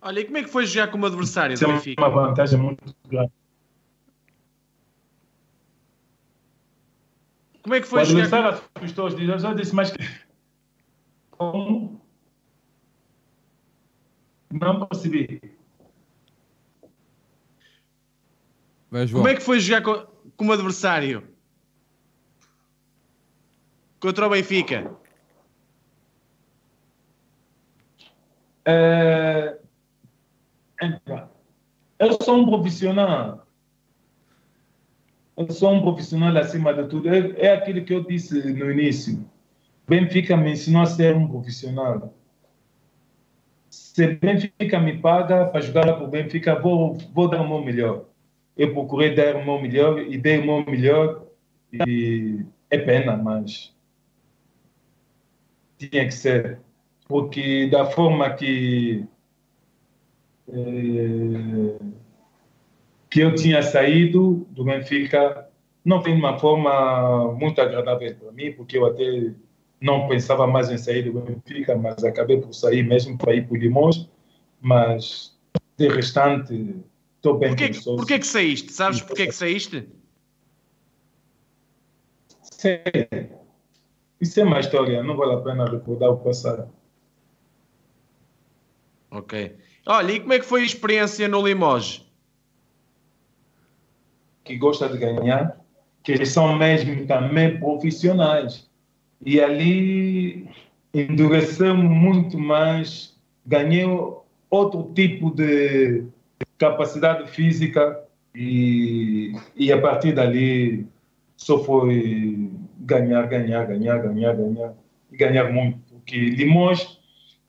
Olha, 0.00 0.20
e 0.20 0.24
como 0.24 0.38
é 0.38 0.42
que 0.42 0.48
foi 0.48 0.66
jogar 0.66 0.90
como 0.90 1.06
adversário 1.06 1.54
Isso 1.54 1.64
do 1.64 1.72
é 1.72 1.94
uma 1.98 2.08
vantagem 2.08 2.58
muito 2.58 2.94
grande. 3.08 3.32
Como 7.62 7.74
é 7.74 7.80
que 7.80 7.86
foi 7.86 8.02
o 8.02 8.04
jogar 8.04 8.22
adversário 8.24 8.62
assustou 8.76 9.06
os 9.06 9.14
eu 9.44 9.54
disse, 9.54 9.74
mas 9.74 9.92
como? 11.30 12.00
Não 14.50 14.86
percebi. 14.86 15.40
Vai, 18.90 19.06
João. 19.06 19.22
Como 19.22 19.32
é 19.32 19.36
que 19.36 19.42
foi 19.42 19.60
jogar 19.60 19.82
co- 19.82 20.06
como 20.36 20.52
adversário? 20.52 21.28
Contra 24.00 24.26
o 24.26 24.30
Benfica. 24.30 24.90
É... 28.64 29.58
Eu 31.98 32.16
sou 32.22 32.36
um 32.38 32.46
profissional. 32.46 33.46
Eu 35.36 35.50
sou 35.50 35.72
um 35.72 35.82
profissional 35.82 36.36
acima 36.36 36.72
de 36.72 36.88
tudo. 36.88 37.08
É, 37.08 37.46
é 37.46 37.52
aquilo 37.52 37.84
que 37.84 37.92
eu 37.92 38.04
disse 38.04 38.52
no 38.52 38.70
início. 38.70 39.28
Benfica 39.86 40.36
me 40.36 40.52
ensinou 40.52 40.82
a 40.82 40.86
ser 40.86 41.16
um 41.16 41.28
profissional. 41.28 42.14
Se 43.98 44.06
Benfica 44.06 44.78
me 44.78 44.96
paga 44.96 45.46
para 45.46 45.60
jogar 45.60 45.92
para 45.92 46.04
o 46.04 46.06
Benfica, 46.06 46.54
vou, 46.54 46.96
vou 47.12 47.28
dar 47.28 47.40
o 47.40 47.48
meu 47.48 47.60
melhor. 47.60 48.04
Eu 48.56 48.72
procurei 48.72 49.12
dar 49.12 49.34
o 49.34 49.44
meu 49.44 49.60
melhor 49.60 49.98
e 49.98 50.16
dei 50.16 50.38
o 50.38 50.46
meu 50.46 50.64
melhor. 50.64 51.26
E 51.72 52.46
é 52.70 52.78
pena, 52.78 53.16
mas 53.16 53.74
tinha 55.76 56.04
que 56.04 56.12
ser. 56.12 56.60
Porque 57.08 57.66
da 57.66 57.86
forma 57.86 58.30
que 58.34 59.04
eh, 60.48 61.78
que 63.10 63.18
eu 63.18 63.34
tinha 63.34 63.64
saído 63.64 64.46
do 64.50 64.62
Benfica 64.62 65.50
não 65.84 66.00
de 66.00 66.12
uma 66.12 66.38
forma 66.38 67.34
muito 67.34 67.60
agradável 67.60 68.14
para 68.14 68.30
mim, 68.30 68.52
porque 68.52 68.78
eu 68.78 68.86
até 68.86 69.34
não 69.80 70.08
pensava 70.08 70.46
mais 70.46 70.70
em 70.70 70.78
sair 70.78 71.02
do 71.02 71.20
Benfica, 71.20 71.76
mas 71.76 72.02
acabei 72.04 72.40
por 72.40 72.52
sair 72.52 72.82
mesmo 72.82 73.16
para 73.16 73.34
ir 73.34 73.46
para 73.46 73.54
o 73.54 73.56
Limões, 73.56 74.08
mas 74.60 75.36
de 75.76 75.88
restante 75.88 76.76
estou 77.16 77.38
bem 77.38 77.50
Porquê, 77.50 77.72
sócios. 77.74 77.96
porquê 77.96 78.18
que 78.18 78.26
saíste? 78.26 78.72
Sabes 78.72 79.00
porquê 79.00 79.26
que 79.26 79.34
saíste? 79.34 79.88
Sei. 82.42 82.82
Isso 84.20 84.40
é 84.40 84.44
uma 84.44 84.58
história, 84.58 85.02
não 85.02 85.16
vale 85.16 85.34
a 85.34 85.40
pena 85.40 85.64
recordar 85.64 86.10
o 86.10 86.16
passado. 86.18 86.68
Ok. 89.10 89.56
Olha, 89.86 90.12
e 90.12 90.20
como 90.20 90.32
é 90.32 90.38
que 90.40 90.44
foi 90.44 90.62
a 90.62 90.66
experiência 90.66 91.28
no 91.28 91.46
Limoges? 91.46 92.08
que 94.48 94.56
gosta 94.56 94.88
de 94.88 94.96
ganhar, 94.96 95.60
que 96.02 96.12
eles 96.12 96.30
são 96.30 96.56
mesmo 96.56 97.06
também 97.06 97.60
profissionais. 97.60 98.67
E 99.24 99.40
ali 99.40 100.48
endurecemos 100.94 101.84
muito 101.84 102.38
mais, 102.38 103.16
ganhei 103.44 103.84
outro 104.50 104.90
tipo 104.94 105.30
de 105.30 106.04
capacidade 106.56 107.30
física 107.30 108.02
e, 108.34 109.32
e 109.56 109.72
a 109.72 109.80
partir 109.80 110.12
dali 110.12 110.86
só 111.36 111.58
foi 111.62 112.50
ganhar, 112.80 113.26
ganhar, 113.26 113.66
ganhar, 113.66 113.98
ganhar, 114.02 114.34
ganhar 114.34 114.74
e 115.10 115.16
ganhar 115.16 115.52
muito. 115.52 115.78
Porque 115.90 116.16
Limões 116.16 116.98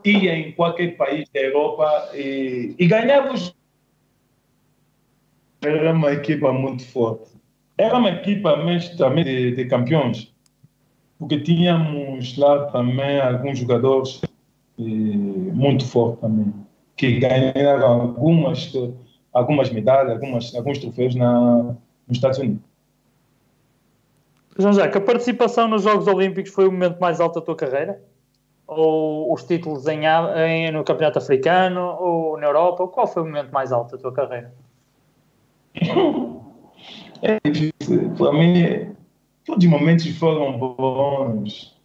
ia 0.04 0.36
em 0.36 0.52
qualquer 0.54 0.96
país 0.98 1.30
da 1.30 1.40
Europa 1.40 2.10
e, 2.14 2.76
e 2.78 2.88
ganhava 2.88 3.34
os 3.34 3.58
era 5.62 5.92
uma 5.92 6.14
equipa 6.14 6.54
muito 6.54 6.86
forte. 6.88 7.32
Era 7.78 7.98
uma 7.98 8.10
equipa 8.10 8.56
mesmo 8.58 8.98
também 8.98 9.24
de, 9.24 9.52
de 9.52 9.66
campeões, 9.66 10.34
porque 11.20 11.40
tínhamos 11.42 12.38
lá 12.38 12.68
também 12.68 13.20
alguns 13.20 13.60
jogadores 13.60 14.22
eh, 14.80 14.82
muito 14.82 15.86
fortes 15.86 16.22
também, 16.22 16.54
que 16.96 17.20
ganharam 17.20 18.02
algumas, 18.02 18.72
algumas 19.34 19.70
medalhas, 19.70 20.14
algumas, 20.14 20.56
alguns 20.56 20.80
troféus 20.80 21.14
na, 21.16 21.76
nos 22.08 22.18
Estados 22.18 22.40
Unidos. 22.40 22.62
João 24.58 24.74
Jacques, 24.74 24.96
a 24.96 25.02
participação 25.02 25.68
nos 25.68 25.84
Jogos 25.84 26.08
Olímpicos 26.08 26.52
foi 26.52 26.68
o 26.68 26.72
momento 26.72 27.00
mais 27.00 27.20
alto 27.20 27.40
da 27.40 27.46
tua 27.46 27.56
carreira? 27.56 28.02
Ou 28.68 29.34
os 29.34 29.44
títulos 29.44 29.88
em, 29.88 30.02
em, 30.06 30.72
no 30.72 30.84
Campeonato 30.84 31.18
Africano 31.18 31.98
ou 32.00 32.38
na 32.38 32.48
Europa? 32.48 32.88
Qual 32.88 33.08
foi 33.08 33.24
o 33.24 33.26
momento 33.26 33.52
mais 33.52 33.72
alto 33.72 33.96
da 33.96 34.02
tua 34.02 34.14
carreira? 34.14 34.54
É 37.22 37.38
difícil. 37.50 38.12
Para 38.18 38.32
mim, 38.32 38.96
todos 39.50 39.66
os 39.66 39.72
momentos 39.72 40.08
foram 40.18 40.60
bons. 40.60 41.76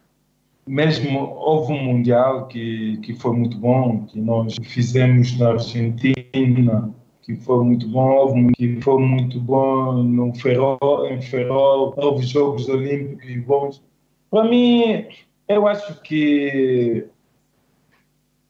Mesmo 0.67 1.35
houve 1.35 1.73
um 1.73 1.83
Mundial 1.83 2.47
que, 2.47 2.99
que 2.99 3.15
foi 3.15 3.33
muito 3.35 3.57
bom, 3.57 4.05
que 4.07 4.21
nós 4.21 4.55
fizemos 4.63 5.39
na 5.39 5.53
Argentina, 5.53 6.95
que 7.23 7.35
foi 7.37 7.65
muito 7.65 7.89
bom. 7.89 8.11
Houve 8.11 8.53
que 8.53 8.81
foi 8.83 9.01
muito 9.01 9.41
bom 9.41 10.03
no 10.03 10.35
Ferrol, 10.35 11.07
em 11.07 11.21
Ferrol. 11.23 11.95
Houve 11.97 12.27
Jogos 12.27 12.69
Olímpicos 12.69 13.37
bons. 13.47 13.83
Para 14.31 14.45
mim, 14.45 15.07
eu 15.49 15.67
acho 15.67 16.03
que 16.03 17.07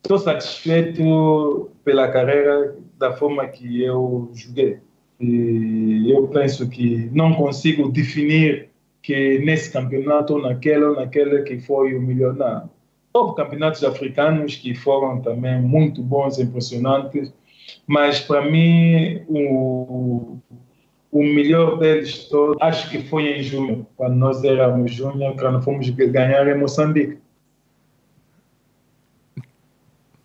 estou 0.03 0.19
satisfeito 0.19 1.71
pela 1.85 2.09
carreira 2.09 2.77
da 2.99 3.13
forma 3.13 3.47
que 3.47 3.83
eu 3.83 4.31
joguei. 4.35 4.79
E 5.21 6.11
eu 6.11 6.27
penso 6.29 6.69
que 6.69 7.09
não 7.13 7.35
consigo 7.35 7.89
definir 7.89 8.74
que 9.05 9.39
nesse 9.41 9.71
campeonato, 9.71 10.39
naquele 10.39 10.95
naquele 10.95 11.43
que 11.43 11.61
foi 11.61 11.95
o. 11.95 12.01
Não. 12.33 12.71
Houve 13.13 13.37
campeonatos 13.37 13.85
africanos 13.85 14.57
que 14.57 14.75
foram 14.75 15.21
também 15.21 15.61
muito 15.61 16.03
bons, 16.03 16.39
impressionantes, 16.39 17.31
mas 17.87 18.19
para 18.21 18.51
mim 18.51 19.23
o, 19.29 20.39
o 21.13 21.23
melhor 21.23 21.79
deles 21.79 22.25
todos, 22.31 22.57
acho 22.63 22.91
que 22.91 23.03
foi 23.03 23.39
em 23.39 23.43
junho, 23.43 23.87
quando 23.95 24.15
nós 24.15 24.43
éramos 24.43 24.93
junho, 24.93 25.37
quando 25.37 25.63
fomos 25.63 25.89
ganhar 25.91 26.49
em 26.49 26.59
Moçambique. 26.59 27.19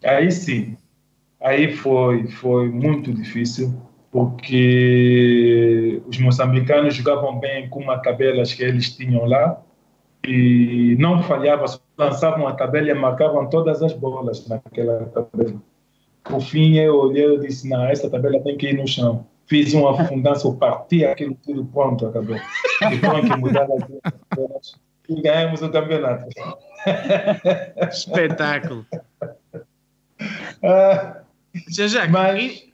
Aí 0.02 0.32
sim, 0.32 0.78
aí 1.42 1.76
foi, 1.76 2.28
foi 2.28 2.70
muito 2.70 3.14
difícil 3.14 3.78
porque 4.12 6.02
os 6.08 6.18
moçambicanos 6.18 6.96
jogavam 6.96 7.40
bem 7.40 7.70
com 7.70 7.82
uma 7.82 8.00
cabelas 8.00 8.54
que 8.54 8.64
eles 8.64 8.96
tinham 8.96 9.26
lá 9.26 9.62
e 10.28 10.96
não 11.00 11.22
falhavam, 11.24 11.66
lançavam 11.98 12.48
a 12.48 12.54
tabela 12.54 12.90
e 12.90 12.94
marcavam 12.94 13.48
todas 13.50 13.82
as 13.82 13.94
bolas 13.94 14.48
naquela 14.48 15.06
tabela. 15.06 15.62
Por 16.24 16.42
fim, 16.42 16.78
eu 16.78 16.96
olhei 16.96 17.36
e 17.36 17.40
disse: 17.40 17.70
Não, 17.70 17.86
essa 17.86 18.10
tabela 18.10 18.42
tem 18.42 18.58
que 18.58 18.70
ir 18.70 18.78
no 18.78 18.88
chão. 18.88 19.26
Fiz 19.48 19.74
uma 19.74 20.06
fundança, 20.06 20.48
eu 20.48 20.54
parti 20.54 21.04
aquilo 21.04 21.36
tudo, 21.44 21.66
pronto, 21.66 22.06
acabou. 22.06 22.36
Depois 22.90 23.28
que 23.28 23.38
mudar 23.38 23.64
as 23.64 24.80
e 25.10 25.22
ganhamos 25.22 25.62
o 25.62 25.70
campeonato. 25.70 26.28
Espetáculo. 27.90 28.86
Ah, 30.62 31.22
já, 31.70 31.88
já, 31.88 32.06
mas, 32.10 32.69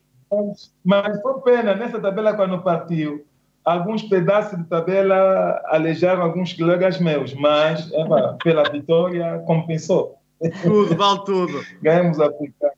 mas 0.83 1.21
foi 1.21 1.41
pena, 1.41 1.75
nessa 1.75 1.99
tabela 1.99 2.33
quando 2.33 2.61
partiu, 2.61 3.25
alguns 3.63 4.03
pedaços 4.03 4.57
de 4.57 4.65
tabela 4.65 5.61
alejaram 5.65 6.21
alguns 6.21 6.53
colegas 6.53 6.99
meus, 6.99 7.33
mas 7.33 7.91
eba, 7.91 8.37
pela 8.43 8.63
vitória 8.69 9.41
compensou. 9.45 10.17
Tudo, 10.61 10.95
vale 10.95 11.25
tudo. 11.25 11.65
Ganhamos 11.81 12.19
a 12.19 12.31
ficar. 12.31 12.71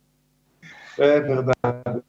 É 0.98 1.20
verdade. 1.20 2.04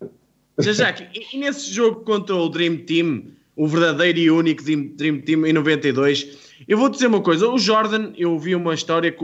Já, 0.59 0.72
já, 0.72 0.91
e, 0.91 1.36
e 1.36 1.39
nesse 1.39 1.72
jogo 1.72 2.01
contra 2.03 2.34
o 2.34 2.49
Dream 2.49 2.78
Team, 2.78 3.24
o 3.57 3.66
verdadeiro 3.66 4.18
e 4.18 4.30
único 4.30 4.62
Dream 4.62 5.20
Team 5.20 5.47
em 5.47 5.53
92, 5.53 6.49
eu 6.66 6.78
vou 6.78 6.89
dizer 6.89 7.07
uma 7.07 7.20
coisa, 7.20 7.49
o 7.49 7.59
Jordan, 7.59 8.12
eu 8.16 8.39
vi 8.39 8.55
uma 8.55 8.74
história, 8.74 9.14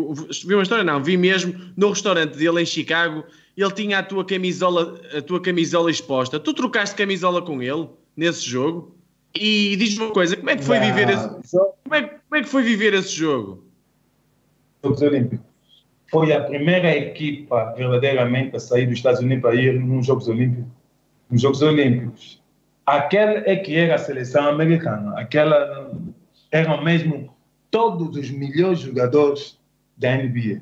vi 0.45 0.55
uma 0.55 0.63
história 0.63 0.85
não, 0.85 1.03
vi 1.03 1.17
mesmo 1.17 1.55
no 1.77 1.91
restaurante 1.91 2.37
dele 2.37 2.63
em 2.63 2.67
Chicago, 2.67 3.25
ele 3.57 3.71
tinha 3.73 3.99
a 3.99 4.03
tua 4.03 4.25
camisola, 4.25 5.01
a 5.17 5.23
tua 5.23 5.41
camisola 5.41 5.91
exposta. 5.91 6.41
Tu 6.41 6.53
trocaste 6.55 6.97
camisola 6.97 7.41
com 7.41 7.63
ele 7.63 7.89
nesse 8.17 8.45
jogo? 8.45 8.95
E 9.35 9.77
diz-me 9.77 10.05
uma 10.05 10.13
coisa, 10.13 10.37
como 10.37 10.51
é 10.51 10.57
que 10.57 10.65
foi 10.65 10.79
não, 10.79 10.87
viver 10.87 11.11
esse, 11.11 11.29
como 11.57 11.95
é, 11.95 12.03
como 12.03 12.37
é 12.37 12.43
que 12.43 12.49
foi 12.49 12.63
viver 12.63 12.95
esse 12.95 13.13
jogo? 13.13 13.65
Jogos 14.83 15.03
Olímpicos. 15.03 15.47
Foi 16.11 16.33
a 16.33 16.41
primeira 16.45 16.97
equipa 16.97 17.73
verdadeiramente 17.77 18.55
a 18.55 18.61
sair 18.61 18.87
dos 18.87 18.97
Estados 18.97 19.21
Unidos 19.21 19.43
para 19.43 19.57
ir 19.57 19.81
nos 19.81 20.07
Jogos 20.07 20.29
Olímpicos. 20.29 20.71
Nos 21.31 21.43
Jogos 21.43 21.63
Olímpicos. 21.63 22.43
Aquela 22.87 23.43
é 23.49 23.57
que 23.57 23.75
era 23.75 23.97
a 23.97 23.99
seleção 23.99 24.47
americana. 24.49 25.19
Aquela 25.19 25.91
eram 26.53 26.85
mesmo 26.85 27.35
todos 27.71 28.17
os 28.17 28.31
melhores 28.31 28.81
jogadores 28.81 29.59
da 29.97 30.17
NBA 30.17 30.61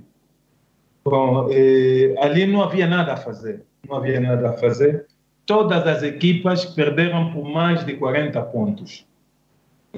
Bom, 1.05 1.48
eh, 1.50 2.14
ali 2.18 2.46
não 2.46 2.62
havia 2.62 2.86
nada 2.86 3.14
a 3.14 3.16
fazer. 3.16 3.64
Não 3.88 3.96
havia 3.96 4.20
nada 4.20 4.50
a 4.50 4.53
fazer. 4.53 5.07
Todas 5.44 5.86
as 5.86 6.03
equipas 6.03 6.64
perderam 6.64 7.32
por 7.32 7.44
mais 7.44 7.84
de 7.84 7.94
40 7.94 8.40
pontos. 8.42 9.05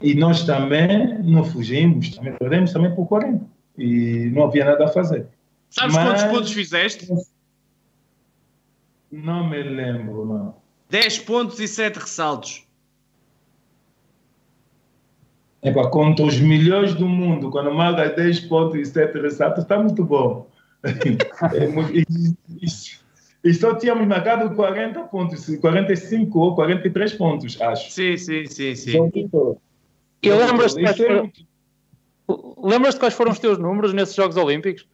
E 0.03 0.15
nós 0.15 0.45
também 0.45 1.23
não 1.23 1.45
fugimos, 1.45 2.17
também 2.17 2.33
perdemos 2.33 2.73
também 2.73 2.95
por 2.95 3.07
40. 3.07 3.45
E 3.77 4.31
não 4.35 4.45
havia 4.45 4.65
nada 4.65 4.87
a 4.87 4.89
fazer. 4.89 5.27
Sabes 5.69 5.95
Mas, 5.95 6.05
quantos 6.05 6.25
pontos 6.25 6.53
fizeste? 6.53 7.09
Não 9.11 9.49
me 9.49 9.63
lembro, 9.63 10.25
não. 10.25 10.55
10 10.89 11.19
pontos 11.21 11.61
e 11.61 11.69
7 11.69 11.99
ressaltos. 11.99 12.65
Epa, 15.63 15.89
contra 15.89 16.25
os 16.25 16.39
melhores 16.39 16.95
do 16.95 17.09
mundo, 17.09 17.51
quando 17.51 17.73
marca 17.73 18.11
10 18.11 18.41
pontos 18.41 18.77
e 18.77 18.85
7 18.85 19.19
ressaltos, 19.19 19.63
está 19.63 19.79
muito 19.79 20.05
bom. 20.05 20.47
É 20.85 21.67
e, 21.93 22.05
e, 23.43 23.55
só 23.55 23.75
tínhamos 23.75 24.07
marcado 24.07 24.55
40 24.55 25.01
pontos, 25.05 25.47
45 25.57 26.39
ou 26.39 26.55
43 26.55 27.13
pontos, 27.15 27.61
acho. 27.61 27.91
Sim, 27.91 28.17
sim, 28.17 28.47
sim. 28.47 28.75
sim. 28.75 29.11
E 30.23 30.31
lembras-te 30.31 30.81
quais, 30.81 30.97
foram... 30.97 31.33
lembras 32.63 32.99
quais 32.99 33.15
foram 33.15 33.33
os 33.33 33.39
teus 33.39 33.59
números 33.59 33.93
nesses 33.95 34.15
Jogos 34.15 34.37
Olímpicos? 34.37 34.87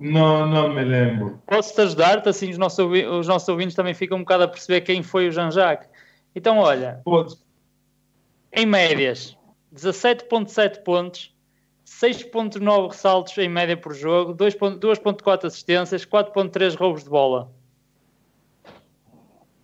Não, 0.00 0.46
não 0.46 0.72
me 0.72 0.84
lembro. 0.84 1.42
Posso-te 1.46 1.80
ajudar-te? 1.80 2.28
Assim 2.28 2.50
os 2.50 2.58
nossos, 2.58 2.78
os 2.78 3.26
nossos 3.26 3.48
ouvintes 3.48 3.74
também 3.74 3.94
ficam 3.94 4.18
um 4.18 4.20
bocado 4.20 4.44
a 4.44 4.48
perceber 4.48 4.82
quem 4.82 5.02
foi 5.02 5.28
o 5.28 5.32
Jean-Jacques. 5.32 5.88
Então, 6.34 6.58
olha. 6.58 7.00
Pode. 7.04 7.36
Em 8.52 8.64
médias, 8.64 9.36
17,7 9.74 10.82
pontos, 10.82 11.34
6.9 11.88 12.88
ressaltos 12.88 13.36
em 13.38 13.48
média 13.48 13.76
por 13.76 13.94
jogo, 13.94 14.34
2.4 14.34 15.46
assistências, 15.46 16.04
4.3 16.04 16.76
roubos 16.76 17.02
de 17.02 17.10
bola. 17.10 17.50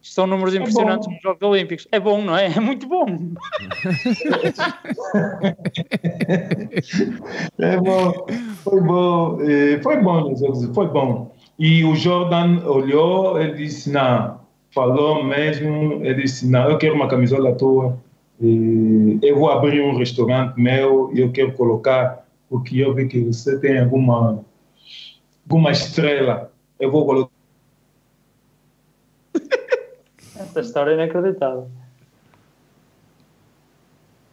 Isto 0.02 0.14
são 0.14 0.26
números 0.26 0.54
é 0.54 0.58
impressionantes 0.58 1.06
é 1.08 1.12
nos 1.12 1.22
Jogos 1.22 1.42
Olímpicos. 1.42 1.86
É 1.92 2.00
bom, 2.00 2.20
não 2.22 2.36
é? 2.36 2.46
É 2.46 2.60
muito 2.60 2.86
bom. 2.86 3.06
é 7.58 7.76
bom. 7.78 8.26
Foi 8.62 8.80
bom. 8.80 9.38
Foi 9.82 10.02
bom, 10.02 10.34
foi 10.74 10.88
bom. 10.88 11.34
E 11.58 11.84
o 11.84 11.94
Jordan 11.94 12.66
olhou, 12.66 13.40
ele 13.40 13.54
disse, 13.54 13.90
não, 13.90 14.40
falou 14.72 15.22
mesmo, 15.22 16.04
ele 16.04 16.22
disse, 16.22 16.46
não, 16.50 16.68
eu 16.68 16.76
quero 16.78 16.94
uma 16.94 17.08
camisola 17.08 17.54
tua 17.54 17.96
e 18.40 19.18
eu 19.22 19.38
vou 19.38 19.50
abrir 19.50 19.80
um 19.80 19.96
restaurante 19.96 20.58
meu 20.58 21.10
e 21.14 21.20
eu 21.20 21.30
quero 21.30 21.52
colocar, 21.52 22.26
porque 22.48 22.78
eu 22.78 22.92
vi 22.94 23.06
que 23.06 23.20
você 23.20 23.58
tem 23.58 23.78
alguma, 23.78 24.44
alguma 25.46 25.70
estrela. 25.70 26.52
Eu 26.78 26.90
vou 26.90 27.06
colocar. 27.06 27.32
Essa 30.36 30.60
história 30.60 30.90
é 30.90 30.94
inacreditável. 30.94 31.68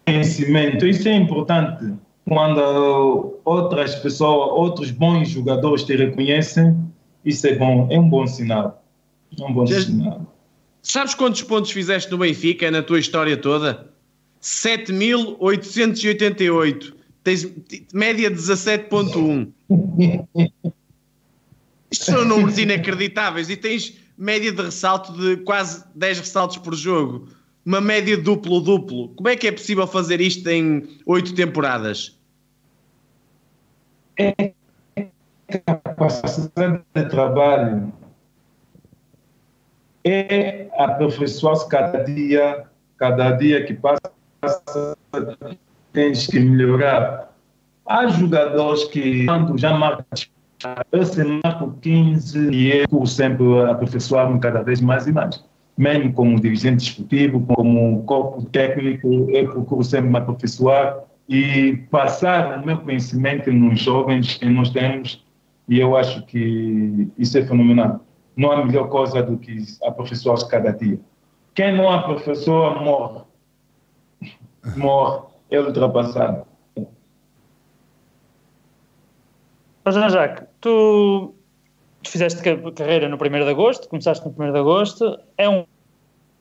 Conhecimento, 0.05 0.87
isso 0.87 1.07
é 1.07 1.15
importante. 1.15 1.93
Quando 2.27 3.39
outras 3.45 3.95
pessoas, 3.95 4.51
outros 4.51 4.89
bons 4.89 5.29
jogadores 5.29 5.83
te 5.83 5.95
reconhecem, 5.95 6.75
isso 7.23 7.45
é 7.45 7.55
bom, 7.55 7.87
é 7.91 7.99
um 7.99 8.09
bom 8.09 8.25
sinal. 8.25 8.83
É 9.39 9.43
um 9.43 9.53
bom 9.53 9.65
sinal. 9.67 10.25
Sabes 10.81 11.13
quantos 11.13 11.43
pontos 11.43 11.71
fizeste 11.71 12.09
no 12.11 12.17
Benfica 12.17 12.71
na 12.71 12.81
tua 12.81 12.99
história 12.99 13.37
toda? 13.37 13.90
7.888. 14.41 16.93
Tens 17.23 17.47
média 17.93 18.31
17.1. 18.31 19.51
Isto 21.91 22.05
são 22.05 22.25
números 22.25 22.57
inacreditáveis 22.57 23.47
e 23.49 23.57
tens 23.57 23.99
média 24.17 24.51
de 24.51 24.61
ressalto 24.61 25.13
de 25.13 25.37
quase 25.37 25.85
10 25.95 26.19
ressaltos 26.19 26.57
por 26.57 26.75
jogo. 26.75 27.29
Uma 27.65 27.79
média 27.79 28.17
duplo-duplo. 28.17 29.09
Como 29.09 29.29
é 29.29 29.35
que 29.35 29.47
é 29.47 29.51
possível 29.51 29.85
fazer 29.85 30.19
isto 30.19 30.49
em 30.49 30.99
8 31.05 31.35
temporadas? 31.35 32.19
É 34.17 34.53
capacidade 35.65 36.81
de 36.95 37.05
trabalho. 37.09 37.93
É 40.03 40.67
aperfeiçoar-se 40.77 41.69
cada 41.69 42.03
dia, 42.03 42.65
cada 42.97 43.33
dia 43.33 43.63
que 43.63 43.75
passa, 43.75 44.11
tens 45.93 46.27
que 46.27 46.39
melhorar. 46.39 47.31
Há 47.85 48.07
jogadores 48.07 48.85
que, 48.85 49.25
quando 49.25 49.57
já 49.57 49.77
marcam 49.77 50.05
eu 50.91 51.05
se 51.05 51.23
marco 51.43 51.75
15 51.81 52.51
e 52.51 52.85
eu 52.91 53.05
sempre 53.05 53.61
aperfeiçoar-me 53.69 54.39
cada 54.39 54.61
vez 54.61 54.79
mais 54.79 55.07
e 55.07 55.11
mais. 55.11 55.43
Mesmo 55.77 56.13
como 56.13 56.39
dirigente 56.39 56.83
esportivo, 56.83 57.41
como 57.47 58.03
corpo 58.03 58.45
técnico, 58.45 59.07
eu 59.31 59.51
procuro 59.51 59.83
sempre 59.83 60.09
me 60.09 60.17
aperfeiçoar 60.17 60.99
e 61.27 61.77
passar 61.89 62.61
o 62.61 62.65
meu 62.65 62.77
conhecimento 62.77 63.51
nos 63.51 63.79
jovens 63.79 64.37
que 64.37 64.45
nós 64.45 64.69
temos 64.69 65.25
e 65.67 65.79
eu 65.79 65.95
acho 65.95 66.25
que 66.25 67.07
isso 67.17 67.37
é 67.37 67.45
fenomenal. 67.45 68.01
Não 68.35 68.51
há 68.51 68.65
melhor 68.65 68.89
coisa 68.89 69.23
do 69.23 69.37
que 69.37 69.63
aperfeiçoar-se 69.83 70.47
cada 70.49 70.71
dia. 70.71 70.99
Quem 71.55 71.75
não 71.75 71.89
aperfeiçoa 71.89 72.79
morre. 72.81 73.21
Morre, 74.75 75.21
é 75.49 75.59
ultrapassado. 75.59 76.45
Jean-Jacques, 79.87 80.47
tu, 80.61 81.33
tu 82.03 82.11
fizeste 82.11 82.41
carreira 82.75 83.09
no 83.09 83.15
1 83.15 83.19
de 83.19 83.49
agosto, 83.49 83.89
começaste 83.89 84.25
no 84.25 84.31
1 84.31 84.51
de 84.51 84.59
agosto, 84.59 85.19
é 85.37 85.49
um, 85.49 85.65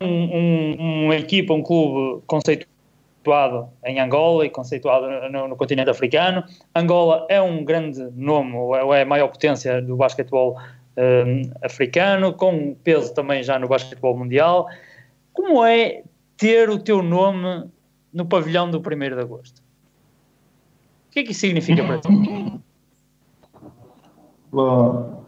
um, 0.00 1.04
uma 1.06 1.16
equipa, 1.16 1.54
um 1.54 1.62
clube 1.62 2.22
conceituado 2.26 3.70
em 3.84 3.98
Angola 3.98 4.44
e 4.44 4.50
conceituado 4.50 5.30
no, 5.30 5.48
no, 5.48 5.56
continente 5.56 5.90
africano. 5.90 6.44
Angola 6.74 7.26
é 7.30 7.40
um 7.40 7.64
grande 7.64 8.02
nome, 8.14 8.54
ou 8.54 8.94
é 8.94 9.02
a 9.02 9.06
maior 9.06 9.28
potência 9.28 9.80
do 9.80 9.96
basquetebol 9.96 10.58
um, 10.96 11.50
africano, 11.62 12.34
com 12.34 12.74
peso 12.84 13.14
também 13.14 13.42
já 13.42 13.58
no 13.58 13.68
basquetebol 13.68 14.16
mundial. 14.16 14.68
Como 15.32 15.64
é 15.64 16.02
ter 16.36 16.68
o 16.68 16.78
teu 16.78 17.02
nome 17.02 17.70
no 18.12 18.26
pavilhão 18.26 18.70
do 18.70 18.78
1 18.78 18.82
de 18.98 19.20
agosto? 19.20 19.60
O 21.08 21.12
que 21.12 21.20
é 21.20 21.22
que 21.24 21.32
isso 21.32 21.40
significa 21.40 21.84
para 21.84 21.98
ti? 21.98 22.08
Bom, 24.52 25.24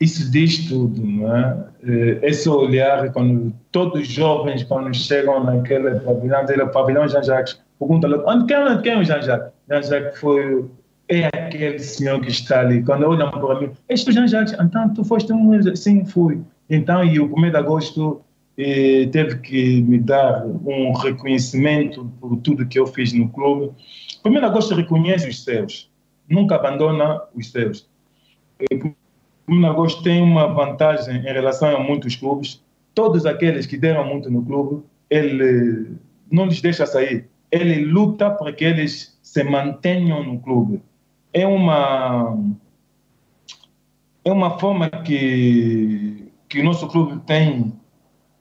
isso 0.00 0.30
diz 0.30 0.68
tudo, 0.68 1.04
não 1.04 1.36
é? 1.36 1.66
Eh, 1.82 2.18
esse 2.22 2.48
olhar, 2.48 3.12
quando 3.12 3.52
todos 3.72 4.00
os 4.00 4.08
jovens, 4.08 4.62
quando 4.64 4.94
chegam 4.94 5.42
naquele 5.42 5.98
pavilhão, 6.00 6.40
aquele 6.40 6.66
pavilhão 6.66 7.08
Jean-Jacques, 7.08 7.60
perguntam 7.78 8.22
onde 8.26 8.46
quem, 8.46 8.56
onde 8.56 8.82
quem 8.82 8.92
é 8.92 8.98
o 8.98 9.04
Jean-Jacques? 9.04 9.52
Jean-Jacques 9.68 10.20
foi, 10.20 10.64
é 11.08 11.26
aquele 11.26 11.78
senhor 11.78 12.20
que 12.20 12.28
está 12.28 12.60
ali. 12.60 12.82
Quando 12.82 13.08
olham 13.08 13.30
para 13.30 13.60
mim, 13.60 13.70
este 13.88 14.12
Jean-Jacques, 14.12 14.54
então 14.60 14.92
tu 14.94 15.04
foste 15.04 15.32
um, 15.32 15.76
sim, 15.76 16.04
fui. 16.04 16.40
Então, 16.70 17.04
e 17.04 17.20
o 17.20 17.26
1 17.36 17.50
de 17.50 17.56
agosto 17.56 18.23
eh, 18.56 19.08
teve 19.10 19.38
que 19.38 19.82
me 19.82 19.98
dar 19.98 20.44
um 20.46 20.92
reconhecimento 20.92 22.10
por 22.20 22.36
tudo 22.38 22.66
que 22.66 22.78
eu 22.78 22.86
fiz 22.86 23.12
no 23.12 23.28
clube. 23.28 23.72
O 24.24 24.28
1 24.28 24.32
de 24.32 24.38
agosto 24.38 24.74
reconhece 24.74 25.28
os 25.28 25.42
seus, 25.44 25.90
nunca 26.28 26.54
abandona 26.56 27.22
os 27.34 27.50
seus 27.50 27.88
o 29.46 29.54
Nagos 29.54 29.96
tem 29.96 30.22
uma 30.22 30.46
vantagem 30.46 31.16
em 31.16 31.32
relação 31.32 31.76
a 31.76 31.80
muitos 31.80 32.16
clubes. 32.16 32.62
Todos 32.94 33.26
aqueles 33.26 33.66
que 33.66 33.76
deram 33.76 34.06
muito 34.06 34.30
no 34.30 34.44
clube, 34.44 34.82
ele 35.10 35.96
não 36.30 36.46
lhes 36.46 36.60
deixa 36.60 36.86
sair. 36.86 37.28
Ele 37.50 37.84
luta 37.84 38.30
para 38.30 38.52
que 38.52 38.64
eles 38.64 39.18
se 39.22 39.44
mantenham 39.44 40.24
no 40.24 40.40
clube. 40.40 40.82
É 41.32 41.46
uma 41.46 42.36
é 44.24 44.32
uma 44.32 44.58
forma 44.58 44.88
que 44.88 46.32
que 46.48 46.60
o 46.60 46.64
nosso 46.64 46.88
clube 46.88 47.20
tem 47.26 47.72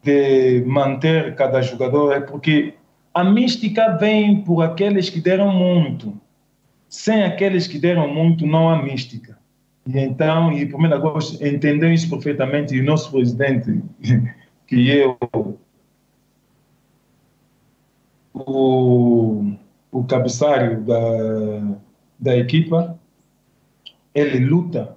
de 0.03 0.63
manter 0.65 1.35
cada 1.35 1.61
jogador 1.61 2.13
é 2.13 2.19
porque 2.19 2.73
a 3.13 3.23
mística 3.23 3.95
vem 3.97 4.41
por 4.41 4.61
aqueles 4.61 5.09
que 5.09 5.21
deram 5.21 5.51
muito. 5.51 6.19
Sem 6.89 7.23
aqueles 7.23 7.67
que 7.67 7.79
deram 7.79 8.13
muito, 8.13 8.45
não 8.45 8.69
há 8.69 8.81
mística. 8.81 9.37
E 9.87 9.97
então, 9.99 10.51
e 10.51 10.65
por 10.65 10.79
menos 10.79 10.97
agosto, 10.97 11.45
entendeu 11.45 11.91
isso 11.91 12.09
perfeitamente. 12.09 12.75
E 12.75 12.81
o 12.81 12.83
nosso 12.83 13.11
presidente, 13.11 13.81
que 14.67 14.89
eu, 14.89 15.17
o, 18.33 19.53
o 19.91 20.03
cabeçalho 20.05 20.81
da, 20.81 21.77
da 22.19 22.37
equipa, 22.37 22.99
ele 24.13 24.39
luta, 24.39 24.95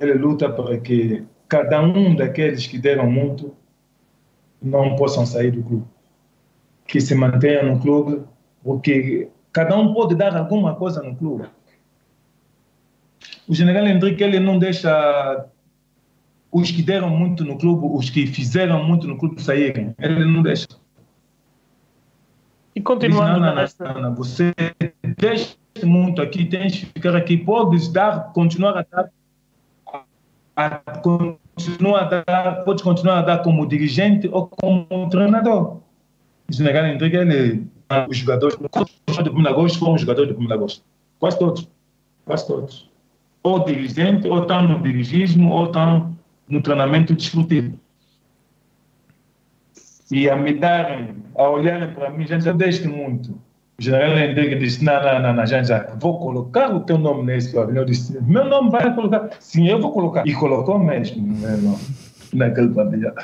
ele 0.00 0.14
luta 0.14 0.48
para 0.48 0.78
que 0.78 1.24
cada 1.48 1.80
um 1.82 2.14
daqueles 2.14 2.66
que 2.66 2.78
deram 2.78 3.10
muito 3.10 3.54
não 4.60 4.96
possam 4.96 5.24
sair 5.24 5.50
do 5.50 5.62
clube. 5.62 5.84
Que 6.86 7.00
se 7.00 7.14
mantenham 7.14 7.74
no 7.74 7.80
clube, 7.80 8.22
porque 8.62 9.28
cada 9.52 9.76
um 9.76 9.92
pode 9.92 10.14
dar 10.14 10.36
alguma 10.36 10.74
coisa 10.74 11.02
no 11.02 11.14
clube 11.14 11.48
o 13.48 13.54
general 13.54 13.86
Henrique 13.86 14.22
ele 14.22 14.38
não 14.38 14.58
deixa 14.58 15.46
os 16.52 16.70
que 16.70 16.82
deram 16.82 17.08
muito 17.08 17.44
no 17.44 17.56
clube, 17.56 17.86
os 17.90 18.10
que 18.10 18.26
fizeram 18.26 18.84
muito 18.84 19.06
no 19.06 19.16
clube 19.16 19.42
saírem. 19.42 19.94
Ele 19.98 20.24
não 20.24 20.42
deixa. 20.42 20.66
E 22.74 22.80
continuando 22.80 23.40
não, 23.40 23.54
nesta... 23.54 23.92
não, 23.92 24.02
não, 24.02 24.14
você 24.14 24.54
deixa 25.16 25.56
muito 25.82 26.20
aqui, 26.20 26.44
tens 26.44 26.78
que 26.78 26.86
ficar 26.86 27.16
aqui, 27.16 27.36
podes 27.38 27.88
dar, 27.88 28.32
continuar 28.32 28.78
a 28.78 28.86
dar, 28.90 29.10
a, 30.54 30.80
continuar 31.66 32.12
a 32.12 32.22
dar, 32.22 32.64
podes 32.64 32.82
continuar 32.82 33.18
a 33.18 33.22
dar 33.22 33.38
como 33.42 33.66
dirigente 33.66 34.28
ou 34.30 34.46
como 34.46 35.08
treinador. 35.10 35.78
O 36.48 36.52
general 36.52 36.86
Henrique, 36.86 37.16
ele, 37.16 37.66
os 38.08 38.16
jogadores, 38.16 38.56
do 38.56 39.32
1 39.32 39.42
de 39.42 39.48
agosto 39.48 39.78
foram 39.78 39.94
os 39.94 40.00
jogadores 40.00 40.34
do 40.34 40.40
1 40.40 40.46
de 40.46 40.52
agosto. 40.52 40.84
Quase 41.18 41.38
todos. 41.38 41.68
Quase 42.24 42.46
todos 42.46 42.88
ou 43.42 43.64
dirigente, 43.64 44.28
ou 44.28 44.42
estão 44.42 44.62
no 44.62 44.82
dirigismo, 44.82 45.50
ou 45.50 45.66
estão 45.66 46.16
no 46.48 46.62
treinamento 46.62 47.14
desportivo. 47.14 47.78
E 50.10 50.28
a 50.28 50.36
me 50.36 50.54
darem, 50.54 51.16
a 51.34 51.48
olharem 51.48 51.92
para 51.92 52.10
mim, 52.10 52.26
já 52.26 52.52
deixo 52.52 52.88
muito. 52.88 53.38
O 53.78 53.82
general 53.82 54.18
Henrique 54.18 54.56
disse: 54.56 54.84
Não, 54.84 55.00
não, 55.02 55.22
não, 55.22 55.34
não, 55.34 55.98
vou 55.98 56.18
colocar 56.18 56.74
o 56.74 56.80
teu 56.80 56.98
nome 56.98 57.24
nesse 57.24 57.54
pavilhão. 57.54 57.82
Eu 57.82 57.86
disse: 57.86 58.20
Meu 58.22 58.44
nome 58.44 58.70
vai 58.70 58.92
colocar? 58.94 59.30
Sim, 59.40 59.68
eu 59.68 59.80
vou 59.80 59.92
colocar. 59.92 60.26
E 60.26 60.34
colocou 60.34 60.78
mesmo, 60.78 61.22
meu 61.22 61.50
irmão, 61.50 61.78
naquele 62.32 62.68
pavilhão. 62.70 63.14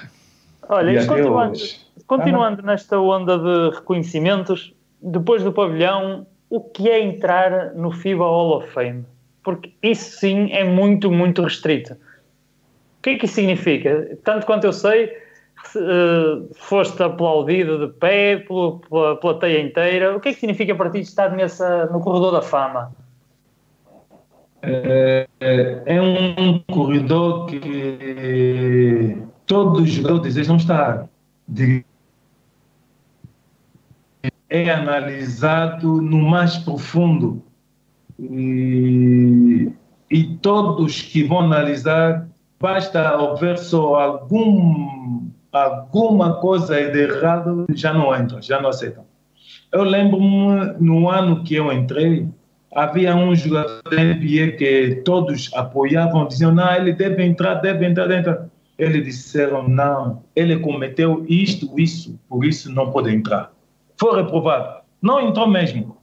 Olha, 0.68 1.02
e 1.02 1.06
continuando, 1.06 1.58
continuando 2.06 2.60
ah, 2.62 2.66
nesta 2.66 2.98
onda 2.98 3.38
de 3.38 3.74
reconhecimentos, 3.76 4.72
depois 5.02 5.42
do 5.42 5.52
pavilhão, 5.52 6.26
o 6.48 6.60
que 6.60 6.88
é 6.88 7.02
entrar 7.02 7.74
no 7.74 7.90
FIBA 7.90 8.24
Hall 8.24 8.58
of 8.58 8.70
Fame? 8.70 9.04
porque 9.44 9.72
isso 9.82 10.18
sim 10.18 10.50
é 10.50 10.64
muito, 10.64 11.12
muito 11.12 11.42
restrito. 11.42 11.92
O 11.92 13.02
que 13.02 13.10
é 13.10 13.18
que 13.18 13.26
isso 13.26 13.34
significa? 13.34 14.18
Tanto 14.24 14.46
quanto 14.46 14.64
eu 14.64 14.72
sei, 14.72 15.12
uh, 15.76 16.48
foste 16.54 17.02
aplaudido 17.02 17.86
de 17.86 17.92
pé 17.94 18.36
pela, 18.38 18.78
pela 18.78 19.16
plateia 19.16 19.60
inteira. 19.60 20.16
O 20.16 20.20
que 20.20 20.30
é 20.30 20.32
que 20.32 20.40
significa 20.40 20.74
para 20.74 20.90
ti 20.90 21.00
estar 21.00 21.30
nessa, 21.30 21.86
no 21.86 22.00
corredor 22.00 22.32
da 22.32 22.42
fama? 22.42 22.92
É, 24.62 25.26
é 25.84 26.00
um 26.00 26.58
corredor 26.72 27.46
que 27.46 29.22
todos 29.46 29.82
os 29.82 29.90
jogadores 29.90 30.34
desejam 30.34 30.56
estar. 30.56 31.08
É 34.48 34.70
analisado 34.70 36.00
no 36.00 36.18
mais 36.22 36.56
profundo 36.56 37.42
e, 38.18 39.70
e 40.10 40.24
todos 40.36 41.02
que 41.02 41.24
vão 41.24 41.40
analisar, 41.40 42.28
basta 42.60 43.08
haver 43.08 43.58
só 43.58 43.96
algum, 43.96 45.28
alguma 45.54 46.34
coisa 46.40 46.90
de 46.90 46.98
errado, 46.98 47.66
já 47.74 47.92
não 47.92 48.14
entram, 48.14 48.42
já 48.42 48.60
não 48.60 48.70
aceitam. 48.70 49.04
Eu 49.72 49.84
lembro-me, 49.84 50.74
no 50.80 51.08
ano 51.08 51.44
que 51.44 51.54
eu 51.54 51.72
entrei, 51.72 52.28
havia 52.74 53.14
um 53.14 53.34
jogador 53.34 53.82
da 53.88 54.02
NBA 54.02 54.56
que 54.58 55.02
todos 55.04 55.50
apoiavam, 55.54 56.26
diziam, 56.26 56.52
não, 56.52 56.74
ele 56.74 56.92
deve 56.92 57.24
entrar, 57.24 57.54
deve 57.54 57.86
entrar, 57.86 58.06
deve 58.06 58.20
entrar. 58.20 58.46
Eles 58.76 59.04
disseram, 59.04 59.68
não, 59.68 60.22
ele 60.34 60.58
cometeu 60.58 61.24
isto, 61.28 61.78
isso, 61.78 62.18
por 62.28 62.44
isso 62.44 62.72
não 62.72 62.90
pode 62.90 63.14
entrar. 63.14 63.52
Foi 63.96 64.20
reprovado. 64.20 64.82
Não 65.00 65.20
entrou 65.20 65.46
mesmo. 65.46 65.96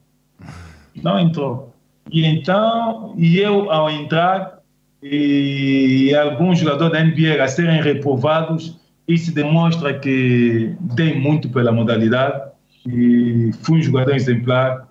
Não 0.95 1.19
entrou. 1.19 1.73
E 2.09 2.25
então, 2.25 3.13
e 3.17 3.39
eu 3.39 3.69
ao 3.69 3.89
entrar, 3.89 4.59
e 5.03 6.15
alguns 6.15 6.59
jogadores 6.59 6.93
da 6.93 7.03
NBA 7.03 7.43
a 7.43 7.47
serem 7.47 7.81
reprovados, 7.81 8.80
isso 9.07 9.33
demonstra 9.33 9.97
que 9.99 10.75
tem 10.95 11.19
muito 11.19 11.49
pela 11.49 11.71
modalidade 11.71 12.51
e 12.85 13.51
fui 13.61 13.79
um 13.79 13.81
jogador 13.81 14.15
exemplar 14.15 14.87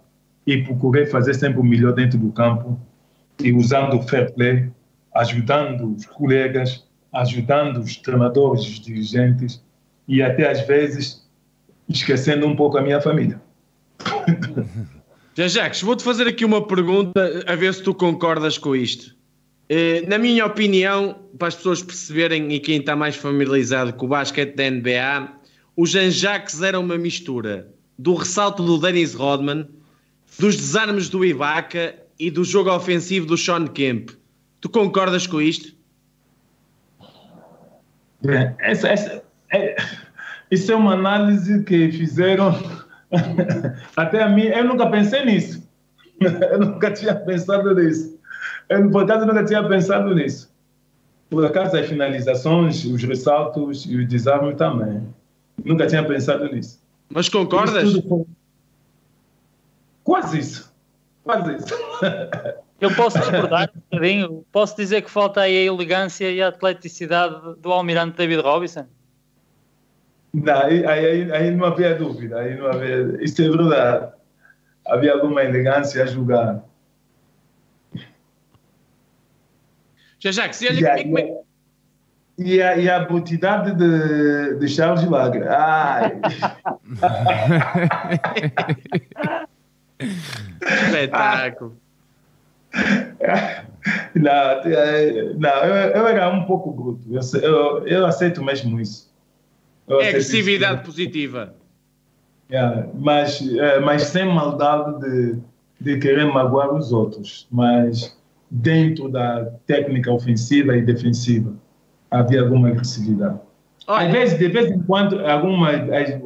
e 0.46 0.62
procurei 0.62 1.06
fazer 1.06 1.34
sempre 1.34 1.60
o 1.60 1.64
melhor 1.64 1.92
dentro 1.92 2.18
do 2.18 2.30
campo 2.32 2.78
e 3.42 3.52
usando 3.52 3.96
o 3.96 4.02
fair 4.02 4.32
play, 4.32 4.70
ajudando 5.14 5.94
os 5.94 6.06
colegas, 6.06 6.86
ajudando 7.12 7.78
os 7.78 7.96
treinadores, 7.96 8.62
os 8.62 8.80
dirigentes 8.80 9.62
e 10.06 10.22
até 10.22 10.50
às 10.50 10.66
vezes 10.66 11.28
esquecendo 11.88 12.46
um 12.46 12.54
pouco 12.54 12.78
a 12.78 12.82
minha 12.82 13.00
família. 13.00 13.40
Jacques, 15.36 15.80
vou-te 15.80 16.04
fazer 16.04 16.26
aqui 16.28 16.44
uma 16.44 16.66
pergunta 16.66 17.44
a 17.46 17.56
ver 17.56 17.72
se 17.72 17.82
tu 17.82 17.94
concordas 17.94 18.58
com 18.58 18.76
isto. 18.76 19.16
Eh, 19.72 20.04
na 20.08 20.18
minha 20.18 20.44
opinião, 20.44 21.16
para 21.38 21.46
as 21.46 21.54
pessoas 21.54 21.80
perceberem 21.80 22.52
e 22.52 22.58
quem 22.58 22.80
está 22.80 22.96
mais 22.96 23.14
familiarizado 23.14 23.92
com 23.92 24.06
o 24.06 24.08
basquete 24.08 24.56
da 24.56 24.68
NBA, 24.68 25.32
o 25.76 25.86
Jean-Jacques 25.86 26.60
era 26.60 26.80
uma 26.80 26.98
mistura 26.98 27.72
do 27.96 28.14
ressalto 28.14 28.64
do 28.64 28.78
Dennis 28.78 29.14
Rodman, 29.14 29.68
dos 30.36 30.56
desarmes 30.56 31.08
do 31.08 31.24
Ibaka 31.24 31.94
e 32.18 32.32
do 32.32 32.42
jogo 32.42 32.74
ofensivo 32.74 33.26
do 33.26 33.36
Sean 33.36 33.68
Kemp. 33.68 34.10
Tu 34.60 34.68
concordas 34.68 35.28
com 35.28 35.40
isto? 35.40 35.72
Bem, 38.22 38.52
essa, 38.58 38.88
essa, 38.88 39.22
é, 39.52 39.76
isso 40.50 40.72
é 40.72 40.74
uma 40.74 40.94
análise 40.94 41.62
que 41.62 41.92
fizeram 41.92 42.60
até 43.96 44.20
a 44.20 44.28
mim. 44.28 44.46
Eu 44.46 44.64
nunca 44.64 44.90
pensei 44.90 45.24
nisso. 45.24 45.62
Eu 46.20 46.58
nunca 46.58 46.90
tinha 46.90 47.14
pensado 47.14 47.72
nisso. 47.72 48.18
Por 48.92 49.02
acaso, 49.02 49.26
nunca 49.26 49.44
tinha 49.44 49.66
pensado 49.66 50.14
nisso. 50.14 50.52
Por 51.28 51.44
acaso, 51.44 51.76
as 51.76 51.86
finalizações, 51.86 52.84
os 52.84 53.02
ressaltos 53.02 53.84
e 53.84 53.96
o 53.96 54.06
desarme 54.06 54.54
também. 54.54 55.02
Nunca 55.64 55.86
tinha 55.86 56.04
pensado 56.04 56.44
nisso. 56.52 56.80
Mas 57.08 57.28
concordas? 57.28 57.82
Isso 57.84 58.26
Quase 60.04 60.38
isso. 60.38 60.72
Quase 61.24 61.56
isso. 61.56 61.74
Eu 62.80 62.94
posso 62.94 63.18
discordar 63.18 63.70
um 63.74 63.80
bocadinho. 63.90 64.44
Posso 64.50 64.76
dizer 64.76 65.02
que 65.02 65.10
falta 65.10 65.42
aí 65.42 65.54
a 65.54 65.72
elegância 65.72 66.30
e 66.30 66.40
a 66.40 66.48
atleticidade 66.48 67.60
do 67.60 67.70
almirante 67.72 68.16
David 68.16 68.40
Robinson? 68.40 68.86
Não, 70.32 70.54
aí, 70.62 70.86
aí, 70.86 71.30
aí 71.30 71.50
não 71.50 71.66
havia 71.66 71.94
dúvida. 71.94 72.38
Aí 72.38 72.56
não 72.56 72.66
havia... 72.68 73.22
Isso 73.22 73.42
é 73.42 73.50
verdade. 73.50 74.12
Havia 74.86 75.12
alguma 75.12 75.44
elegância 75.44 76.02
a 76.02 76.06
julgar. 76.06 76.64
Já 80.20 80.30
já, 80.30 80.48
que 80.48 80.56
se 80.56 80.68
olha 80.68 80.78
e, 80.78 80.86
a, 80.86 80.96
e, 82.38 82.62
a, 82.62 82.76
e 82.76 82.90
a 82.90 83.00
brutidade 83.00 83.74
de, 83.74 84.58
de 84.58 84.68
Charles 84.68 85.02
Wagner. 85.04 85.50
Ai. 85.50 86.20
Espetáculo. 90.60 91.76
Não, 94.14 94.62
não 95.38 95.64
eu, 95.64 95.74
eu, 95.92 96.08
era 96.08 96.28
um 96.28 96.44
pouco 96.44 96.70
bruto. 96.70 97.08
Eu, 97.10 97.22
eu, 97.40 97.86
eu 97.86 98.04
aceito 98.06 98.44
mesmo 98.44 98.78
isso. 98.78 99.10
Eu 99.88 99.98
é 100.00 100.08
agressividade 100.08 100.76
isso. 100.76 100.84
positiva. 100.84 101.54
Yeah, 102.50 102.88
mas, 102.94 103.40
é, 103.56 103.80
mas 103.80 104.02
sem 104.02 104.26
maldade 104.26 105.00
de, 105.00 105.38
de 105.80 105.98
querer 105.98 106.26
magoar 106.26 106.74
os 106.74 106.92
outros. 106.92 107.48
Mas 107.50 108.14
dentro 108.50 109.08
da 109.08 109.44
técnica 109.66 110.10
ofensiva 110.12 110.76
e 110.76 110.82
defensiva 110.82 111.54
havia 112.10 112.40
alguma 112.40 112.68
agressividade. 112.68 113.38
Olha. 113.86 114.06
Às 114.06 114.12
vezes, 114.12 114.38
de 114.38 114.48
vez 114.48 114.70
em 114.70 114.82
quando, 114.82 115.24
algumas, 115.24 115.76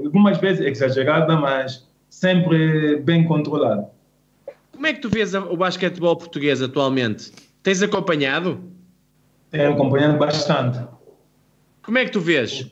algumas 0.05 0.39
vezes 0.39 0.67
exagerada, 0.67 1.37
mas 1.37 1.87
sempre 2.09 2.97
bem 3.01 3.25
controlada. 3.25 3.89
Como 4.73 4.87
é 4.87 4.93
que 4.93 5.01
tu 5.01 5.09
vês 5.09 5.35
o 5.35 5.57
basquetebol 5.57 6.17
português 6.17 6.63
atualmente? 6.63 7.33
Tens 7.63 7.83
acompanhado? 7.83 8.61
Tenho 9.51 9.73
acompanhado 9.73 10.19
bastante. 10.19 10.81
Como 11.83 11.99
é 11.99 12.05
que 12.05 12.11
tu 12.11 12.21
vês? 12.21 12.71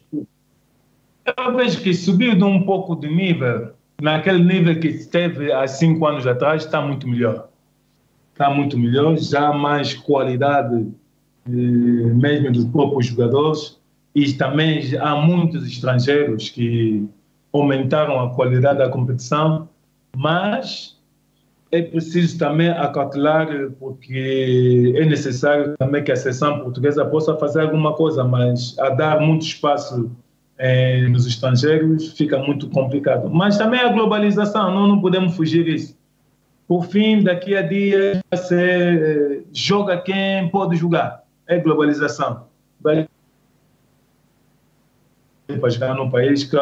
Eu 1.36 1.56
vejo 1.56 1.80
que 1.80 1.94
subiu 1.94 2.34
de 2.34 2.42
um 2.42 2.64
pouco 2.64 2.96
de 2.96 3.08
nível. 3.08 3.72
Naquele 4.00 4.42
nível 4.42 4.80
que 4.80 4.88
esteve 4.88 5.52
há 5.52 5.66
cinco 5.68 6.06
anos 6.06 6.26
atrás, 6.26 6.64
está 6.64 6.80
muito 6.80 7.06
melhor 7.06 7.51
está 8.32 8.50
muito 8.50 8.78
melhor, 8.78 9.16
já 9.18 9.48
há 9.48 9.52
mais 9.52 9.94
qualidade 9.94 10.86
mesmo 11.46 12.52
dos 12.52 12.64
próprios 12.66 13.06
jogadores 13.06 13.78
e 14.14 14.32
também 14.34 14.82
há 14.98 15.16
muitos 15.16 15.66
estrangeiros 15.66 16.48
que 16.48 17.08
aumentaram 17.52 18.20
a 18.20 18.34
qualidade 18.34 18.78
da 18.78 18.88
competição, 18.88 19.68
mas 20.16 20.96
é 21.70 21.82
preciso 21.82 22.38
também 22.38 22.68
acautelar 22.68 23.48
porque 23.78 24.94
é 24.96 25.04
necessário 25.04 25.74
também 25.78 26.04
que 26.04 26.12
a 26.12 26.16
seleção 26.16 26.60
portuguesa 26.60 27.04
possa 27.06 27.36
fazer 27.36 27.62
alguma 27.62 27.94
coisa, 27.94 28.22
mas 28.22 28.78
a 28.78 28.90
dar 28.90 29.20
muito 29.20 29.42
espaço 29.42 30.10
eh, 30.58 31.08
nos 31.08 31.26
estrangeiros 31.26 32.12
fica 32.12 32.38
muito 32.38 32.68
complicado. 32.68 33.30
Mas 33.30 33.56
também 33.56 33.80
a 33.80 33.88
globalização, 33.88 34.72
não, 34.72 34.86
não 34.86 35.00
podemos 35.00 35.34
fugir 35.34 35.64
disso. 35.64 35.96
Por 36.72 36.86
fim, 36.86 37.22
daqui 37.22 37.54
a 37.54 37.60
dias, 37.60 38.22
você 38.30 38.56
eh, 38.56 39.42
joga 39.52 40.00
quem 40.00 40.48
pode 40.48 40.74
jogar. 40.76 41.22
É 41.46 41.58
globalização. 41.58 42.46
Para 42.82 43.06
jogar 45.68 45.94
num 45.94 46.10
país 46.10 46.44
que 46.44 46.56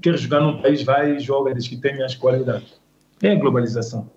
quer 0.00 0.16
jogar 0.16 0.40
num 0.40 0.62
país, 0.62 0.82
vai 0.82 1.16
e 1.16 1.20
joga 1.20 1.52
desde 1.52 1.68
que 1.68 1.76
tenha 1.76 2.06
as 2.06 2.14
qualidades. 2.14 2.80
É 3.22 3.36
globalização. 3.36 4.10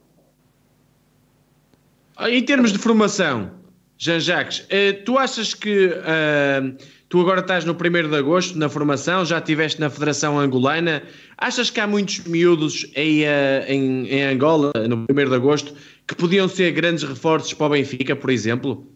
Ah, 2.16 2.30
em 2.30 2.42
termos 2.42 2.72
de 2.72 2.80
formação, 2.80 3.52
Jean-Jacques, 3.98 4.66
eh, 4.70 4.94
tu 4.94 5.18
achas 5.18 5.54
que 5.54 5.88
uh, 5.88 6.76
tu 7.08 7.22
agora 7.22 7.42
estás 7.42 7.64
no 7.64 7.74
1 7.74 8.10
de 8.10 8.16
agosto 8.16 8.58
na 8.58 8.68
formação, 8.68 9.24
já 9.24 9.38
estiveste 9.38 9.80
na 9.80 9.90
Federação 9.90 10.40
Angolana, 10.40 11.04
achas 11.38 11.70
que 11.70 11.80
há 11.80 11.88
muitos 11.88 12.26
miúdos 12.26 12.92
aí 12.98 13.24
uh, 13.24 13.72
em, 13.72 14.08
em, 14.08 14.24
Angola, 14.24 14.72
no 14.90 15.06
1 15.10 15.30
de 15.30 15.36
agosto, 15.36 15.74
que 16.08 16.16
podiam 16.16 16.48
ser 16.48 16.72
grandes 16.72 17.04
reforços 17.04 17.54
para 17.54 17.68
o 17.68 17.70
Benfica, 17.70 18.16
por 18.16 18.30
exemplo? 18.30 18.88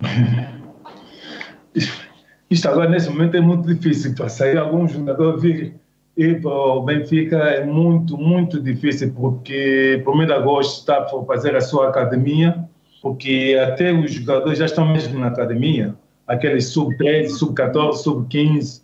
Isto 2.50 2.68
agora, 2.68 2.88
nesse 2.88 3.10
momento, 3.10 3.36
é 3.36 3.40
muito 3.40 3.66
difícil. 3.66 4.14
Para 4.14 4.28
sair 4.28 4.56
algum 4.56 4.86
jogador 4.86 5.38
vir 5.40 5.74
ir 6.16 6.40
para 6.40 6.50
o 6.50 6.82
Benfica 6.82 7.36
é 7.36 7.64
muito, 7.64 8.16
muito 8.16 8.60
difícil, 8.60 9.12
porque 9.12 10.02
o 10.06 10.10
1 10.12 10.26
de 10.26 10.32
agosto 10.32 10.80
está 10.80 10.98
a 11.02 11.24
fazer 11.26 11.56
a 11.56 11.60
sua 11.60 11.88
academia 11.88 12.68
porque 13.04 13.54
até 13.62 13.92
os 13.92 14.14
jogadores 14.14 14.58
já 14.58 14.64
estão 14.64 14.90
mesmo 14.90 15.18
na 15.18 15.26
academia, 15.26 15.94
aqueles 16.26 16.68
sub-13, 16.68 17.28
sub-14, 17.28 17.92
sub-15, 17.96 18.80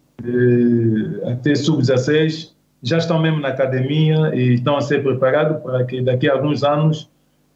até 1.33 1.55
sub-16, 1.55 2.51
já 2.83 2.99
estão 2.99 3.19
mesmo 3.19 3.41
na 3.41 3.49
academia 3.49 4.31
e 4.35 4.57
estão 4.57 4.77
a 4.77 4.83
ser 4.83 5.03
preparados 5.03 5.63
para 5.63 5.85
que 5.87 6.03
daqui 6.03 6.29
a 6.29 6.35
alguns 6.35 6.63
anos, 6.63 7.09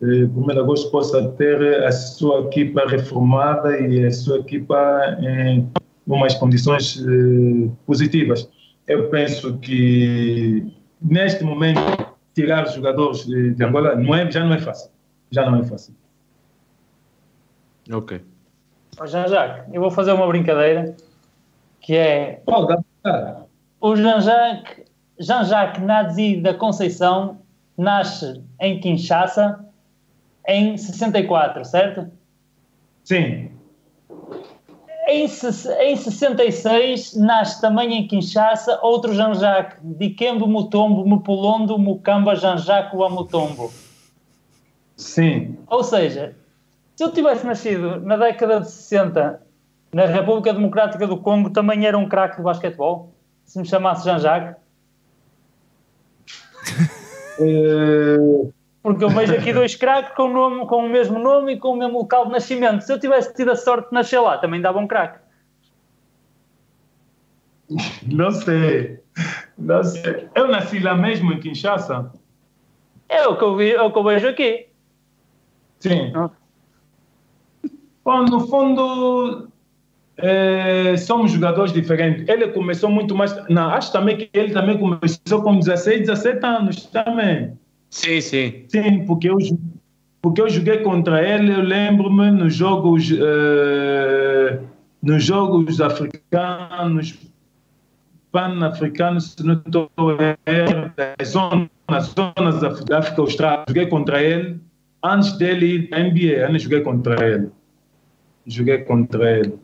eh, 0.03 0.25
1 0.25 0.47
de 0.47 0.59
agosto, 0.59 0.91
possa 0.91 1.29
ter 1.33 1.85
a 1.85 1.93
sua 1.93 2.47
equipa 2.47 2.89
reformada 2.89 3.79
e 3.79 4.07
a 4.07 4.11
sua 4.11 4.39
equipa 4.39 5.19
em 5.21 5.69
umas 6.07 6.35
condições 6.35 6.99
eh, 7.07 7.69
positivas. 7.87 8.49
Eu 8.89 9.11
penso 9.11 9.59
que, 9.59 10.65
neste 11.03 11.45
momento, 11.45 11.81
tirar 12.35 12.65
os 12.65 12.73
jogadores 12.73 13.27
de 13.27 13.63
Angola 13.63 13.97
não 13.97 14.15
é, 14.15 14.31
já 14.31 14.43
não 14.43 14.55
é 14.55 14.59
fácil. 14.59 14.91
Já 15.31 15.51
não 15.51 15.59
é 15.59 15.65
fácil. 15.65 15.95
Ok. 17.93 18.21
Oh, 19.01 19.07
Jean-Jacques, 19.07 19.65
eu 19.73 19.81
vou 19.81 19.91
fazer 19.91 20.13
uma 20.13 20.27
brincadeira 20.27 20.95
que 21.81 21.97
é. 21.97 22.43
o 23.81 23.97
Jean-Jacques 23.97 24.85
Jean-Jacques 25.19 25.83
Nazi 25.83 26.37
da 26.37 26.55
Conceição 26.55 27.39
nasce 27.77 28.43
em 28.61 28.81
Kinshasa 28.81 29.65
em 30.47 30.77
64, 30.77 31.65
certo? 31.65 32.11
Sim. 33.05 33.51
Em, 35.07 35.25
em 35.25 35.97
66 35.97 37.17
nasce 37.17 37.61
também 37.61 37.95
em 37.95 38.09
Kinshasa 38.09 38.79
outro 38.83 39.15
Jean-Jacques, 39.15 39.79
Dikembe 39.83 40.47
Mutombo 40.47 41.07
Mupulondo 41.07 41.79
Mukamba 41.79 42.35
Jean-Jacques 42.35 42.99
Wamutombo. 42.99 43.73
Sim. 44.97 45.59
Ou 45.69 45.85
seja, 45.85 46.35
se 46.97 47.05
eu 47.05 47.13
tivesse 47.13 47.47
nascido 47.47 48.01
na 48.01 48.17
década 48.17 48.61
de 48.61 48.71
60 48.71 49.43
na 49.93 50.07
República 50.07 50.53
Democrática 50.53 51.07
do 51.07 51.19
Congo, 51.19 51.51
também 51.51 51.87
era 51.87 51.97
um 51.97 52.09
craque 52.09 52.37
de 52.37 52.43
basquetebol? 52.43 53.15
Se 53.45 53.59
me 53.59 53.65
chamasse 53.65 54.05
Jean-Jacques? 54.05 54.57
uh, 57.39 58.53
Porque 58.85 59.03
eu 59.03 59.09
vejo 59.09 59.33
aqui 59.33 59.51
dois 59.51 59.75
craques 59.75 60.15
com, 60.15 60.29
nome, 60.29 60.67
com 60.67 60.85
o 60.85 60.89
mesmo 60.91 61.19
nome 61.19 61.55
e 61.55 61.59
com 61.59 61.71
o 61.71 61.77
mesmo 61.77 62.01
local 62.01 62.27
de 62.27 62.33
nascimento. 62.33 62.83
Se 62.83 62.93
eu 62.93 63.01
tivesse 63.01 63.33
tido 63.33 63.51
a 63.51 63.57
sorte 63.57 63.89
de 63.89 63.95
nascer 63.95 64.21
lá, 64.21 64.37
também 64.37 64.61
dava 64.61 64.79
um 64.79 64.87
craque. 64.87 65.21
Não 68.07 68.31
sei. 68.31 69.01
Não 69.57 69.83
sei. 69.83 70.29
Eu 70.35 70.49
nasci 70.49 70.81
lá 70.81 70.95
mesmo 70.95 71.33
em 71.33 71.41
Kinshasa. 71.41 72.13
É 73.09 73.27
o 73.27 73.39
que 73.39 73.45
eu, 73.45 73.57
vi, 73.57 73.73
é 73.73 73.81
o 73.81 73.91
que 73.91 73.99
eu 73.99 74.05
vejo 74.05 74.29
aqui. 74.29 74.69
Sim. 75.81 76.13
Bom, 78.05 78.25
no 78.25 78.41
fundo, 78.41 79.49
é, 80.17 80.97
somos 80.97 81.33
jogadores 81.33 81.73
diferentes. 81.73 82.29
Ele 82.29 82.49
começou 82.49 82.91
muito 82.91 83.15
mais. 83.15 83.35
Não, 83.49 83.71
acho 83.71 83.93
também 83.93 84.17
que 84.17 84.31
ele 84.33 84.53
também 84.53 84.79
começou 84.79 85.43
com 85.43 85.59
16, 85.59 86.01
17 86.01 86.45
anos 86.45 86.87
também. 86.87 87.53
Sim, 87.91 88.21
sim. 88.21 88.65
Sim, 88.69 89.05
porque 89.07 89.31
eu, 89.31 89.39
porque 90.21 90.41
eu 90.41 90.49
joguei 90.49 90.79
contra 90.79 91.23
ele, 91.23 91.53
eu 91.53 91.63
lembro-me 91.63 92.31
nos 92.31 92.55
jogos, 92.55 93.11
uh, 93.11 94.63
nos 95.03 95.25
jogos 95.25 95.81
africanos, 95.81 97.19
pan-africanos, 98.31 99.33
se 99.33 99.47
não 99.47 99.55
estou 99.55 99.91
nas 101.17 101.29
zonas, 101.29 102.15
zonas 102.17 102.85
da 102.85 102.99
África 102.99 103.21
Austral, 103.21 103.65
joguei 103.69 103.87
contra 103.87 104.23
ele. 104.23 104.61
Antes 105.03 105.33
dele 105.39 105.67
ir 105.67 105.89
para 105.89 105.99
a 105.99 106.03
NBA, 106.03 106.53
eu 106.53 106.59
joguei 106.59 106.81
contra 106.81 107.25
ele. 107.25 107.51
Joguei 108.47 108.79
contra 108.85 109.39
ele. 109.39 109.59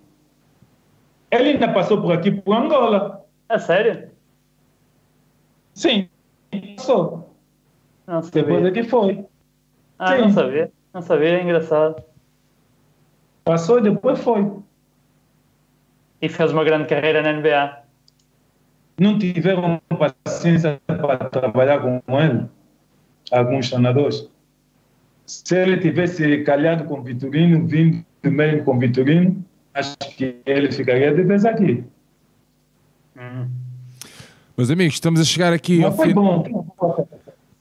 Ele 1.31 1.51
ainda 1.51 1.73
passou 1.73 2.01
por 2.01 2.13
aqui, 2.13 2.31
por 2.31 2.57
Angola. 2.57 3.25
É 3.49 3.59
sério? 3.59 4.11
Sim, 5.75 6.09
passou. 6.77 7.35
Não 8.07 8.23
sabia. 8.23 8.43
Depois 8.43 8.65
é 8.65 8.71
que 8.71 8.83
foi. 8.83 9.25
Ah, 9.99 10.17
Sim. 10.17 10.23
não 10.23 10.31
sabia. 10.31 10.73
Não 10.93 11.03
sabia, 11.03 11.39
é 11.39 11.43
engraçado. 11.43 12.03
Passou 13.45 13.79
e 13.79 13.83
depois 13.83 14.19
foi. 14.21 14.53
E 16.21 16.29
fez 16.29 16.53
uma 16.53 16.65
grande 16.65 16.89
carreira 16.89 17.23
na 17.23 17.33
NBA. 17.33 17.83
Não 18.99 19.19
tiveram 19.19 19.81
paciência 20.25 20.81
para 20.87 21.17
trabalhar 21.31 21.81
com 21.81 22.21
ele, 22.21 22.47
alguns 23.31 23.71
treinadores. 23.71 24.29
Se 25.25 25.57
ele 25.57 25.79
tivesse 25.79 26.43
calhado 26.43 26.85
com 26.85 27.03
Vitorino, 27.03 27.67
vindo 27.67 28.05
mesmo 28.29 28.65
com 28.65 28.79
Vitorino, 28.79 29.45
acho 29.73 29.97
que 30.17 30.37
ele 30.45 30.71
ficaria 30.73 31.15
de 31.15 31.23
vez 31.23 31.45
aqui. 31.45 31.85
Meus 34.57 34.71
amigos, 34.71 34.95
estamos 34.95 35.21
a 35.21 35.25
chegar 35.25 35.53
aqui 35.53 35.83
ao 35.83 35.91
Mas 35.91 35.97
foi 35.97 36.13
bom. 36.13 36.67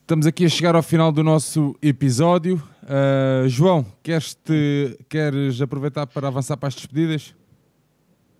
Estamos 0.02 0.26
aqui 0.26 0.44
a 0.44 0.48
chegar 0.48 0.74
ao 0.74 0.82
final 0.82 1.12
do 1.12 1.22
nosso 1.22 1.76
episódio. 1.80 2.60
Uh, 2.82 3.48
João, 3.48 3.86
queres, 4.02 4.34
-te, 4.34 4.98
queres 5.08 5.60
aproveitar 5.62 6.06
para 6.06 6.26
avançar 6.28 6.56
para 6.56 6.68
as 6.68 6.74
despedidas? 6.74 7.34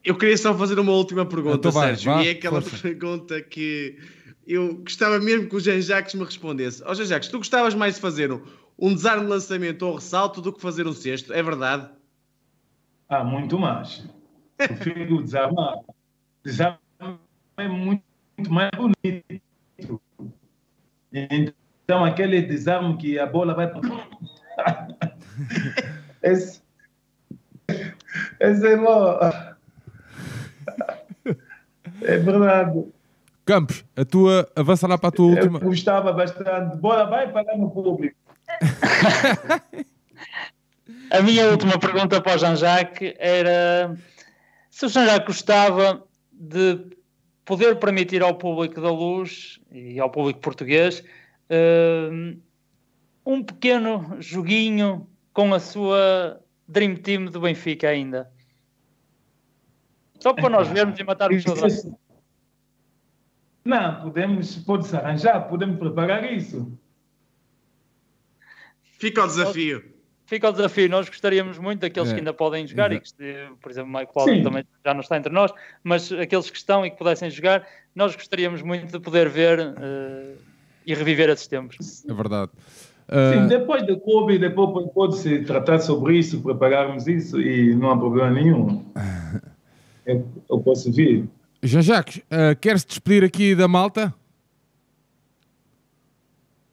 Eu 0.05 0.17
queria 0.17 0.37
só 0.37 0.57
fazer 0.57 0.79
uma 0.79 0.93
última 0.93 1.25
pergunta, 1.25 1.57
Então 1.57 1.71
vai, 1.71 1.89
Sérgio. 1.89 2.13
vá, 2.13 2.23
e 2.25 2.29
é 2.29 2.31
aquela 2.33 2.61
força. 2.61 2.79
pergunta 2.83 3.41
que 3.43 3.97
eu 4.47 4.79
gostava 4.79 5.21
mesmo 5.21 5.49
que 5.49 5.55
o 5.55 5.61
Jean 5.61 5.81
Jacques 5.81 6.15
me 6.15 6.25
respondesse. 6.25 6.83
Ó 6.85 6.93
Jean 6.95 7.05
Jacques, 7.05 7.29
tu 7.29 7.39
gostavas 7.39 7.75
mais 7.75 7.95
de 7.95 8.01
fazer 8.01 8.33
um, 8.33 8.41
um 8.79 8.93
desarme 8.95 9.25
de 9.25 9.31
lançamento 9.31 9.83
ou 9.83 9.95
ressalto 9.95 10.41
do 10.41 10.53
que 10.53 10.61
fazer 10.61 10.87
um 10.87 10.93
cesto? 10.93 11.33
É 11.33 11.43
verdade? 11.43 11.89
Ah, 13.11 13.25
muito 13.25 13.59
mais. 13.59 14.09
Prefiro 14.57 15.21
desarmar. 15.25 15.75
Desarmar 16.45 16.79
é 17.57 17.67
muito, 17.67 18.05
muito 18.39 18.53
mais 18.53 18.71
bonito. 18.77 19.43
Então, 21.13 22.05
aquele 22.05 22.41
desarme 22.41 22.97
que 22.97 23.19
a 23.19 23.27
bola 23.27 23.53
vai. 23.53 23.67
esse, 26.23 26.63
esse 28.39 28.67
é 28.69 28.77
bom. 28.77 29.19
É 32.03 32.17
verdade. 32.19 32.85
Campos, 33.45 33.85
a 33.97 34.05
tua, 34.05 34.49
avança 34.55 34.87
lá 34.87 34.97
para 34.97 35.09
a 35.09 35.13
tua 35.13 35.33
Eu 35.33 35.37
última. 35.37 35.59
gostava 35.59 36.13
bastante. 36.13 36.77
Bola 36.77 37.07
vai 37.07 37.33
parar 37.33 37.59
no 37.59 37.73
público. 37.73 38.15
A 41.11 41.23
minha 41.23 41.49
última 41.51 41.79
pergunta 41.79 42.21
para 42.21 42.37
o 42.37 42.39
Jean-Jacques 42.39 43.15
era 43.19 43.97
se 44.71 44.87
o 44.87 44.89
Jean-Jacques 44.89 45.27
gostava 45.27 46.07
de 46.33 46.97
poder 47.45 47.79
permitir 47.79 48.23
ao 48.23 48.37
público 48.37 48.81
da 48.81 48.91
luz 48.91 49.61
e 49.73 49.99
ao 49.99 50.11
público 50.11 50.41
português 50.41 51.03
eh, 51.49 52.37
um 53.27 53.43
pequeno 53.43 54.17
joguinho 54.21 55.09
com 55.33 55.53
a 55.53 55.59
sua 55.59 56.41
Dream 56.69 56.95
Team 56.97 57.25
do 57.27 57.41
Benfica 57.41 57.89
ainda. 57.89 58.31
Só 60.21 60.33
para 60.33 60.49
nós 60.49 60.69
vermos 60.69 60.99
e 61.01 61.03
matarmos 61.05 61.43
saudades. 61.43 61.79
Isso- 61.79 61.99
Não, 63.65 64.03
podemos, 64.03 64.57
pode-se 64.59 64.97
arranjar, 64.97 65.49
podemos 65.49 65.79
preparar 65.79 66.31
isso. 66.33 66.79
Fica 68.83 69.25
o 69.25 69.27
desafio. 69.27 69.99
Fica 70.31 70.49
o 70.49 70.53
desafio, 70.53 70.89
nós 70.89 71.09
gostaríamos 71.09 71.59
muito 71.59 71.81
daqueles 71.81 72.11
É. 72.11 72.13
que 72.13 72.21
ainda 72.21 72.33
podem 72.33 72.65
jogar, 72.65 72.93
e 72.93 73.01
que, 73.01 73.11
por 73.61 73.69
exemplo, 73.69 73.93
o 74.15 74.21
Sim. 74.21 74.45
também 74.45 74.65
já 74.87 74.95
não 74.95 75.01
está 75.01 75.17
entre 75.17 75.33
nós, 75.33 75.53
mas 75.83 76.13
aqueles 76.13 76.49
que 76.49 76.57
estão 76.57 76.87
e 76.87 76.91
que 76.93 76.97
pudessem 76.97 77.29
jogar, 77.29 77.67
nós 77.97 78.15
gostaríamos 78.15 78.63
muito 78.63 78.93
de 78.93 79.01
poder 79.01 79.29
ver 79.29 79.59
eh, 79.59 80.35
e 80.87 80.95
reviver 80.95 81.29
esses 81.31 81.49
tempos. 81.49 82.05
É 82.09 82.15
verdade. 82.15 82.53
Sim, 82.55 83.45
Uh, 83.45 83.49
depois 83.49 83.85
do 83.85 83.99
clube, 83.99 84.39
depois 84.39 84.87
pode-se 84.95 85.41
tratar 85.43 85.81
sobre 85.81 86.17
isso, 86.17 86.41
prepararmos 86.41 87.09
isso 87.09 87.41
e 87.41 87.75
não 87.75 87.91
há 87.91 87.99
problema 87.99 88.31
nenhum. 88.31 88.85
Eu, 90.07 90.27
eu 90.49 90.59
posso 90.61 90.93
vir. 90.93 91.29
Jean 91.63 91.83
Jacques, 91.83 92.19
uh, 92.19 92.57
queres 92.61 92.85
despedir 92.85 93.25
aqui 93.25 93.55
da 93.55 93.67
malta? 93.69 94.15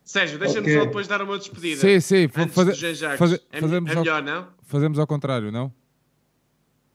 Sérgio, 0.07 0.39
deixa-me 0.39 0.61
Ok. 0.61 0.73
só 0.79 0.85
depois 0.85 1.05
dar 1.05 1.21
uma 1.21 1.37
despedida. 1.37 1.81
Sim, 1.81 1.99
sim. 1.99 2.29
Antes 2.33 2.55
faze- 2.55 3.41
é, 3.51 3.59
fazemos, 3.59 3.91
é 3.91 3.93
ao, 3.93 3.99
melhor, 4.03 4.23
não? 4.23 4.47
fazemos 4.61 4.99
ao 4.99 5.05
contrário, 5.05 5.51
não? 5.51 5.69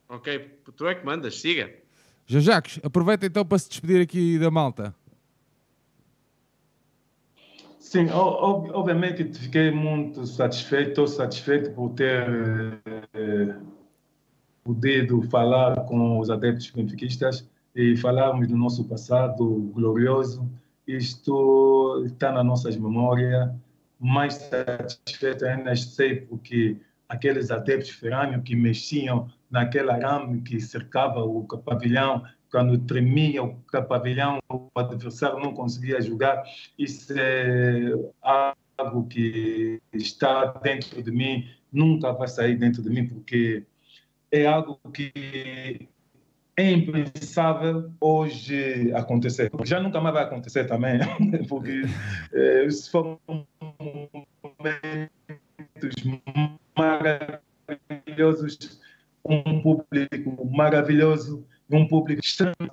Ok, 0.08 0.38
tu 0.74 0.86
é 0.86 0.94
que 0.94 1.04
mandas, 1.04 1.38
siga. 1.38 1.70
Jean 2.26 2.40
Jacques, 2.40 2.80
aproveita 2.82 3.26
então 3.26 3.44
para 3.44 3.58
se 3.58 3.68
despedir 3.68 4.00
aqui 4.00 4.38
da 4.38 4.50
malta. 4.50 4.94
Sim, 7.78 8.08
obviamente 8.10 9.24
que 9.24 9.38
fiquei 9.38 9.70
muito 9.70 10.26
satisfeito, 10.26 10.88
estou 10.90 11.06
satisfeito 11.06 11.70
por 11.72 11.90
ter 11.90 12.26
eh, 13.12 13.56
podido 14.64 15.20
falar 15.28 15.84
com 15.84 16.18
os 16.18 16.30
adeptos 16.30 16.70
benfiquistas 16.70 17.46
e 17.76 17.94
falarmos 17.98 18.48
do 18.48 18.56
nosso 18.56 18.84
passado 18.84 19.46
glorioso. 19.74 20.48
Isto 20.86 22.02
está 22.04 22.32
nas 22.32 22.44
nossas 22.44 22.76
memórias. 22.76 23.50
Mais 23.98 24.34
satisfeito 24.34 25.44
ainda 25.44 25.76
sei 25.76 26.22
porque 26.22 26.76
aqueles 27.08 27.50
adeptos 27.50 27.90
ferrâneo 27.90 28.42
que 28.42 28.56
mexiam 28.56 29.30
naquela 29.50 29.94
arame 29.94 30.40
que 30.40 30.60
cercava 30.60 31.22
o 31.22 31.46
pavilhão, 31.46 32.24
quando 32.50 32.78
tremia 32.78 33.42
o 33.42 33.54
pavilhão, 33.88 34.38
o 34.50 34.68
adversário 34.74 35.38
não 35.38 35.54
conseguia 35.54 36.00
jogar. 36.00 36.42
Isso 36.78 37.12
é 37.16 37.92
algo 38.20 39.06
que 39.06 39.80
está 39.92 40.46
dentro 40.62 41.02
de 41.02 41.10
mim, 41.10 41.48
nunca 41.70 42.12
vai 42.12 42.28
sair 42.28 42.56
dentro 42.56 42.82
de 42.82 42.90
mim, 42.90 43.06
porque 43.06 43.64
é 44.30 44.46
algo 44.46 44.78
que 44.92 45.88
é 46.56 46.70
impensável 46.70 47.90
hoje 48.00 48.92
acontecer. 48.94 49.50
Já 49.64 49.80
nunca 49.80 50.00
mais 50.00 50.14
vai 50.14 50.24
acontecer 50.24 50.64
também, 50.64 50.98
porque 51.48 51.82
eh, 52.32 52.66
isso 52.66 53.18
momentos 54.58 55.10
maravilhosos, 56.76 58.80
um 59.24 59.62
público 59.62 60.46
maravilhoso, 60.50 61.44
um 61.70 61.88
público 61.88 62.20
estranho. 62.22 62.70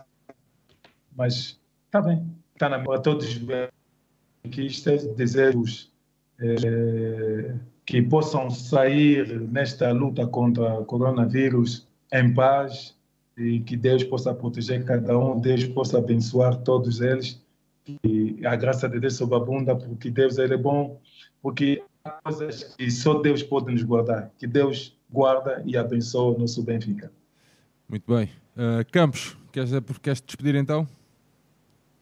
Mas 1.16 1.60
está 1.86 2.02
bem, 2.02 2.28
está 2.54 2.68
na 2.70 2.80
para 2.80 3.00
todos 3.00 3.28
os 3.28 3.42
benfiquistas, 4.44 5.08
desejos 5.16 5.92
eh, 6.40 7.56
que 7.86 8.02
possam 8.02 8.50
sair 8.50 9.40
nesta 9.52 9.92
luta 9.92 10.28
contra 10.28 10.80
o 10.80 10.86
coronavírus 10.86 11.88
em 12.12 12.34
paz 12.34 12.99
e 13.40 13.62
que 13.62 13.78
Deus 13.78 14.04
possa 14.04 14.34
proteger 14.34 14.84
cada 14.84 15.18
um, 15.18 15.40
Deus 15.40 15.64
possa 15.66 15.98
abençoar 15.98 16.58
todos 16.58 17.00
eles 17.00 17.42
e 18.04 18.46
a 18.46 18.56
graça 18.56 18.88
de 18.88 19.00
Deus 19.00 19.16
sobre 19.16 19.36
a 19.36 19.40
bunda, 19.40 19.76
porque 19.76 20.12
Deus 20.12 20.38
ele 20.38 20.54
é 20.54 20.58
bom, 20.58 21.00
porque 21.42 21.82
há 22.04 22.12
coisas 22.24 22.76
que 22.76 22.92
só 22.92 23.16
Deus 23.16 23.42
pode 23.42 23.72
nos 23.72 23.82
guardar, 23.84 24.30
que 24.38 24.46
Deus 24.46 24.98
guarda 25.10 25.64
e 25.66 25.78
abençoa 25.78 26.36
o 26.36 26.40
nosso 26.40 26.62
Benfica. 26.62 27.12
Muito 27.88 28.14
bem. 28.14 28.30
Uh, 28.56 28.86
Campos, 28.92 29.36
queres, 29.52 29.72
queres 30.02 30.22
te 30.22 30.28
despedir 30.28 30.56
então? 30.56 30.88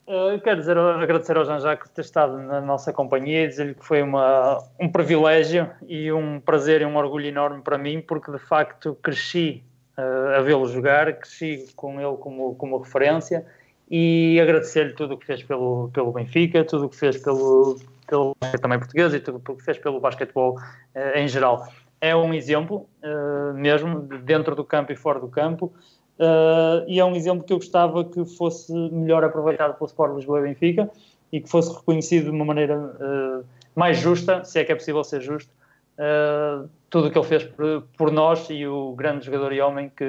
Uh, 0.07 0.39
quero 0.41 0.59
dizer, 0.59 0.77
agradecer 0.77 1.37
ao 1.37 1.45
Jean-Jacques 1.45 1.89
por 1.89 1.95
ter 1.95 2.01
estado 2.01 2.37
na 2.37 2.61
nossa 2.61 2.93
companhia 2.93 3.43
e 3.43 3.47
dizer-lhe 3.47 3.73
que 3.73 3.85
foi 3.85 4.01
uma, 4.01 4.63
um 4.79 4.89
privilégio 4.89 5.69
e 5.85 6.11
um 6.11 6.39
prazer 6.39 6.81
e 6.81 6.85
um 6.85 6.95
orgulho 6.95 7.25
enorme 7.25 7.61
para 7.61 7.77
mim, 7.77 8.01
porque 8.01 8.31
de 8.31 8.39
facto 8.39 8.95
cresci 9.01 9.63
a 9.97 10.41
vê-lo 10.41 10.67
jogar, 10.67 11.11
cresci 11.13 11.67
com 11.75 11.99
ele 11.99 12.17
como, 12.17 12.55
como 12.55 12.77
referência 12.77 13.45
e 13.89 14.39
agradecer-lhe 14.39 14.93
tudo 14.93 15.15
o 15.15 15.17
que 15.17 15.25
fez 15.25 15.41
pelo, 15.43 15.89
pelo 15.93 16.11
Benfica, 16.11 16.63
tudo 16.63 16.85
o 16.85 16.89
que 16.89 16.95
fez 16.95 17.17
pelo, 17.17 17.79
pelo 18.05 18.35
também 18.61 18.77
português 18.77 19.13
e 19.13 19.19
tudo 19.19 19.41
o 19.47 19.55
que 19.55 19.63
fez 19.63 19.77
pelo 19.77 19.99
basquetebol 19.99 20.57
uh, 20.57 21.17
em 21.17 21.27
geral. 21.27 21.67
É 21.99 22.15
um 22.15 22.31
exemplo, 22.31 22.87
mesmo, 23.55 24.01
dentro 24.01 24.55
do 24.55 24.63
campo 24.63 24.91
e 24.91 24.95
fora 24.95 25.19
do 25.19 25.27
campo, 25.27 25.73
Uh, 26.19 26.81
e 26.87 26.99
é 26.99 27.05
um 27.05 27.15
exemplo 27.15 27.43
que 27.43 27.53
eu 27.53 27.57
gostava 27.57 28.03
que 28.03 28.25
fosse 28.25 28.73
melhor 28.73 29.23
aproveitado 29.23 29.75
pelo 29.75 29.85
Sport 29.85 30.15
Lisboa 30.15 30.39
e 30.39 30.43
Benfica 30.43 30.89
e 31.31 31.39
que 31.39 31.47
fosse 31.47 31.71
reconhecido 31.75 32.23
de 32.25 32.29
uma 32.31 32.43
maneira 32.43 32.75
mais 33.75 33.99
justa, 33.99 34.43
se 34.43 34.59
é 34.59 34.63
que 34.63 34.71
é 34.71 34.75
possível 34.75 35.03
ser 35.03 35.21
justo, 35.21 35.51
tudo 36.89 37.07
o 37.07 37.11
que 37.11 37.17
ele 37.17 37.27
fez 37.27 37.43
por, 37.43 37.83
por, 37.97 38.11
nós 38.11 38.47
e 38.49 38.65
o 38.65 38.93
grande 38.93 39.25
jogador 39.25 39.51
e 39.53 39.61
homem 39.61 39.89
que, 39.89 40.05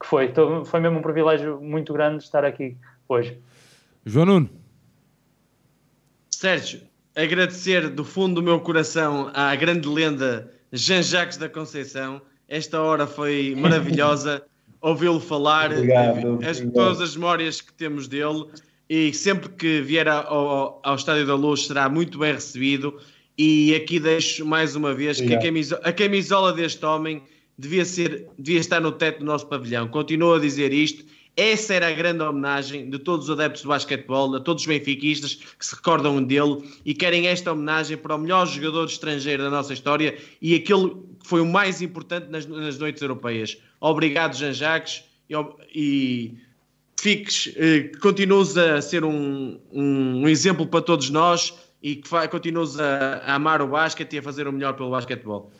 que 0.00 0.06
foi. 0.06 0.26
Então, 0.26 0.64
foi 0.64 0.80
mesmo 0.80 0.98
um 0.98 1.02
privilégio 1.02 1.60
muito 1.60 1.92
grande 1.92 2.22
estar 2.22 2.44
aqui 2.44 2.76
hoje. 3.08 3.38
João 4.04 4.26
Nuno. 4.26 4.50
Sérgio, 6.30 6.80
agradecer 7.14 7.88
do 7.88 8.04
fundo 8.04 8.36
do 8.36 8.42
meu 8.42 8.60
coração 8.60 9.30
à 9.32 9.54
grande 9.54 9.88
lenda 9.88 10.52
Jean-Jacques 10.72 11.36
da 11.36 11.48
Conceição. 11.48 12.20
Esta 12.48 12.80
hora 12.80 13.06
foi 13.06 13.54
maravilhosa. 13.56 14.42
ouvi-lo 14.82 15.20
falar, 15.20 15.72
obrigado, 15.72 16.40
as, 16.44 16.60
todas 16.60 17.00
as 17.00 17.14
memórias 17.14 17.60
que 17.60 17.72
temos 17.72 18.08
dele 18.08 18.46
e 18.90 19.14
sempre 19.14 19.48
que 19.48 19.80
vier 19.80 20.08
ao, 20.08 20.80
ao 20.82 20.96
Estádio 20.96 21.24
da 21.24 21.36
Luz 21.36 21.66
será 21.66 21.88
muito 21.88 22.18
bem 22.18 22.34
recebido. 22.34 23.00
E 23.36 23.74
aqui 23.74 23.98
deixo 23.98 24.44
mais 24.44 24.76
uma 24.76 24.94
vez 24.94 25.18
obrigado. 25.18 25.40
que 25.40 25.46
a 25.46 25.48
camisola, 25.48 25.82
a 25.84 25.92
camisola, 25.92 26.52
deste 26.52 26.84
homem 26.84 27.22
devia, 27.56 27.84
ser, 27.84 28.28
devia 28.38 28.60
estar 28.60 28.80
no 28.80 28.92
teto 28.92 29.20
do 29.20 29.24
nosso 29.24 29.46
pavilhão. 29.46 29.88
Continuo 29.88 30.34
a 30.34 30.38
dizer 30.38 30.72
isto. 30.72 31.04
Essa 31.34 31.72
era 31.72 31.88
a 31.88 31.92
grande 31.92 32.22
homenagem 32.22 32.90
de 32.90 32.98
todos 32.98 33.26
os 33.26 33.30
adeptos 33.30 33.62
do 33.62 33.68
basquetebol, 33.68 34.38
de 34.38 34.44
todos 34.44 34.62
os 34.64 34.66
benfiquistas 34.66 35.34
que 35.34 35.64
se 35.64 35.74
recordam 35.74 36.22
dele 36.22 36.62
e 36.84 36.92
querem 36.92 37.26
esta 37.26 37.52
homenagem 37.52 37.96
para 37.96 38.14
o 38.14 38.18
melhor 38.18 38.46
jogador 38.46 38.84
estrangeiro 38.84 39.42
da 39.42 39.48
nossa 39.48 39.72
história 39.72 40.14
e 40.42 40.54
aquele 40.54 40.90
que 40.90 41.26
foi 41.26 41.40
o 41.40 41.46
mais 41.46 41.80
importante 41.80 42.28
nas, 42.28 42.44
nas 42.44 42.78
noites 42.78 43.00
europeias. 43.00 43.56
Obrigado, 43.80 44.36
Jean 44.36 44.52
Jacques, 44.52 45.04
e, 45.30 45.34
e 45.74 46.34
fiques, 47.00 47.52
eh, 47.56 47.90
continues 48.00 48.56
a 48.56 48.82
ser 48.82 49.02
um, 49.02 49.58
um, 49.72 50.28
exemplo 50.28 50.66
para 50.66 50.82
todos 50.82 51.08
nós 51.08 51.54
e 51.82 51.96
que 51.96 52.28
continues 52.28 52.78
a, 52.78 53.22
a, 53.26 53.34
amar 53.34 53.60
o 53.60 53.66
basquete 53.66 54.14
e 54.14 54.18
a 54.18 54.22
fazer 54.22 54.46
o 54.46 54.52
melhor 54.52 54.74
pelo 54.74 54.90
basquetebol. 54.90 55.50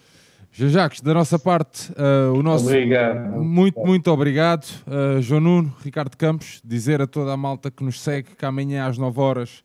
Jacques, 0.55 1.01
da 1.01 1.14
nossa 1.14 1.39
parte, 1.39 1.91
uh, 1.93 2.35
o 2.35 2.43
nosso. 2.43 2.66
Obrigado. 2.66 3.43
Muito, 3.43 3.81
muito 3.81 4.11
obrigado. 4.11 4.66
Uh, 4.87 5.20
João 5.23 5.41
Nuno, 5.41 5.75
Ricardo 5.83 6.14
Campos, 6.14 6.61
dizer 6.62 7.01
a 7.01 7.07
toda 7.07 7.33
a 7.33 7.37
malta 7.37 7.70
que 7.70 7.83
nos 7.83 7.99
segue 7.99 8.37
que 8.37 8.45
amanhã 8.45 8.87
às 8.87 8.99
9 8.99 9.18
horas 9.18 9.64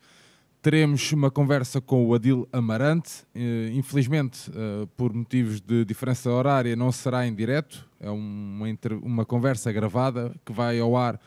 teremos 0.61 1.11
uma 1.11 1.29
conversa 1.29 1.81
com 1.81 2.05
o 2.05 2.13
Adil 2.13 2.47
Amarante. 2.53 3.23
Uh, 3.35 3.69
infelizmente, 3.73 4.49
uh, 4.51 4.87
por 4.95 5.13
motivos 5.13 5.59
de 5.59 5.83
diferença 5.83 6.31
horária, 6.31 6.73
não 6.73 6.89
será 6.89 7.27
em 7.27 7.35
direto. 7.35 7.85
É 7.99 8.09
uma, 8.09 8.65
uma 9.01 9.25
conversa 9.25 9.69
gravada 9.73 10.33
que 10.45 10.53
vai 10.53 10.79
ao 10.79 10.95
ar 10.95 11.19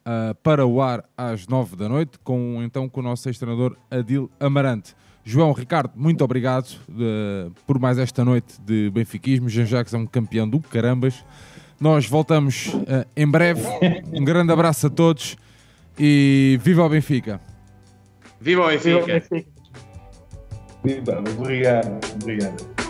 uh, 0.00 0.34
para 0.42 0.66
o 0.66 0.80
ar 0.80 1.04
às 1.16 1.46
nove 1.46 1.76
da 1.76 1.88
noite, 1.88 2.18
com, 2.22 2.60
então 2.62 2.88
com 2.88 3.00
o 3.00 3.02
nosso 3.02 3.28
ex-treinador 3.28 3.76
Adil 3.90 4.30
Amarante. 4.38 4.94
João 5.22 5.52
Ricardo, 5.52 5.92
muito 5.94 6.24
obrigado 6.24 6.74
por 7.66 7.78
mais 7.78 7.98
esta 7.98 8.24
noite 8.24 8.58
de 8.60 8.90
benfiquismo. 8.90 9.50
Jean 9.50 9.66
Jacques 9.66 9.92
é 9.92 9.98
um 9.98 10.06
campeão 10.06 10.48
do 10.48 10.58
carambas. 10.60 11.24
Nós 11.78 12.06
voltamos 12.06 12.72
em 13.14 13.28
breve. 13.28 13.62
Um 14.12 14.24
grande 14.24 14.50
abraço 14.50 14.86
a 14.86 14.90
todos 14.90 15.36
e 15.98 16.58
viva 16.62 16.84
o 16.84 16.88
Benfica! 16.88 17.38
Viva 18.40 18.64
o 18.64 18.68
Benfica! 18.68 19.22
Viva, 20.82 21.22
obrigado, 21.38 22.00
obrigado. 22.22 22.89